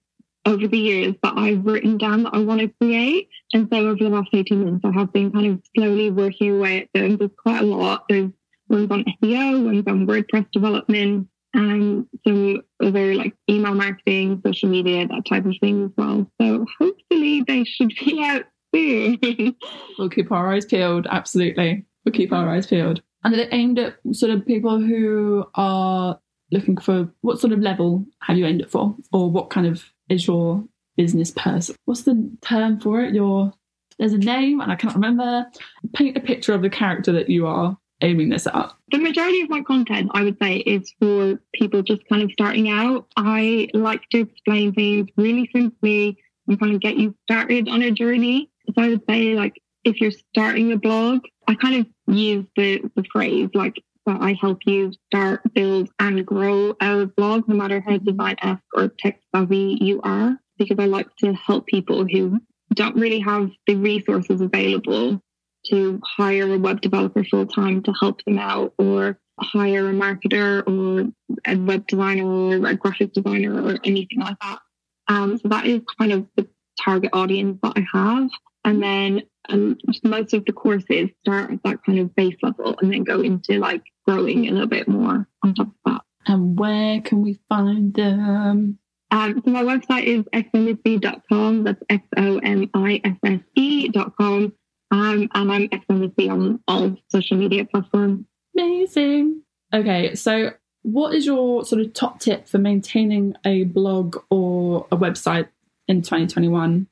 over 0.45 0.67
the 0.67 0.77
years 0.77 1.15
that 1.23 1.37
I've 1.37 1.65
written 1.65 1.97
down 1.97 2.23
that 2.23 2.33
I 2.33 2.39
want 2.39 2.61
to 2.61 2.67
create. 2.81 3.29
And 3.53 3.67
so 3.71 3.77
over 3.79 4.03
the 4.03 4.09
last 4.09 4.29
18 4.33 4.65
months, 4.65 4.85
I 4.85 4.91
have 4.91 5.13
been 5.13 5.31
kind 5.31 5.47
of 5.47 5.61
slowly 5.75 6.11
working 6.11 6.57
away 6.57 6.81
at 6.81 6.89
them. 6.93 7.17
There's 7.17 7.31
quite 7.37 7.61
a 7.61 7.65
lot. 7.65 8.05
There's 8.09 8.31
ones 8.67 8.91
on 8.91 9.05
SEO, 9.21 9.65
ones 9.65 9.83
on 9.87 10.07
WordPress 10.07 10.51
development, 10.51 11.27
Um, 11.55 12.07
and 12.25 12.59
some 12.81 12.87
other 12.87 13.13
like 13.15 13.35
email 13.49 13.75
marketing, 13.75 14.41
social 14.45 14.69
media, 14.69 15.07
that 15.07 15.25
type 15.25 15.45
of 15.45 15.55
thing 15.61 15.85
as 15.85 15.91
well. 15.97 16.27
So 16.41 16.65
hopefully 16.79 17.43
they 17.47 17.63
should 17.63 17.89
be 17.89 18.23
out 18.25 18.43
soon. 18.73 19.55
we'll 19.97 20.09
keep 20.09 20.31
our 20.31 20.51
eyes 20.51 20.65
peeled. 20.65 21.07
Absolutely. 21.09 21.85
We'll 22.05 22.13
keep 22.13 22.31
our 22.33 22.49
eyes 22.49 22.67
peeled. 22.67 23.01
And 23.23 23.35
are 23.35 23.47
aimed 23.51 23.79
at 23.79 23.95
sort 24.11 24.31
of 24.31 24.45
people 24.45 24.79
who 24.79 25.45
are 25.55 26.19
looking 26.51 26.77
for 26.77 27.09
what 27.21 27.39
sort 27.39 27.53
of 27.53 27.59
level 27.59 28.05
have 28.21 28.37
you 28.37 28.45
aimed 28.45 28.61
it 28.61 28.71
for? 28.71 28.95
Or 29.11 29.29
what 29.29 29.49
kind 29.49 29.67
of 29.67 29.83
is 30.09 30.27
your 30.27 30.63
business 30.97 31.31
person? 31.31 31.75
What's 31.85 32.03
the 32.03 32.31
term 32.41 32.79
for 32.79 33.01
it? 33.01 33.13
Your 33.13 33.53
there's 33.99 34.13
a 34.13 34.17
name 34.17 34.59
and 34.59 34.71
I 34.71 34.75
can't 34.75 34.95
remember. 34.95 35.45
Paint 35.93 36.17
a 36.17 36.19
picture 36.19 36.53
of 36.53 36.61
the 36.61 36.69
character 36.69 37.11
that 37.11 37.29
you 37.29 37.45
are 37.45 37.77
aiming 38.03 38.29
this 38.29 38.45
at. 38.45 38.73
The 38.91 38.99
majority 38.99 39.41
of 39.41 39.49
my 39.49 39.61
content, 39.61 40.11
I 40.13 40.23
would 40.23 40.37
say, 40.41 40.57
is 40.57 40.93
for 40.99 41.39
people 41.53 41.81
just 41.81 42.07
kind 42.07 42.21
of 42.21 42.31
starting 42.31 42.69
out. 42.69 43.07
I 43.17 43.69
like 43.73 44.01
to 44.11 44.19
explain 44.19 44.73
things 44.73 45.07
really 45.17 45.49
simply 45.55 46.17
and 46.47 46.59
kind 46.59 46.75
of 46.75 46.81
get 46.81 46.97
you 46.97 47.15
started 47.23 47.69
on 47.69 47.81
a 47.81 47.91
journey. 47.91 48.49
So 48.67 48.83
I 48.83 48.89
would 48.89 49.03
say, 49.09 49.33
like, 49.33 49.59
if 49.83 49.99
you're 49.99 50.11
starting 50.11 50.71
a 50.71 50.77
blog, 50.77 51.21
I 51.47 51.55
kind 51.55 51.75
of 51.75 52.15
use 52.15 52.45
the, 52.55 52.81
the 52.95 53.03
phrase 53.11 53.49
like 53.53 53.81
that 54.05 54.21
I 54.21 54.37
help 54.39 54.59
you 54.65 54.91
start, 55.07 55.41
build, 55.53 55.89
and 55.99 56.25
grow 56.25 56.75
a 56.81 57.05
blog, 57.05 57.47
no 57.47 57.55
matter 57.55 57.81
how 57.81 57.97
design 57.97 58.35
esque 58.41 58.61
or 58.73 58.89
tech 58.89 59.19
savvy 59.33 59.77
you 59.79 60.01
are, 60.03 60.37
because 60.57 60.77
I 60.79 60.85
like 60.85 61.07
to 61.17 61.33
help 61.33 61.67
people 61.67 62.05
who 62.05 62.39
don't 62.73 62.95
really 62.95 63.19
have 63.19 63.49
the 63.67 63.75
resources 63.75 64.41
available 64.41 65.21
to 65.67 65.99
hire 66.03 66.53
a 66.53 66.59
web 66.59 66.81
developer 66.81 67.23
full 67.23 67.45
time 67.45 67.83
to 67.83 67.93
help 67.99 68.23
them 68.25 68.39
out, 68.39 68.73
or 68.77 69.19
hire 69.39 69.89
a 69.89 69.93
marketer 69.93 70.63
or 70.67 71.11
a 71.45 71.55
web 71.57 71.87
designer 71.87 72.25
or 72.25 72.67
a 72.67 72.75
graphic 72.75 73.13
designer 73.13 73.61
or 73.61 73.77
anything 73.83 74.19
like 74.19 74.37
that. 74.41 74.59
Um, 75.07 75.37
so 75.37 75.49
that 75.49 75.65
is 75.65 75.81
kind 75.99 76.11
of 76.11 76.27
the 76.35 76.47
target 76.79 77.11
audience 77.13 77.59
that 77.63 77.73
I 77.75 77.85
have. 77.97 78.29
And 78.65 78.81
then 78.81 79.23
um, 79.49 79.77
most 80.03 80.33
of 80.33 80.45
the 80.45 80.53
courses 80.53 81.09
start 81.21 81.51
at 81.51 81.63
that 81.63 81.83
kind 81.85 81.99
of 81.99 82.15
base 82.15 82.35
level 82.41 82.75
and 82.81 82.93
then 82.93 83.03
go 83.03 83.21
into 83.21 83.59
like 83.59 83.83
growing 84.07 84.47
a 84.47 84.51
little 84.51 84.67
bit 84.67 84.87
more 84.87 85.27
on 85.43 85.53
top 85.53 85.67
of 85.67 85.73
that. 85.85 86.01
And 86.25 86.57
where 86.57 87.01
can 87.01 87.21
we 87.21 87.39
find 87.49 87.93
them? 87.93 88.79
Um, 89.11 89.41
so 89.45 89.51
my 89.51 89.63
website 89.63 90.05
is 90.05 90.23
xomisse.com. 90.33 91.65
That's 91.65 91.83
X 91.89 92.07
O 92.17 92.37
M 92.37 92.69
I 92.73 93.01
S 93.03 93.17
S 93.23 93.39
E.com. 93.55 94.53
Um, 94.93 95.27
and 95.33 95.51
I'm 95.51 95.67
xomisse 95.69 96.29
on 96.29 96.59
all 96.67 96.95
social 97.09 97.35
media 97.35 97.65
platforms. 97.65 98.25
Amazing. 98.55 99.41
Okay, 99.73 100.13
so 100.13 100.51
what 100.83 101.15
is 101.15 101.25
your 101.25 101.65
sort 101.65 101.81
of 101.81 101.93
top 101.93 102.19
tip 102.19 102.47
for 102.47 102.59
maintaining 102.59 103.35
a 103.43 103.63
blog 103.63 104.17
or 104.29 104.85
a 104.91 104.97
website 104.97 105.47
in 105.87 106.03
2021 106.03 106.85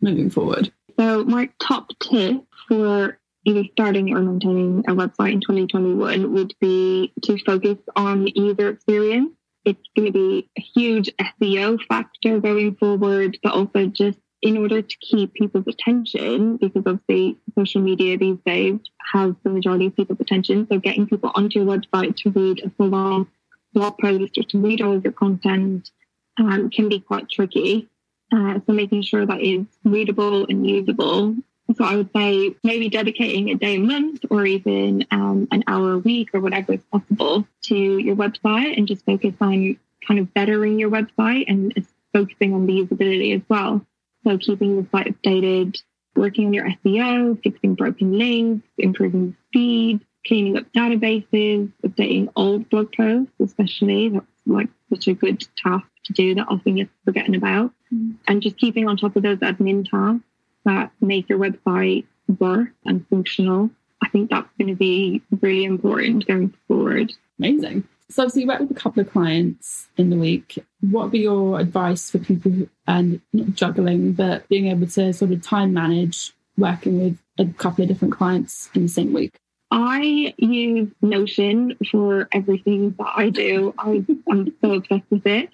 moving 0.00 0.30
forward? 0.30 0.72
So, 0.98 1.24
my 1.24 1.50
top 1.60 1.90
tip 2.00 2.42
for 2.68 3.18
either 3.44 3.64
starting 3.72 4.16
or 4.16 4.20
maintaining 4.20 4.78
a 4.88 4.94
website 4.94 5.32
in 5.32 5.42
2021 5.42 6.32
would 6.32 6.54
be 6.58 7.12
to 7.20 7.36
focus 7.44 7.76
on 7.94 8.28
user 8.28 8.70
experience. 8.70 9.32
It's 9.66 9.88
going 9.94 10.06
to 10.06 10.12
be 10.12 10.48
a 10.56 10.60
huge 10.60 11.10
SEO 11.20 11.78
factor 11.86 12.40
going 12.40 12.76
forward, 12.76 13.36
but 13.42 13.52
also 13.52 13.88
just 13.88 14.18
in 14.42 14.58
order 14.58 14.82
to 14.82 14.96
keep 14.98 15.32
people's 15.34 15.68
attention, 15.68 16.56
because 16.56 16.82
obviously 16.84 17.38
social 17.56 17.80
media 17.80 18.18
these 18.18 18.38
days 18.44 18.78
has 19.12 19.32
the 19.44 19.50
majority 19.50 19.86
of 19.86 19.96
people's 19.96 20.20
attention. 20.20 20.66
So 20.68 20.78
getting 20.78 21.06
people 21.06 21.30
onto 21.34 21.60
your 21.60 21.68
website 21.68 22.16
to 22.18 22.30
read 22.30 22.60
a 22.64 22.70
full 22.70 22.94
on 22.94 23.28
blog 23.72 23.96
post 23.98 24.36
or 24.36 24.42
to 24.42 24.60
read 24.60 24.82
all 24.82 24.96
of 24.96 25.04
your 25.04 25.12
content 25.12 25.90
um, 26.38 26.70
can 26.70 26.88
be 26.88 26.98
quite 26.98 27.30
tricky. 27.30 27.88
Uh, 28.34 28.58
so 28.66 28.72
making 28.72 29.02
sure 29.02 29.24
that 29.24 29.40
is 29.40 29.64
readable 29.84 30.46
and 30.46 30.68
usable. 30.68 31.36
So 31.76 31.84
I 31.84 31.96
would 31.96 32.10
say 32.14 32.54
maybe 32.64 32.88
dedicating 32.88 33.50
a 33.50 33.54
day 33.54 33.76
a 33.76 33.80
month 33.80 34.24
or 34.28 34.44
even 34.44 35.06
um, 35.10 35.48
an 35.52 35.62
hour 35.66 35.92
a 35.92 35.98
week 35.98 36.30
or 36.34 36.40
whatever 36.40 36.72
is 36.72 36.82
possible 36.90 37.46
to 37.62 37.76
your 37.76 38.16
website 38.16 38.76
and 38.76 38.88
just 38.88 39.04
focus 39.06 39.34
on 39.40 39.78
kind 40.06 40.18
of 40.18 40.34
bettering 40.34 40.78
your 40.78 40.90
website 40.90 41.44
and 41.48 41.86
focusing 42.12 42.52
on 42.54 42.66
the 42.66 42.82
usability 42.82 43.34
as 43.36 43.42
well. 43.48 43.86
So 44.24 44.38
keeping 44.38 44.76
the 44.76 44.88
site 44.90 45.22
updated, 45.22 45.82
working 46.14 46.46
on 46.46 46.52
your 46.52 46.68
SEO, 46.84 47.42
fixing 47.42 47.74
broken 47.74 48.18
links, 48.18 48.66
improving 48.78 49.36
speed, 49.48 50.04
cleaning 50.26 50.56
up 50.56 50.72
databases, 50.72 51.72
updating 51.84 52.28
old 52.36 52.68
blog 52.70 52.92
posts, 52.92 53.32
especially. 53.40 54.10
That's 54.10 54.26
like 54.46 54.68
such 54.90 55.08
a 55.08 55.14
good 55.14 55.46
task 55.56 55.86
to 56.04 56.12
do 56.12 56.34
that 56.34 56.48
often 56.48 56.76
gets 56.76 56.90
forgotten 57.04 57.34
about. 57.34 57.72
Mm. 57.92 58.16
And 58.28 58.42
just 58.42 58.58
keeping 58.58 58.88
on 58.88 58.96
top 58.96 59.16
of 59.16 59.22
those 59.22 59.38
admin 59.38 59.88
tasks 59.88 60.24
that 60.64 60.92
make 61.00 61.28
your 61.28 61.38
website 61.38 62.06
work 62.38 62.70
and 62.84 63.06
functional. 63.08 63.70
I 64.02 64.08
think 64.08 64.30
that's 64.30 64.48
going 64.58 64.68
to 64.68 64.76
be 64.76 65.22
really 65.40 65.64
important 65.64 66.26
going 66.26 66.54
forward. 66.68 67.12
Amazing. 67.38 67.86
So, 68.12 68.22
obviously, 68.22 68.42
you 68.42 68.48
work 68.48 68.60
with 68.60 68.70
a 68.70 68.74
couple 68.74 69.00
of 69.00 69.10
clients 69.10 69.88
in 69.96 70.10
the 70.10 70.16
week. 70.16 70.58
What 70.80 71.04
would 71.04 71.12
be 71.12 71.20
your 71.20 71.58
advice 71.58 72.10
for 72.10 72.18
people 72.18 72.68
and 72.86 73.22
not 73.32 73.54
juggling, 73.54 74.12
but 74.12 74.46
being 74.48 74.66
able 74.66 74.86
to 74.88 75.12
sort 75.14 75.30
of 75.30 75.42
time 75.42 75.72
manage 75.72 76.34
working 76.58 77.02
with 77.02 77.18
a 77.38 77.46
couple 77.54 77.82
of 77.82 77.88
different 77.88 78.12
clients 78.12 78.68
in 78.74 78.82
the 78.82 78.88
same 78.88 79.14
week? 79.14 79.34
I 79.70 80.34
use 80.36 80.90
Notion 81.00 81.78
for 81.90 82.28
everything 82.32 82.94
that 82.98 83.12
I 83.16 83.30
do. 83.30 83.74
I, 83.78 84.04
am 84.30 84.54
so 84.60 84.74
obsessed 84.74 85.10
with 85.10 85.26
it. 85.26 85.48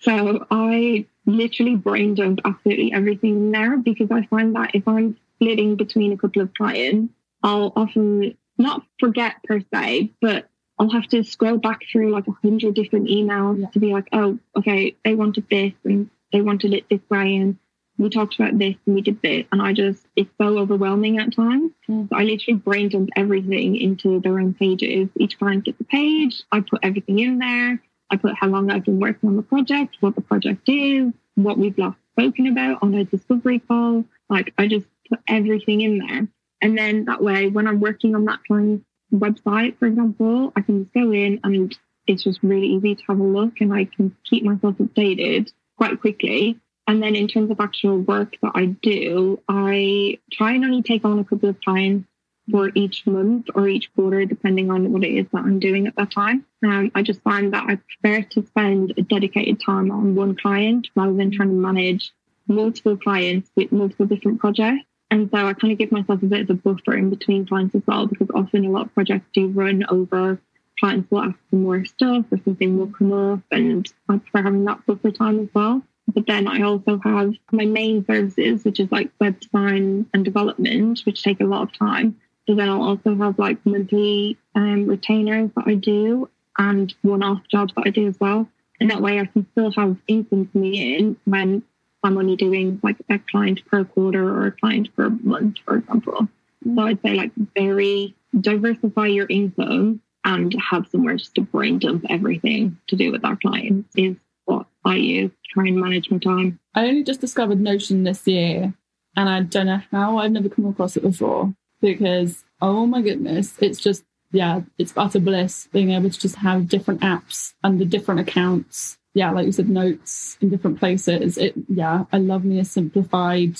So 0.00 0.44
I 0.50 1.06
literally 1.26 1.76
brain 1.76 2.16
dump 2.16 2.40
absolutely 2.44 2.92
everything 2.92 3.36
in 3.36 3.50
there 3.52 3.76
because 3.76 4.10
I 4.10 4.26
find 4.26 4.56
that 4.56 4.74
if 4.74 4.88
I'm 4.88 5.16
splitting 5.36 5.76
between 5.76 6.12
a 6.12 6.16
couple 6.16 6.42
of 6.42 6.52
clients, 6.54 7.14
I'll 7.44 7.72
often 7.76 8.36
not 8.58 8.82
forget 8.98 9.36
per 9.44 9.60
se, 9.72 10.10
but 10.20 10.49
I'll 10.80 10.88
have 10.90 11.08
to 11.08 11.22
scroll 11.22 11.58
back 11.58 11.82
through 11.92 12.10
like 12.10 12.26
a 12.26 12.32
hundred 12.42 12.74
different 12.74 13.08
emails 13.08 13.60
yeah. 13.60 13.68
to 13.68 13.78
be 13.78 13.92
like, 13.92 14.08
oh, 14.12 14.38
okay, 14.56 14.96
they 15.04 15.14
wanted 15.14 15.46
this 15.50 15.74
and 15.84 16.08
they 16.32 16.40
wanted 16.40 16.72
it 16.72 16.88
this 16.88 17.02
way 17.10 17.36
and 17.36 17.58
we 17.98 18.08
talked 18.08 18.36
about 18.36 18.58
this 18.58 18.76
and 18.86 18.94
we 18.94 19.02
did 19.02 19.20
this. 19.20 19.44
And 19.52 19.60
I 19.60 19.74
just, 19.74 20.06
it's 20.16 20.30
so 20.40 20.56
overwhelming 20.56 21.18
at 21.18 21.36
times. 21.36 21.72
Mm. 21.86 22.08
I 22.12 22.24
literally 22.24 22.58
brain 22.58 22.88
dump 22.88 23.10
everything 23.14 23.76
into 23.76 24.20
their 24.20 24.40
own 24.40 24.54
pages. 24.54 25.10
Each 25.18 25.38
client 25.38 25.66
gets 25.66 25.78
a 25.82 25.84
page. 25.84 26.42
I 26.50 26.60
put 26.60 26.80
everything 26.82 27.18
in 27.18 27.38
there. 27.38 27.82
I 28.10 28.16
put 28.16 28.34
how 28.34 28.48
long 28.48 28.70
I've 28.70 28.86
been 28.86 29.00
working 29.00 29.28
on 29.28 29.36
the 29.36 29.42
project, 29.42 29.98
what 30.00 30.14
the 30.14 30.22
project 30.22 30.66
is, 30.66 31.12
what 31.34 31.58
we've 31.58 31.76
last 31.76 31.98
spoken 32.12 32.46
about 32.46 32.78
on 32.80 32.94
a 32.94 33.04
discovery 33.04 33.58
call. 33.58 34.06
Like 34.30 34.54
I 34.56 34.66
just 34.66 34.86
put 35.10 35.20
everything 35.28 35.82
in 35.82 35.98
there. 35.98 36.26
And 36.62 36.76
then 36.76 37.04
that 37.04 37.22
way, 37.22 37.48
when 37.48 37.66
I'm 37.66 37.80
working 37.80 38.14
on 38.14 38.24
that 38.24 38.40
client's 38.46 38.84
website, 39.12 39.78
for 39.78 39.86
example, 39.86 40.52
I 40.56 40.60
can 40.60 40.84
just 40.84 40.94
go 40.94 41.12
in 41.12 41.40
and 41.44 41.76
it's 42.06 42.24
just 42.24 42.42
really 42.42 42.66
easy 42.66 42.94
to 42.94 43.02
have 43.08 43.20
a 43.20 43.24
look 43.24 43.60
and 43.60 43.72
I 43.72 43.84
can 43.84 44.16
keep 44.24 44.44
myself 44.44 44.76
updated 44.76 45.52
quite 45.76 46.00
quickly. 46.00 46.58
And 46.86 47.02
then 47.02 47.14
in 47.14 47.28
terms 47.28 47.50
of 47.50 47.60
actual 47.60 47.98
work 47.98 48.36
that 48.42 48.52
I 48.54 48.66
do, 48.66 49.40
I 49.48 50.18
try 50.32 50.52
and 50.52 50.64
only 50.64 50.82
take 50.82 51.04
on 51.04 51.18
a 51.18 51.24
couple 51.24 51.48
of 51.48 51.60
clients 51.60 52.08
for 52.50 52.70
each 52.74 53.06
month 53.06 53.46
or 53.54 53.68
each 53.68 53.94
quarter, 53.94 54.24
depending 54.24 54.70
on 54.70 54.92
what 54.92 55.04
it 55.04 55.14
is 55.14 55.26
that 55.32 55.44
I'm 55.44 55.60
doing 55.60 55.86
at 55.86 55.94
that 55.96 56.10
time. 56.10 56.44
Um, 56.64 56.90
I 56.94 57.02
just 57.02 57.22
find 57.22 57.52
that 57.52 57.64
I 57.64 57.76
prefer 57.76 58.22
to 58.30 58.46
spend 58.46 58.94
a 58.96 59.02
dedicated 59.02 59.60
time 59.64 59.90
on 59.92 60.16
one 60.16 60.36
client 60.36 60.88
rather 60.96 61.12
than 61.14 61.30
trying 61.30 61.50
to 61.50 61.54
manage 61.54 62.12
multiple 62.48 62.96
clients 62.96 63.50
with 63.54 63.70
multiple 63.70 64.06
different 64.06 64.40
projects. 64.40 64.84
And 65.10 65.28
so 65.30 65.38
I 65.46 65.54
kind 65.54 65.72
of 65.72 65.78
give 65.78 65.90
myself 65.90 66.22
a 66.22 66.26
bit 66.26 66.42
of 66.42 66.50
a 66.50 66.54
buffer 66.54 66.96
in 66.96 67.10
between 67.10 67.46
clients 67.46 67.74
as 67.74 67.82
well, 67.86 68.06
because 68.06 68.28
often 68.34 68.64
a 68.64 68.70
lot 68.70 68.86
of 68.86 68.94
projects 68.94 69.26
do 69.32 69.48
run 69.48 69.84
over 69.88 70.40
clients 70.80 71.10
will 71.10 71.22
ask 71.22 71.36
for 71.50 71.56
more 71.56 71.84
stuff 71.84 72.24
or 72.30 72.38
something 72.44 72.78
will 72.78 72.86
come 72.86 73.12
up 73.12 73.40
and 73.50 73.92
I 74.08 74.16
prefer 74.18 74.42
having 74.42 74.64
that 74.64 74.84
buffer 74.86 75.10
time 75.10 75.38
as 75.38 75.48
well. 75.54 75.82
But 76.08 76.26
then 76.26 76.48
I 76.48 76.62
also 76.62 76.98
have 77.04 77.34
my 77.52 77.66
main 77.66 78.04
services, 78.04 78.64
which 78.64 78.80
is 78.80 78.90
like 78.90 79.10
web 79.20 79.38
design 79.38 80.06
and 80.12 80.24
development, 80.24 81.00
which 81.04 81.22
take 81.22 81.40
a 81.40 81.44
lot 81.44 81.62
of 81.62 81.72
time. 81.72 82.16
So 82.46 82.54
then 82.54 82.68
I'll 82.68 82.82
also 82.82 83.14
have 83.16 83.38
like 83.38 83.64
monthly 83.64 84.38
um, 84.54 84.86
retainers 84.86 85.50
that 85.54 85.64
I 85.68 85.74
do 85.74 86.28
and 86.58 86.92
one-off 87.02 87.42
jobs 87.48 87.72
that 87.76 87.86
I 87.86 87.90
do 87.90 88.08
as 88.08 88.18
well. 88.18 88.48
And 88.80 88.90
that 88.90 89.02
way 89.02 89.20
I 89.20 89.26
can 89.26 89.46
still 89.52 89.70
have 89.72 89.98
income 90.08 90.48
coming 90.52 90.74
in 90.74 91.16
when 91.26 91.62
I'm 92.02 92.16
only 92.16 92.36
doing 92.36 92.80
like 92.82 92.96
a 93.08 93.18
client 93.18 93.64
per 93.66 93.84
quarter 93.84 94.26
or 94.26 94.46
a 94.46 94.52
client 94.52 94.94
per 94.96 95.10
month, 95.10 95.58
for 95.64 95.76
example. 95.76 96.28
So 96.64 96.80
I'd 96.82 97.02
say 97.02 97.14
like 97.14 97.32
very 97.54 98.14
diversify 98.38 99.06
your 99.06 99.26
income 99.28 100.00
and 100.24 100.54
have 100.70 100.86
somewhere 100.88 101.16
just 101.16 101.34
to 101.34 101.40
brain 101.42 101.78
dump 101.78 102.04
everything 102.08 102.78
to 102.88 102.96
do 102.96 103.10
with 103.10 103.24
our 103.24 103.36
clients 103.36 103.88
is 103.96 104.16
what 104.44 104.66
I 104.84 104.96
use 104.96 105.30
to 105.30 105.54
try 105.54 105.66
and 105.68 105.80
manage 105.80 106.10
my 106.10 106.18
time. 106.18 106.58
I 106.74 106.86
only 106.86 107.04
just 107.04 107.20
discovered 107.20 107.60
Notion 107.60 108.04
this 108.04 108.26
year 108.26 108.74
and 109.16 109.28
I 109.28 109.42
don't 109.42 109.66
know 109.66 109.82
how 109.90 110.18
I've 110.18 110.32
never 110.32 110.48
come 110.48 110.66
across 110.66 110.96
it 110.96 111.02
before 111.02 111.54
because 111.80 112.44
oh 112.60 112.86
my 112.86 113.02
goodness, 113.02 113.56
it's 113.60 113.80
just 113.80 114.04
yeah, 114.32 114.60
it's 114.78 114.92
utter 114.96 115.18
bliss 115.18 115.68
being 115.72 115.90
able 115.90 116.10
to 116.10 116.18
just 116.18 116.36
have 116.36 116.68
different 116.68 117.00
apps 117.00 117.54
under 117.64 117.84
different 117.84 118.20
accounts. 118.20 118.96
Yeah, 119.14 119.32
like 119.32 119.46
you 119.46 119.52
said, 119.52 119.68
notes 119.68 120.38
in 120.40 120.50
different 120.50 120.78
places. 120.78 121.36
It 121.36 121.54
yeah, 121.68 122.04
I 122.12 122.18
love 122.18 122.44
me 122.44 122.60
a 122.60 122.64
simplified 122.64 123.56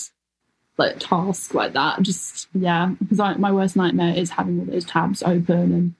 like 0.76 0.98
task 0.98 1.55
like 1.55 1.72
that. 1.74 2.03
Just 2.03 2.48
yeah, 2.55 2.94
because 2.98 3.20
I, 3.20 3.34
my 3.34 3.53
worst 3.53 3.76
nightmare 3.76 4.14
is 4.16 4.30
having 4.30 4.61
all 4.61 4.66
those 4.66 4.84
tabs 4.84 5.22
open 5.22 5.72
and 5.72 5.94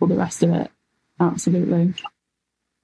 all 0.00 0.08
the 0.08 0.16
rest 0.16 0.42
of 0.42 0.50
it. 0.50 0.70
Absolutely. 1.20 1.94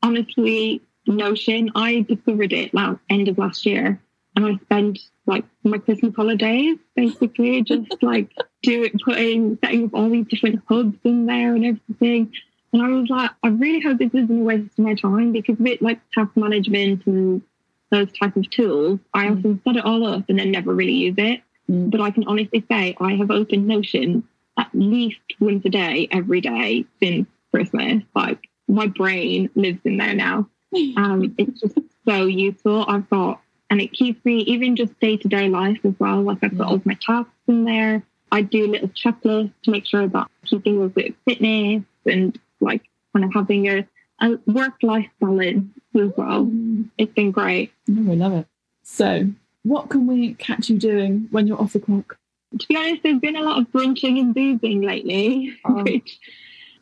Honestly, 0.03 0.83
Notion, 1.07 1.71
I 1.75 2.03
discovered 2.03 2.53
it 2.53 2.75
last 2.75 3.01
end 3.09 3.29
of 3.29 3.39
last 3.39 3.64
year, 3.64 4.01
and 4.37 4.47
I 4.47 4.57
spent 4.64 4.99
like 5.27 5.45
my 5.64 5.79
Christmas 5.79 6.14
holidays 6.14 6.79
basically 6.95 7.62
just 7.62 8.03
like 8.03 8.31
doing 8.62 8.93
putting 9.05 9.59
setting 9.64 9.87
up 9.87 9.95
all 9.95 10.11
these 10.11 10.27
different 10.27 10.62
hubs 10.69 10.99
in 11.05 11.27
there 11.27 11.55
and 11.55 11.64
everything. 11.64 12.33
And 12.73 12.83
I 12.83 12.89
was 12.89 13.09
like, 13.09 13.31
I 13.43 13.49
really 13.49 13.81
hope 13.81 13.99
this 13.99 14.12
isn't 14.12 14.41
a 14.41 14.45
waste 14.45 14.79
of 14.79 14.85
my 14.85 14.95
time 14.95 15.33
because 15.33 15.57
with 15.59 15.81
like 15.81 16.01
task 16.12 16.31
management 16.37 17.07
and 17.07 17.43
those 17.91 18.12
type 18.12 18.37
of 18.37 18.49
tools, 18.51 19.01
I 19.14 19.27
mm. 19.27 19.39
often 19.39 19.62
set 19.64 19.77
it 19.77 19.85
all 19.85 20.07
up 20.07 20.25
and 20.29 20.39
then 20.39 20.51
never 20.51 20.75
really 20.75 20.93
use 20.93 21.14
it. 21.16 21.41
Mm. 21.71 21.91
But 21.91 22.01
I 22.01 22.11
can 22.11 22.25
honestly 22.27 22.64
say 22.71 22.97
I 23.01 23.14
have 23.14 23.31
opened 23.31 23.66
Notion 23.66 24.25
at 24.59 24.69
least 24.75 25.21
once 25.41 25.64
a 25.64 25.71
day 25.71 26.09
every 26.11 26.41
day 26.41 26.85
since 27.03 27.27
Christmas. 27.53 28.03
Like 28.14 28.49
my 28.66 28.87
brain 28.87 29.51
lives 29.55 29.81
in 29.85 29.97
there 29.97 30.14
now. 30.14 30.49
Um, 30.99 31.35
it's 31.39 31.62
just 31.62 31.79
so 32.07 32.27
useful. 32.27 32.85
I've 32.87 33.09
got, 33.09 33.41
and 33.71 33.81
it 33.81 33.91
keeps 33.91 34.23
me 34.27 34.41
even 34.41 34.77
just 34.77 35.01
day 35.01 35.16
to 35.16 35.27
day 35.27 35.49
life 35.49 35.79
as 35.83 35.95
well. 35.99 36.21
Like 36.21 36.39
I've 36.43 36.59
got 36.59 36.66
all 36.66 36.83
my 36.85 36.93
tasks 37.01 37.33
in 37.47 37.64
there. 37.64 38.03
I 38.31 38.43
do 38.43 38.66
little 38.66 38.89
checklist 38.89 39.51
to 39.62 39.71
make 39.71 39.87
sure 39.87 40.07
that 40.07 40.19
I'm 40.19 40.29
keeping 40.45 40.83
a 40.83 40.89
bit 40.89 41.09
of 41.09 41.14
fitness 41.25 41.85
and 42.05 42.39
like 42.61 42.83
kind 43.13 43.25
of 43.25 43.33
having 43.33 43.69
a, 43.69 43.87
a 44.21 44.39
work 44.47 44.75
life 44.83 45.09
balance 45.21 45.67
as 45.95 46.11
well. 46.17 46.47
Mm. 46.47 46.91
It's 46.99 47.13
been 47.13 47.31
great. 47.31 47.73
Oh, 47.91 48.13
I 48.13 48.15
love 48.15 48.33
it. 48.35 48.47
So, 48.83 49.31
what 49.63 49.91
can 49.91 50.07
we 50.07 50.35
catch 50.35 50.71
you 50.71 50.79
doing 50.79 51.29
when 51.31 51.47
you're 51.47 51.61
off 51.61 51.73
the 51.73 51.81
clock? 51.81 52.19
To 52.59 52.67
be 52.67 52.77
honest, 52.77 53.03
there's 53.03 53.21
been 53.21 53.37
a 53.37 53.43
lot 53.43 53.59
of 53.59 53.71
brunching 53.71 54.19
and 54.19 54.35
boozing 54.35 54.81
lately, 54.81 55.57
oh. 55.65 55.83
which 55.83 56.19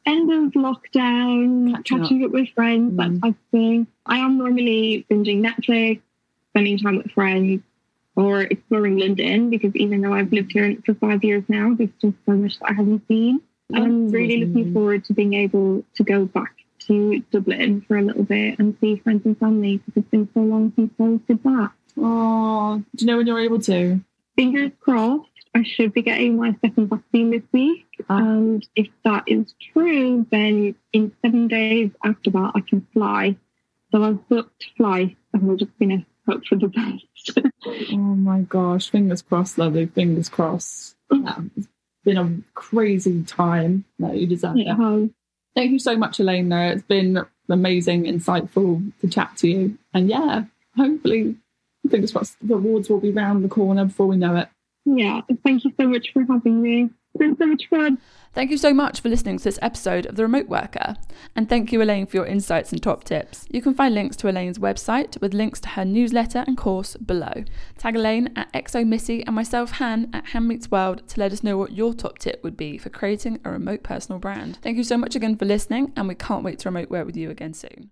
end 0.07 0.33
of 0.33 0.53
lockdown, 0.53 1.75
catching, 1.75 1.99
catching 1.99 2.23
up. 2.23 2.29
up. 2.29 2.33
with 2.33 2.49
friends, 2.51 2.93
mm. 2.93 2.97
that 2.97 3.21
type 3.21 3.35
of 3.35 3.51
thing. 3.51 3.87
I 4.07 4.19
am 4.19 4.39
normally 4.39 5.05
binging 5.11 5.45
Netflix, 5.45 6.01
spending 6.51 6.79
time 6.79 6.99
with 6.99 7.11
friends, 7.11 7.63
or 8.17 8.43
exploring 8.43 8.97
London 8.97 9.51
because 9.51 9.75
even 9.77 10.01
though 10.01 10.15
I've 10.15 10.33
lived 10.33 10.53
here 10.53 10.75
for 10.85 10.95
five 10.95 11.23
years 11.23 11.45
now, 11.49 11.75
there's 11.75 11.91
just 12.01 12.17
so 12.25 12.33
much 12.33 12.59
that 12.61 12.71
I 12.71 12.73
haven't 12.73 13.07
seen. 13.07 13.41
I'm 13.75 14.11
really 14.11 14.45
looking 14.45 14.73
forward 14.73 15.05
to 15.07 15.13
being 15.13 15.35
able 15.35 15.85
to 15.95 16.05
go 16.05 16.25
back 16.25 16.55
to 16.87 17.21
Dublin 17.31 17.83
for 17.87 17.97
a 17.97 18.03
little 18.03 18.23
bit 18.23 18.59
and 18.59 18.77
see 18.81 18.97
friends 18.97 19.23
and 19.25 19.39
family 19.39 19.79
because 19.79 20.03
it's 20.03 20.11
been 20.11 20.29
so 20.35 20.41
long 20.41 20.73
since 20.77 20.93
I 21.01 21.21
did 21.27 21.43
that. 21.43 21.73
Oh, 21.99 22.83
do 22.95 23.05
you 23.05 23.07
know 23.07 23.17
when 23.17 23.27
you're 23.27 23.41
able 23.41 23.61
to? 23.63 24.01
Fingers 24.37 24.73
crossed. 24.81 25.31
I 25.55 25.63
should 25.63 25.95
be 25.95 26.03
getting 26.03 26.37
my 26.37 26.55
second 26.61 26.89
vaccine 26.89 27.31
this 27.31 27.43
week. 27.53 27.87
Ah. 28.09 28.19
And 28.19 28.69
if 28.77 28.89
that 29.05 29.25
is 29.27 29.55
true, 29.73 30.27
then 30.31 30.75
in 30.93 31.13
seven 31.23 31.49
days 31.49 31.91
after 32.05 32.31
that, 32.31 32.53
I 32.55 32.61
can 32.61 32.87
fly. 32.93 33.37
So 33.91 34.05
I've 34.05 34.29
booked 34.29 34.67
flights 34.77 35.17
and 35.33 35.43
we're 35.43 35.57
just 35.57 35.77
going 35.79 36.01
to 36.01 36.07
hope 36.31 36.45
for 36.47 36.57
the 36.57 36.69
best. 36.69 37.39
oh 37.93 37.97
my 37.97 38.43
gosh. 38.43 38.91
Fingers 38.91 39.23
crossed, 39.23 39.57
lovely. 39.57 39.87
Fingers 39.87 40.29
crossed. 40.29 40.97
Yeah, 41.11 41.37
it's 41.57 41.69
been 42.07 42.17
a 42.17 42.59
crazy 42.59 43.23
time. 43.25 43.85
No, 43.99 44.13
you 44.13 44.27
deserve 44.27 44.57
it. 44.57 44.67
it. 44.67 45.11
Thank 45.55 45.73
you 45.73 45.79
so 45.79 45.97
much, 45.97 46.21
Elaine, 46.21 46.49
though. 46.49 46.57
It's 46.57 46.83
been 46.83 47.25
amazing, 47.49 48.05
insightful 48.05 48.93
to 49.01 49.09
chat 49.09 49.37
to 49.39 49.49
you. 49.49 49.79
And 49.93 50.09
yeah, 50.09 50.45
hopefully, 50.77 51.37
fingers 51.91 52.13
crossed, 52.13 52.37
the 52.41 52.55
awards 52.55 52.89
will 52.89 53.01
be 53.01 53.11
round 53.11 53.45
the 53.45 53.49
corner 53.49 53.85
before 53.85 54.07
we 54.07 54.17
know 54.17 54.37
it. 54.37 54.49
Yeah, 54.85 55.23
thank 55.45 55.65
you 55.65 55.73
so 55.79 55.89
much 55.89 56.13
for 56.13 56.25
having 56.25 56.63
me. 56.63 56.91
So 57.19 57.47
much. 57.47 57.99
Thank 58.35 58.51
you 58.51 58.59
so 58.59 58.75
much 58.75 59.01
for 59.01 59.09
listening 59.09 59.39
to 59.39 59.45
this 59.45 59.59
episode 59.63 60.05
of 60.05 60.17
The 60.17 60.23
Remote 60.23 60.49
Worker. 60.49 60.97
And 61.35 61.49
thank 61.49 61.73
you, 61.73 61.81
Elaine, 61.81 62.05
for 62.07 62.19
your 62.19 62.27
insights 62.27 62.71
and 62.71 62.83
top 62.83 63.05
tips. 63.05 63.47
You 63.51 63.63
can 63.63 63.73
find 63.73 63.95
links 63.95 64.15
to 64.17 64.29
Elaine's 64.29 64.59
website 64.59 65.19
with 65.23 65.33
links 65.33 65.59
to 65.61 65.71
her 65.71 65.87
newsletter 65.87 66.45
and 66.47 66.55
course 66.55 66.97
below. 66.97 67.45
Tag 67.79 67.97
Elaine 67.97 68.31
at 68.37 68.53
xomisse 68.53 69.25
and 69.27 69.35
myself, 69.35 69.73
Han, 69.73 70.11
at 70.13 70.27
Han 70.27 70.49
Meets 70.49 70.71
World 70.71 71.09
to 71.09 71.21
let 71.21 71.33
us 71.33 71.43
know 71.43 71.57
what 71.57 71.73
your 71.73 71.95
top 71.95 72.19
tip 72.19 72.45
would 72.45 72.59
be 72.59 72.77
for 72.77 72.91
creating 72.91 73.41
a 73.43 73.51
remote 73.51 73.83
personal 73.83 74.19
brand. 74.19 74.59
Thank 74.61 74.77
you 74.77 74.85
so 74.85 74.99
much 74.99 75.17
again 75.17 75.37
for 75.37 75.47
listening, 75.47 75.93
and 75.97 76.07
we 76.07 76.15
can't 76.15 76.45
wait 76.45 76.59
to 76.59 76.69
remote 76.69 76.91
work 76.91 77.07
with 77.07 77.17
you 77.17 77.31
again 77.31 77.55
soon. 77.55 77.91